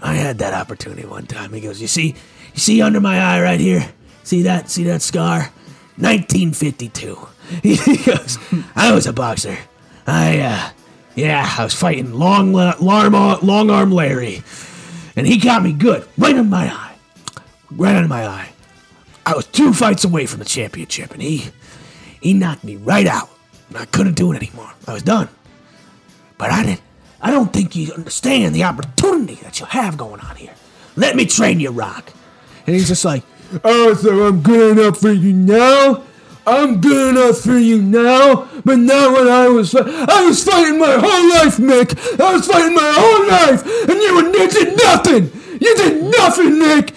[0.00, 1.52] I had that opportunity one time.
[1.52, 2.14] He goes, you see,
[2.54, 3.92] you see under my eye right here?
[4.24, 4.70] See that?
[4.70, 5.50] See that scar?
[5.96, 7.28] 1952.
[7.62, 8.38] He goes,
[8.74, 9.58] I was a boxer.
[10.06, 10.70] I, uh,
[11.14, 14.42] yeah, I was fighting long, long, long arm Larry.
[15.16, 16.94] And he got me good, right in my eye.
[17.70, 18.52] Right under my eye.
[19.24, 21.50] I was two fights away from the championship, and he
[22.20, 23.30] he knocked me right out.
[23.74, 24.72] I couldn't do it anymore.
[24.86, 25.28] I was done.
[26.38, 26.82] But I didn't.
[27.20, 30.54] I don't think you understand the opportunity that you have going on here.
[30.96, 32.12] Let me train you, Rock.
[32.66, 33.22] And he's just like,
[33.64, 36.02] oh, so I'm good enough for you now.
[36.46, 39.74] I'm good enough for you now, but not when I was.
[39.74, 41.94] I was fighting my whole life, Mick.
[42.20, 45.30] I was fighting my whole life, and you, were- you did nothing.
[45.60, 46.94] You did nothing, Nick.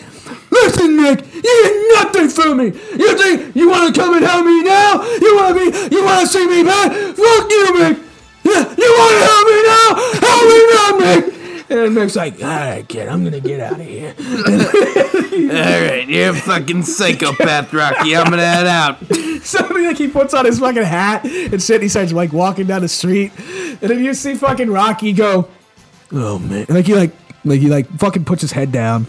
[0.52, 2.66] Listen, Nick, you did nothing for me.
[2.98, 5.04] You think you want to come and help me now?
[5.22, 5.96] You want to?
[5.96, 6.92] You want to see me back?
[6.92, 8.02] Fuck you, Mick.
[8.46, 9.90] You want to help me now?
[10.26, 11.35] Help me now, Mick.
[11.68, 14.14] And Mick's like, all right, kid, I'm gonna get out of here.
[15.36, 18.16] All right, you're a fucking psychopath, Rocky.
[18.16, 18.98] I'm gonna head out.
[19.46, 21.76] So like he puts on his fucking hat and shit.
[21.76, 25.48] And he starts like walking down the street, and then you see fucking Rocky go,
[26.12, 27.12] "Oh man!" Like he like
[27.44, 29.06] like he like fucking puts his head down,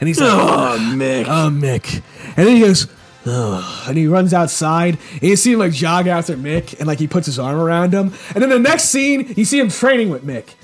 [0.00, 1.26] and he's like, Oh, Mick.
[1.28, 2.02] "Oh Mick,"
[2.36, 2.88] and then he goes.
[3.30, 6.98] Oh, and he runs outside, and you see him like jog after Mick, and like
[6.98, 10.08] he puts his arm around him, and then the next scene, you see him training
[10.08, 10.54] with Mick,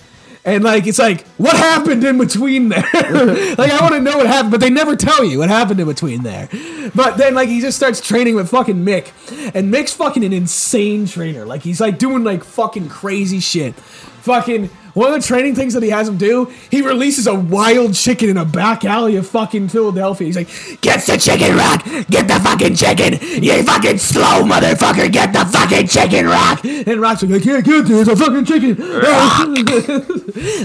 [0.44, 2.82] and like it's like what happened in between there?
[2.92, 5.86] like I want to know what happened, but they never tell you what happened in
[5.86, 6.48] between there.
[6.94, 9.08] But then like he just starts training with fucking Mick,
[9.54, 11.44] and Mick's fucking an insane trainer.
[11.46, 13.74] Like he's like doing like fucking crazy shit.
[13.74, 17.94] Fucking one of the training things that he has him do, he releases a wild
[17.94, 20.26] chicken in a back alley of fucking Philadelphia.
[20.26, 21.84] He's like, "Get the chicken, Rock!
[22.08, 23.18] Get the fucking chicken!
[23.42, 25.12] You fucking slow motherfucker!
[25.12, 28.08] Get the fucking chicken, Rock!" And Rock's like, "I can't get this.
[28.08, 28.76] It's a fucking chicken."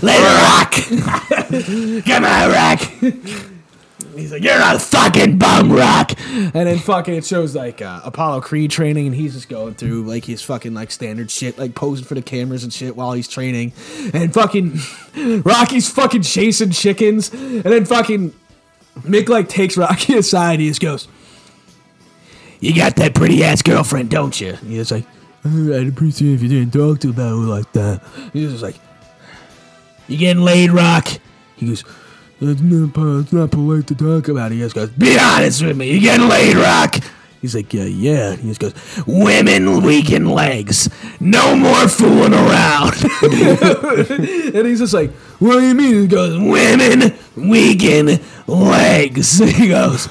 [0.01, 0.73] Later, Rock.
[2.05, 3.55] Come on, Rock.
[4.19, 8.41] He's like, "You're a fucking bum, Rock." And then fucking it shows like uh, Apollo
[8.41, 12.05] Creed training, and he's just going through like his fucking like standard shit, like posing
[12.05, 13.73] for the cameras and shit while he's training,
[14.13, 14.79] and fucking
[15.43, 18.33] Rocky's fucking chasing chickens, and then fucking
[18.99, 20.59] Mick like takes Rocky aside.
[20.59, 21.07] He just goes,
[22.59, 25.05] "You got that pretty ass girlfriend, don't you?" He's just like,
[25.45, 28.01] "Uh, "I'd appreciate if you didn't talk to about her like that."
[28.33, 28.75] He's just like,
[30.07, 31.07] "You getting laid, Rock?"
[31.55, 31.83] He goes.
[32.41, 34.51] It's not, it's not polite to talk about.
[34.51, 35.91] He just goes, Be honest with me.
[35.91, 36.95] You getting laid, Rock?
[37.41, 38.35] He's like, Yeah, yeah.
[38.37, 38.73] He just goes,
[39.05, 40.89] Women weaken legs.
[41.19, 42.93] No more fooling around.
[43.23, 46.01] and he's just like, What do you mean?
[46.03, 49.39] He goes, Women weaken legs.
[49.59, 50.07] He goes,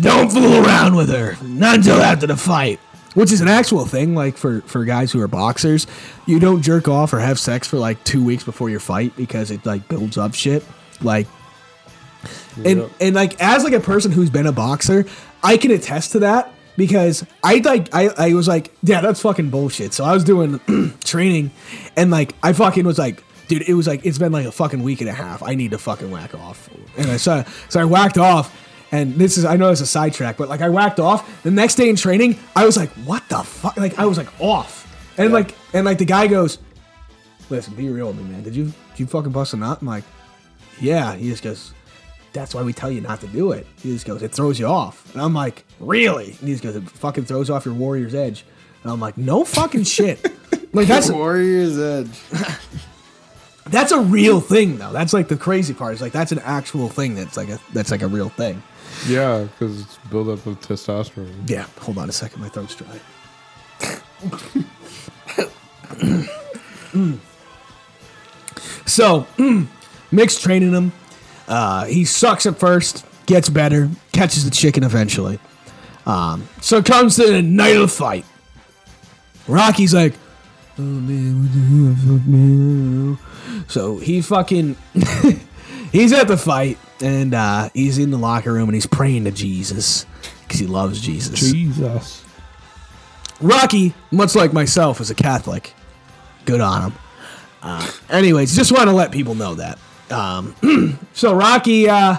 [0.00, 1.36] Don't fool around with her.
[1.44, 2.80] Not until after the fight.
[3.12, 5.86] Which is an actual thing, like for, for guys who are boxers.
[6.26, 9.50] You don't jerk off or have sex for like two weeks before your fight because
[9.50, 10.62] it like builds up shit.
[11.00, 11.26] Like
[12.64, 15.06] and and like as like a person who's been a boxer,
[15.42, 19.50] I can attest to that because I like I, I was like, yeah, that's fucking
[19.50, 19.92] bullshit.
[19.92, 20.60] So I was doing
[21.04, 21.50] training
[21.96, 24.82] and like I fucking was like, dude, it was like it's been like a fucking
[24.82, 25.42] week and a half.
[25.42, 26.68] I need to fucking whack off.
[26.96, 28.54] And I so so I whacked off
[28.92, 31.42] and this is I know it's a sidetrack, but like I whacked off.
[31.42, 33.76] The next day in training, I was like, what the fuck?
[33.76, 34.84] Like I was like off.
[35.18, 36.58] And like and like the guy goes,
[37.48, 38.42] Listen, be real with me, man.
[38.42, 39.78] Did you did you fucking bust a nut?
[39.80, 40.04] I'm like,
[40.80, 41.14] yeah.
[41.14, 41.72] He just goes,
[42.36, 43.66] that's why we tell you not to do it.
[43.82, 45.12] He just goes, it throws you off.
[45.12, 46.26] And I'm like, really?
[46.26, 48.44] And he just goes, it fucking throws off your warrior's edge.
[48.82, 50.24] And I'm like, no fucking shit.
[50.72, 52.20] like that's Warrior's Edge.
[53.66, 54.92] that's a real thing though.
[54.92, 55.94] That's like the crazy part.
[55.94, 57.16] Is like that's an actual thing.
[57.16, 58.62] That's like a that's like a real thing.
[59.08, 61.50] Yeah, because it's buildup of testosterone.
[61.50, 61.66] Yeah.
[61.80, 62.40] Hold on a second.
[62.40, 63.00] My throat's dry.
[68.86, 69.26] So,
[70.12, 70.92] Mick's training him.
[71.48, 75.38] Uh, he sucks at first, gets better, catches the chicken eventually.
[76.04, 78.24] Um, so it comes to the night of the fight.
[79.48, 80.14] Rocky's like,
[80.78, 83.18] oh man, what the fuck, man?
[83.68, 84.76] So he fucking,
[85.92, 89.30] he's at the fight and uh, he's in the locker room and he's praying to
[89.30, 90.06] Jesus
[90.42, 91.38] because he loves Jesus.
[91.50, 92.24] Jesus.
[93.40, 95.74] Rocky, much like myself, is a Catholic.
[96.44, 96.98] Good on him.
[97.62, 99.78] Uh, anyways, just want to let people know that.
[100.10, 102.18] Um, so Rocky, uh,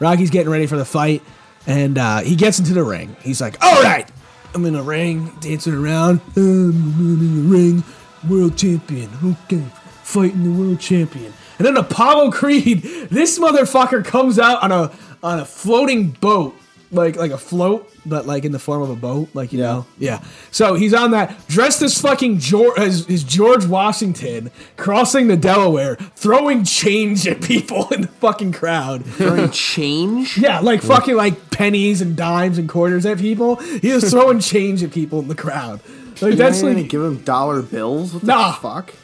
[0.00, 1.22] Rocky's getting ready for the fight,
[1.66, 3.16] and uh, he gets into the ring.
[3.20, 4.10] He's like, "All right,
[4.54, 6.20] I'm in the ring, dancing around.
[6.36, 7.84] I'm in the ring,
[8.28, 9.10] world champion.
[9.22, 9.64] Okay,
[10.02, 14.92] fighting the world champion." And then Apollo Creed, this motherfucker comes out on a
[15.22, 16.54] on a floating boat,
[16.90, 19.86] like like a float, but like in the form of a boat, like you know,
[19.98, 20.22] yeah.
[20.50, 25.96] So he's on that, dressed as fucking George, as, as George Washington, crossing the Delaware,
[25.96, 29.04] throwing change at people in the fucking crowd.
[29.04, 30.38] Throwing change?
[30.38, 33.56] Yeah, like fucking like pennies and dimes and quarters at people.
[33.56, 35.80] He was throwing change at people in the crowd.
[36.20, 38.12] Like that's You're gonna like, give him dollar bills?
[38.14, 38.52] What the Nah.
[38.52, 38.94] fuck?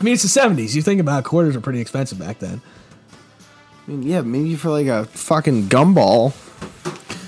[0.00, 0.74] I mean, it's the seventies.
[0.74, 2.62] You think about it, quarters are pretty expensive back then.
[3.86, 6.32] I mean, yeah, maybe for like a fucking gumball.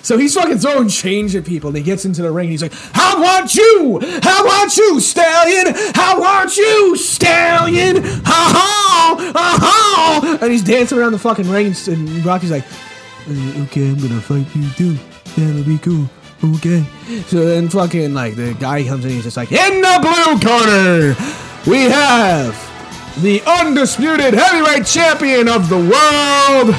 [0.03, 2.47] So he's fucking throwing change at people, and he gets into the ring.
[2.47, 4.01] And he's like, "How want you?
[4.23, 5.73] How want you, stallion?
[5.95, 8.03] How want you, stallion?
[8.03, 12.65] Ha ha, ha ha!" And he's dancing around the fucking ring, and, and Rocky's like,
[13.29, 14.99] "Uh, "Okay, I'm gonna fight you too.
[15.37, 16.09] That'll be cool."
[16.45, 16.85] Okay.
[17.29, 21.17] So then fucking like the guy comes in, he's just like, "In the blue corner,
[21.65, 22.59] we have
[23.23, 26.75] the undisputed heavyweight champion of the world."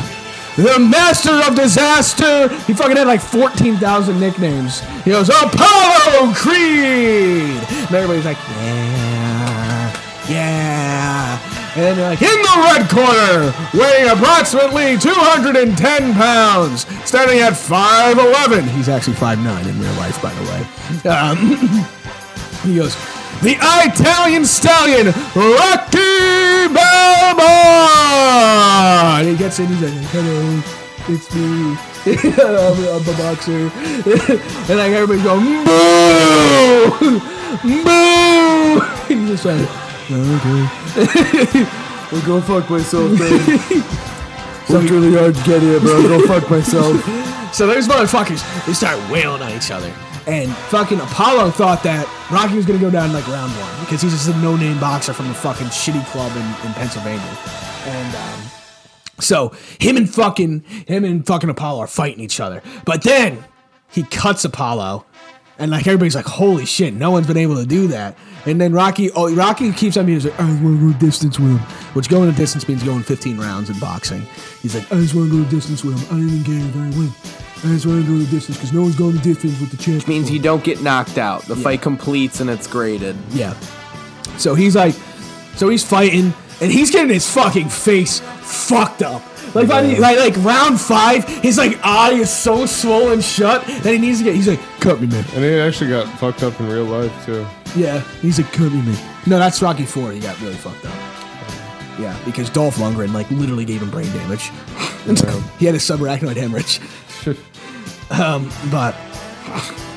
[0.56, 2.48] The master of disaster.
[2.66, 4.82] He fucking had like 14,000 nicknames.
[5.04, 7.58] He goes, Apollo Creed.
[7.58, 10.00] And everybody's like, yeah,
[10.30, 11.40] yeah.
[11.76, 18.68] And then they're like, in the red corner, weighing approximately 210 pounds, standing at 5'11.
[18.70, 21.10] He's actually 5'9 in real life, by the way.
[21.10, 21.38] Um,
[22.70, 22.96] he goes,
[23.44, 27.44] the Italian stallion, Rocky Balboa!
[29.20, 30.64] And he gets in, he's like, hello,
[31.10, 31.76] it's me.
[32.06, 32.16] I'm,
[32.96, 33.70] I'm a boxer.
[34.72, 37.20] and like everybody's going, boo!
[37.64, 38.82] Boo!
[39.10, 39.68] And he's just like,
[40.10, 40.64] okay.
[42.12, 43.40] I'll go fuck myself, man.
[44.70, 47.04] Worked really hard to get here, but I'll go fuck myself.
[47.54, 49.94] So those motherfuckers, they start wailing on each other.
[50.26, 54.14] And fucking Apollo thought that Rocky was gonna go down like round one because he's
[54.14, 57.38] just a no-name boxer from a fucking shitty club in, in Pennsylvania.
[57.86, 58.50] And um,
[59.20, 62.62] so him and fucking him and fucking Apollo are fighting each other.
[62.86, 63.44] But then
[63.92, 65.06] he cuts Apollo,
[65.60, 66.94] and like everybody's like, "Holy shit!
[66.94, 70.20] No one's been able to do that." And then Rocky, oh, Rocky keeps on being
[70.20, 71.60] like, "I want to go distance with him,"
[71.94, 74.26] which going a distance means going 15 rounds in boxing.
[74.62, 76.06] He's like, "I just want to go distance with him.
[76.08, 77.43] I don't even care if I win.
[77.64, 79.78] I just want to go the distance because no one's going the distance with the
[79.78, 81.44] champ." Means before." you don't get knocked out.
[81.44, 83.16] The fight completes and it's graded.
[83.30, 83.54] Yeah.
[84.38, 84.96] So he's like,
[85.56, 89.22] so he's fighting, and he's getting his fucking face fucked up.
[89.56, 93.94] Like by the, like like round five, his like eye is so swollen shut that
[93.94, 94.36] he needs to get.
[94.36, 95.24] He's like, cut me, man.
[95.34, 97.46] And he actually got fucked up in real life too.
[97.76, 98.00] Yeah.
[98.22, 98.98] He's like, cut me, man.
[99.28, 100.12] No, that's Rocky Four.
[100.12, 100.94] He got really fucked up.
[102.00, 104.50] Yeah, because Dolph Lundgren like literally gave him brain damage.
[105.60, 106.80] he had a subarachnoid hemorrhage.
[108.12, 108.96] um, but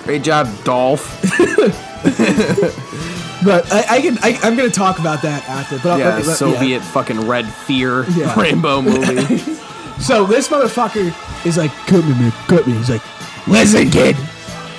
[0.05, 1.21] Great job, Dolph.
[3.45, 5.79] but I, I can I, I'm gonna talk about that after.
[5.79, 6.35] But I'll- Yeah, but- yeah.
[6.35, 8.39] Soviet fucking Red Fear Yeah.
[8.41, 9.39] rainbow movie.
[10.01, 11.13] So this motherfucker
[11.47, 12.75] is like, cut me, man, cut me.
[12.75, 13.03] He's like,
[13.49, 14.15] listen, kid,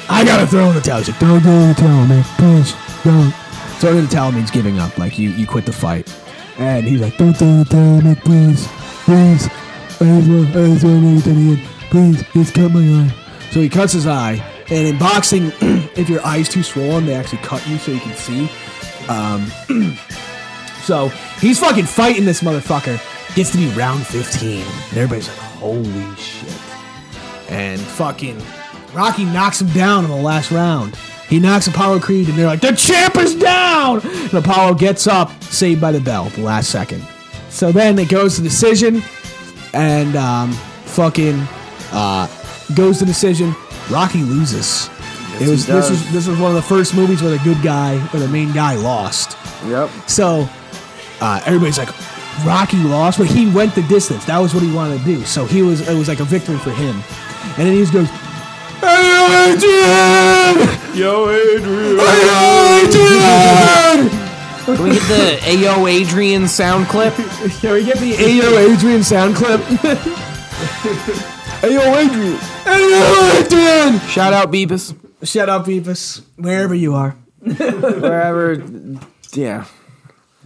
[0.09, 0.99] I gotta throw in the towel.
[0.99, 2.73] He's like, don't throw in the towel, man, please,
[3.03, 3.31] don't.
[3.79, 6.07] Throwing in the towel means giving up, like you, you quit the fight.
[6.57, 8.67] And he's like, don't throw in the towel, man, please,
[9.05, 9.47] please.
[9.99, 11.67] I just want, I just want to get to the end.
[11.89, 13.13] Please, just cut my eye.
[13.51, 14.43] So he cuts his eye.
[14.69, 15.51] And in boxing,
[15.95, 18.49] if your eye's too swollen, they actually cut you so you can see.
[19.07, 19.47] Um,
[20.83, 21.07] so
[21.39, 22.99] he's fucking fighting this motherfucker.
[23.35, 24.61] Gets to be round 15.
[24.61, 26.51] And everybody's like, holy shit.
[27.49, 28.41] And fucking
[28.93, 30.95] Rocky knocks him down in the last round.
[31.27, 33.99] He knocks Apollo Creed, and they're like, the champ is down!
[34.01, 37.05] And Apollo gets up, saved by the bell, the last second.
[37.49, 39.03] So then it goes to decision,
[39.73, 40.53] and um,
[40.85, 41.45] fucking
[41.91, 42.27] uh,
[42.75, 43.55] goes to decision.
[43.89, 44.89] Rocky loses.
[45.39, 47.61] it was he this was this was one of the first movies where the good
[47.63, 49.37] guy or the main guy lost.
[49.65, 49.89] yep.
[50.07, 50.49] So
[51.21, 51.89] uh, everybody's like,
[52.45, 54.25] Rocky lost, but he went the distance.
[54.25, 55.23] That was what he wanted to do.
[55.25, 57.01] So he was it was like a victory for him.
[57.57, 58.09] And then he just goes,
[58.79, 60.67] "Hey, Adrian!
[60.95, 61.97] Yo, Adrian.
[61.97, 64.09] Hey, Adrian!"
[64.65, 67.13] Can we get the Ayo Adrian sound clip?
[67.61, 69.61] Can we get the Ayo Adrian sound clip?
[71.61, 72.37] Ayo Adrian.
[72.65, 73.01] Ayo
[73.41, 73.99] Adrian.
[74.07, 74.93] Shout out Beavis.
[75.23, 76.21] Shout out Beavis.
[76.37, 77.11] Wherever you are.
[77.41, 78.63] Wherever,
[79.33, 79.65] yeah.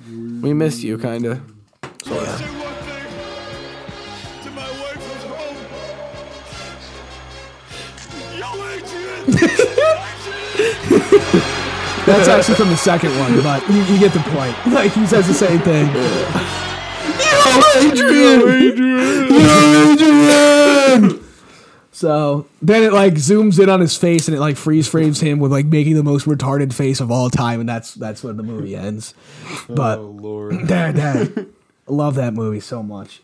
[0.07, 1.41] We miss you, kind of.
[2.07, 2.57] Oh yeah.
[12.05, 14.55] That's actually from the second one, but you, you get the point.
[14.73, 15.88] Like he says the same thing.
[21.93, 25.39] So then it like zooms in on his face and it like freeze frames him
[25.39, 28.43] with like making the most retarded face of all time, and that's that's when the
[28.43, 29.13] movie ends.
[29.68, 31.47] But Oh lord, dad, dad,
[31.88, 33.22] love that movie so much.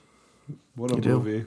[0.76, 1.45] what a movie!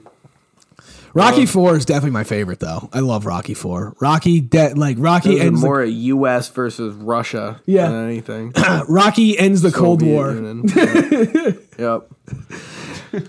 [1.13, 2.89] Rocky uh, Four is definitely my favorite though.
[2.91, 3.95] I love Rocky Four.
[3.99, 6.49] Rocky, de- like Rocky Those are ends the, more a U.S.
[6.49, 7.89] versus Russia Yeah.
[7.89, 8.53] than anything.
[8.89, 10.31] Rocky ends the Cold War.
[10.31, 10.63] Union.
[11.77, 12.07] yep.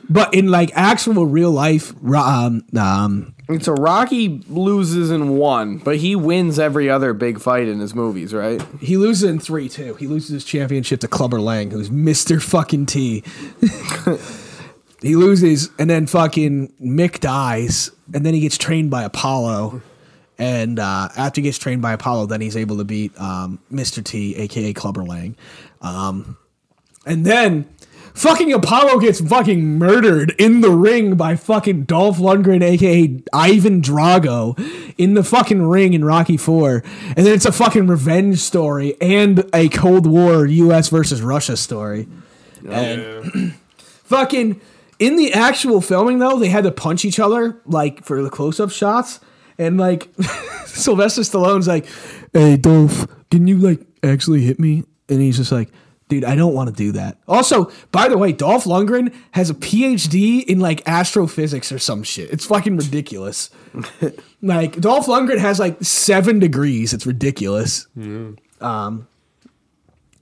[0.09, 6.14] But in like actual real life, um, um, so Rocky loses in one, but he
[6.16, 8.62] wins every other big fight in his movies, right?
[8.80, 9.94] he loses in three too.
[9.94, 13.24] He loses his championship to Clubber Lang, who's Mister Fucking T.
[15.02, 19.82] he loses, and then fucking Mick dies, and then he gets trained by Apollo.
[20.38, 24.02] And uh, after he gets trained by Apollo, then he's able to beat um, Mr.
[24.02, 25.36] T, aka Clubber Lang.
[25.82, 26.36] Um,
[27.06, 27.68] and then
[28.14, 34.59] fucking Apollo gets fucking murdered in the ring by fucking Dolph Lundgren, aka Ivan Drago,
[34.98, 36.82] in the fucking ring in Rocky Four.
[37.16, 40.89] And then it's a fucking revenge story and a Cold War U.S.
[40.89, 42.09] versus Russia story.
[42.68, 44.60] And fucking
[44.98, 48.70] in the actual filming though, they had to punch each other like for the close-up
[48.70, 49.20] shots.
[49.59, 50.09] And like
[50.66, 51.86] Sylvester Stallone's like,
[52.32, 55.68] "Hey Dolph, can you like actually hit me?" And he's just like,
[56.09, 59.55] "Dude, I don't want to do that." Also, by the way, Dolph Lundgren has a
[59.55, 62.31] PhD in like astrophysics or some shit.
[62.31, 63.51] It's fucking ridiculous.
[64.43, 66.93] like Dolph Lundgren has like seven degrees.
[66.93, 67.87] It's ridiculous.
[68.61, 69.09] Um,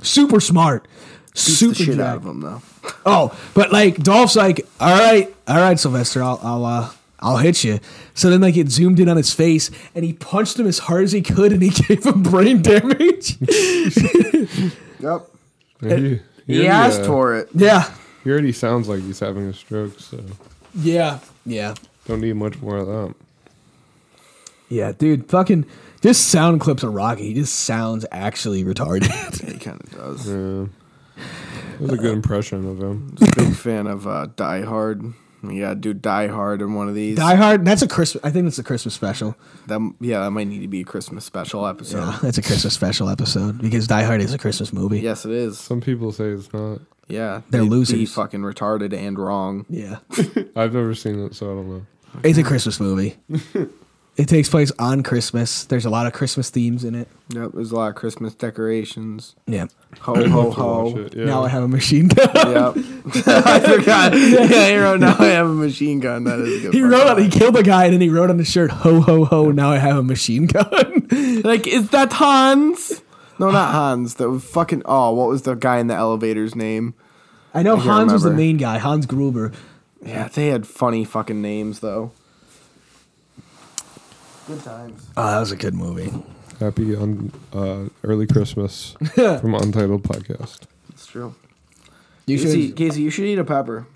[0.03, 0.87] super smart.
[1.35, 2.01] Super the shit jacked.
[2.01, 2.63] out of him though.
[3.07, 6.91] Oh, but like Dolph's like, all right, all right, Sylvester, I'll, I'll, uh,
[7.21, 7.79] I'll hit you.
[8.15, 11.05] So then like it zoomed in on his face, and he punched him as hard
[11.05, 13.39] as he could, and he gave him brain damage.
[15.01, 15.30] Yep.
[15.83, 17.49] Yeah, he, He already, asked uh, for it.
[17.55, 17.91] yeah,
[18.25, 20.23] He already sounds like he's having a stroke, so
[20.75, 21.75] yeah, yeah,
[22.07, 23.15] don't need much more of that.
[24.69, 25.29] yeah, dude.
[25.29, 25.67] Fucking
[26.03, 27.29] just sound clips of Rocky.
[27.29, 29.11] He just sounds actually retarded.
[29.53, 30.29] He kind of does.
[30.29, 30.67] Yeah,
[31.17, 33.15] that was a good impression of him.
[33.19, 35.13] Just a big fan of uh, Die Hard.
[35.43, 37.17] We gotta do Die Hard in one of these.
[37.17, 37.65] Die Hard.
[37.65, 38.23] That's a Christmas.
[38.25, 39.37] I think that's a Christmas special.
[39.67, 41.99] That, yeah, that might need to be a Christmas special episode.
[41.99, 45.01] Yeah, that's a Christmas special episode because Die Hard is a Christmas movie.
[45.01, 45.59] Yes, it is.
[45.59, 46.81] Some people say it's not.
[47.09, 49.67] Yeah, They're they'd Be fucking retarded and wrong.
[49.69, 49.99] Yeah.
[50.57, 51.87] I've never seen it, so I don't know.
[52.23, 53.17] It's a Christmas movie.
[54.21, 55.65] it takes place on Christmas.
[55.65, 57.09] There's a lot of Christmas themes in it.
[57.31, 59.35] Yep, there's a lot of Christmas decorations.
[59.47, 59.69] Yeah.
[60.01, 60.99] Ho ho ho.
[60.99, 61.25] it, yeah.
[61.25, 62.29] Now I have a machine gun.
[62.35, 62.75] Yep.
[63.27, 64.13] I forgot.
[64.21, 66.25] Yeah, he wrote, now I have a machine gun.
[66.25, 66.75] That is a good.
[66.75, 69.01] he wrote on, he killed a guy and then he wrote on his shirt, ho
[69.01, 71.09] ho ho, now I have a machine gun.
[71.43, 73.03] Like, is that Hans?
[73.39, 74.17] No, not Hans.
[74.17, 74.83] The fucking.
[74.85, 76.93] Oh, what was the guy in the elevator's name?
[77.55, 79.53] I know can't Hans was the main guy, Hans Gruber.
[80.03, 82.13] Yeah, they had funny fucking names though.
[84.51, 85.07] Good times.
[85.17, 86.13] Oh, that was a good movie.
[86.59, 90.63] Happy on uh, early Christmas from Untitled Podcast.
[90.89, 91.37] It's true.
[92.27, 92.77] You Casey, should.
[92.77, 93.87] Casey, you should eat a pepper.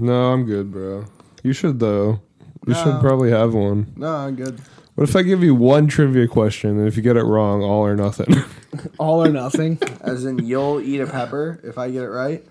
[0.00, 1.04] No, I'm good, bro.
[1.44, 2.20] You should though.
[2.66, 3.92] You should probably have one.
[3.94, 4.60] No, I'm good.
[4.96, 7.86] What if I give you one trivia question and if you get it wrong, all
[7.86, 8.34] or nothing?
[8.98, 9.78] All or nothing.
[10.00, 12.44] As in, you'll eat a pepper if I get it right.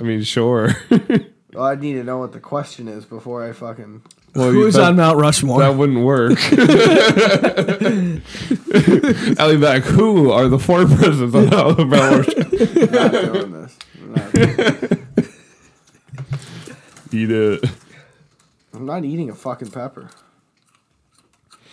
[0.00, 0.70] I mean, sure.
[1.56, 4.02] Well, I need to know what the question is before I fucking.
[4.34, 5.60] Well, Who's that, on Mount Rushmore?
[5.60, 6.32] That wouldn't work.
[9.40, 9.82] Ali back.
[9.84, 12.18] Who are the four presidents on Alabama?
[12.18, 12.26] Not
[13.12, 13.78] doing this.
[14.02, 15.28] I'm not, doing this.
[17.12, 17.64] Eat it.
[18.74, 20.10] I'm not eating a fucking pepper.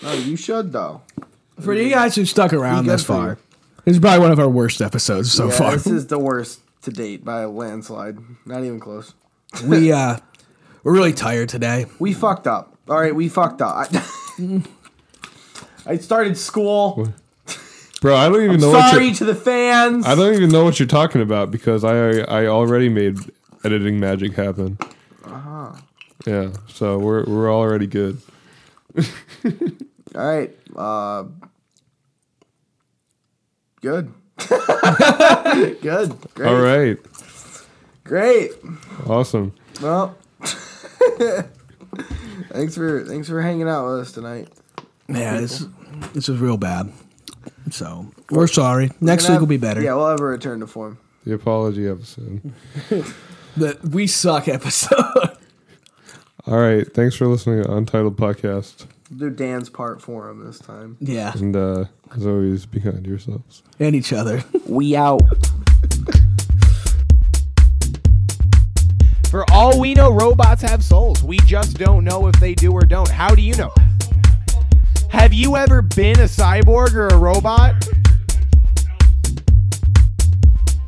[0.01, 1.01] No, you should though.
[1.59, 3.37] For you guys who stuck around Be good this for far, you.
[3.85, 5.71] this is probably one of our worst episodes so yeah, far.
[5.73, 8.17] this is the worst to date by a landslide.
[8.45, 9.13] Not even close.
[9.65, 10.17] we uh,
[10.83, 11.85] we're really tired today.
[11.99, 12.77] We fucked up.
[12.89, 13.87] All right, we fucked up.
[13.91, 14.63] I,
[15.85, 17.07] I started school.
[18.01, 20.05] Bro, I don't even I'm know what sorry you're, to the fans.
[20.05, 23.17] I don't even know what you're talking about because I I already made
[23.63, 24.77] editing magic happen.
[25.23, 25.73] Uh-huh.
[26.25, 28.17] Yeah, so we're we're already good.
[28.95, 29.51] All
[30.13, 30.51] right.
[30.75, 31.23] Uh,
[33.81, 34.13] good.
[35.81, 36.17] Good.
[36.33, 36.47] Great.
[36.47, 36.97] All right.
[38.03, 38.51] Great.
[39.07, 39.53] Awesome.
[39.81, 40.17] Well,
[42.49, 44.49] thanks for thanks for hanging out with us tonight.
[45.07, 45.65] Yeah, this
[46.13, 46.91] this is real bad.
[47.71, 48.91] So we're sorry.
[49.01, 49.81] Next We're week gonna will be better.
[49.81, 50.97] Yeah, we'll have a return to form.
[51.25, 52.53] The apology episode.
[53.55, 54.97] The we suck episode.
[56.47, 56.91] All right.
[56.91, 58.87] Thanks for listening to Untitled Podcast.
[59.15, 60.97] Do Dan's part for him this time.
[60.99, 61.85] yeah, And uh,
[62.17, 63.61] as always, be kind to yourselves.
[63.79, 64.43] and each other.
[64.67, 65.21] We out.
[69.33, 71.23] For all we know, robots have souls.
[71.23, 73.09] We just don't know if they do or don't.
[73.09, 73.73] How do you know?
[75.09, 77.83] Have you ever been a cyborg or a robot?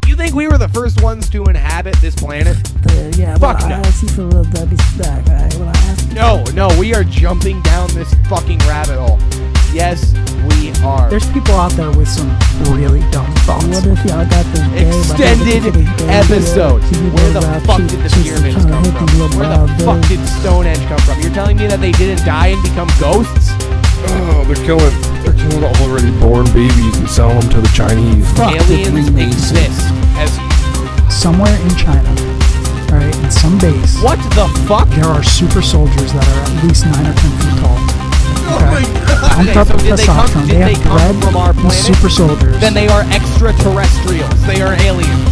[0.06, 2.56] You think we were the first ones to inhabit this planet?
[2.88, 3.76] Uh, yeah, Fuck well, no.
[3.78, 5.28] I asked you little back.
[5.28, 9.18] Alright, well, I No, no, we are jumping down this fucking rabbit hole.
[9.76, 10.16] Yes,
[10.48, 11.10] we are.
[11.10, 12.32] There's people out there with some
[12.72, 13.68] really dumb thoughts.
[13.68, 15.68] What if y'all got the gay, Extended
[16.08, 16.80] episode.
[17.12, 19.36] Where the fuck did the pyramids come from?
[19.36, 21.20] Where the fuck did Stonehenge come from?
[21.20, 23.52] You're telling me that they didn't die and become ghosts?
[24.16, 24.96] Oh, they're killing.
[25.28, 28.24] They're killing already born babies and selling them to the Chinese.
[28.40, 29.60] Fuck Aliens Freemasons.
[29.60, 30.32] exist as
[31.12, 32.08] Somewhere in China,
[32.96, 34.88] all right, in some base, what the fuck?
[34.96, 38.05] there are super soldiers that are at least nine or ten feet tall.
[38.46, 38.86] Okay?
[39.36, 41.74] Okay, up so did they come- did They have come bred from our planet?
[41.74, 42.60] super soldiers.
[42.60, 44.46] Then they are extraterrestrials.
[44.46, 45.30] They are aliens.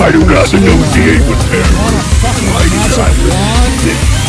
[0.00, 1.40] I do not negotiate with
[3.84, 4.23] We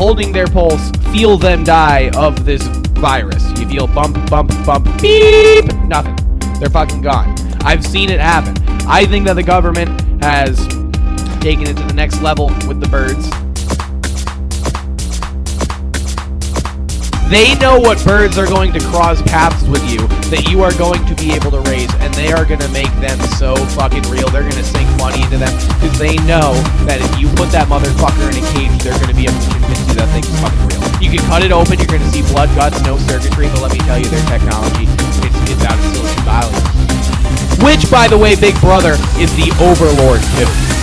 [0.00, 2.62] holding their pulse, feel them die of this
[3.02, 3.46] virus.
[3.60, 5.66] You feel bump, bump, bump, beep.
[5.84, 6.16] Nothing.
[6.58, 7.34] They're fucking gone.
[7.64, 8.56] I've seen it happen.
[8.88, 10.56] I think that the government has
[11.42, 13.28] taken it to the next level with the birds.
[17.28, 19.98] They know what birds are going to cross paths with you
[20.30, 22.92] that you are going to be able to raise, and they are going to make
[23.00, 24.28] them so fucking real.
[24.28, 26.52] They're going to sink money into them because they know
[26.84, 29.50] that if you put that motherfucker in a cage, they're going to be able to
[29.56, 30.84] convince you that thing's fucking real.
[31.00, 33.72] You can cut it open, you're going to see blood, guts, no circuitry, but let
[33.72, 34.84] me tell you, their technology
[35.24, 36.60] it's, it's out of Silicon Valley.
[37.64, 40.79] Which, by the way, Big Brother is the overlord too.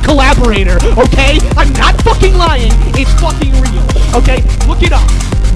[0.00, 1.36] Collaborator, okay?
[1.56, 2.72] I'm not fucking lying.
[2.96, 3.84] It's fucking real,
[4.16, 4.40] okay?
[4.64, 5.04] Look it up.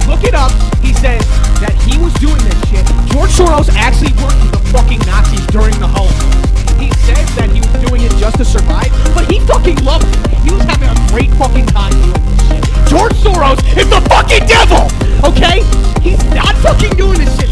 [0.05, 0.51] Look it up.
[0.83, 1.25] He says
[1.63, 2.85] that he was doing this shit.
[3.09, 6.53] George Soros actually worked with the fucking Nazis during the Holocaust.
[6.77, 10.37] He says that he was doing it just to survive, but he fucking loved it.
[10.45, 12.63] He was having a great fucking time doing this shit.
[12.91, 14.85] George Soros is the fucking devil,
[15.25, 15.65] okay?
[16.05, 17.49] He's not fucking doing this shit.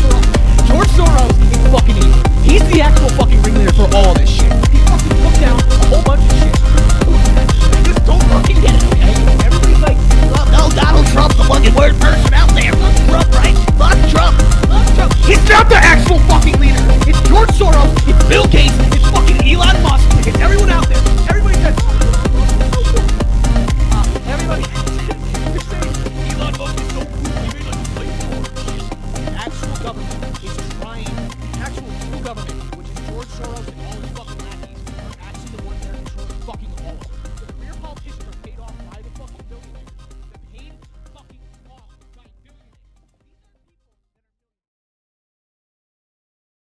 [0.69, 2.21] George Soros is fucking evil.
[2.45, 4.53] He's the actual fucking ringleader for all this shit.
[4.69, 6.34] He fucking took down a whole bunch of
[8.45, 8.61] fucking
[10.51, 12.73] no, Donald Trump's the fucking worst person out there.
[13.09, 13.55] Fuck right?
[13.77, 14.37] Fuck Trump.
[14.67, 15.49] Fuck Trump.
[15.49, 16.75] Not the actual fucking leader.
[17.07, 17.91] It's George Soros.
[18.07, 18.94] It's Bill Gates.